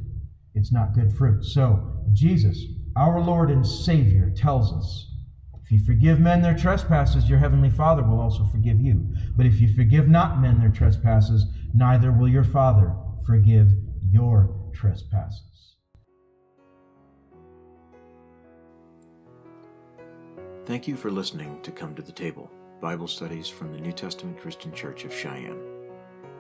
It's 0.55 0.73
not 0.73 0.95
good 0.95 1.13
fruit. 1.13 1.45
So, 1.45 2.03
Jesus, 2.15 2.65
our 2.97 3.21
Lord 3.21 3.51
and 3.51 3.67
Savior, 3.67 4.33
tells 4.35 4.73
us 4.73 5.10
if 5.71 5.79
you 5.79 5.87
forgive 5.87 6.19
men 6.19 6.43
their 6.43 6.57
trespasses, 6.57 7.29
your 7.29 7.39
heavenly 7.39 7.71
Father 7.71 8.03
will 8.03 8.19
also 8.19 8.45
forgive 8.47 8.81
you. 8.81 9.07
But 9.37 9.47
if 9.47 9.61
you 9.61 9.73
forgive 9.73 10.09
not 10.09 10.41
men 10.41 10.59
their 10.59 10.73
trespasses, 10.73 11.47
neither 11.73 12.11
will 12.11 12.27
your 12.27 12.43
Father 12.43 12.93
forgive 13.25 13.69
your 14.03 14.53
trespasses. 14.75 15.77
Thank 20.67 20.89
you 20.89 20.97
for 20.97 21.09
listening 21.09 21.63
to 21.63 21.71
Come 21.71 21.95
to 21.95 22.03
the 22.03 22.11
Table 22.11 22.51
Bible 22.81 23.07
studies 23.07 23.47
from 23.47 23.73
the 23.73 23.81
New 23.81 23.93
Testament 23.93 24.41
Christian 24.41 24.73
Church 24.75 25.05
of 25.05 25.15
Cheyenne. 25.15 25.63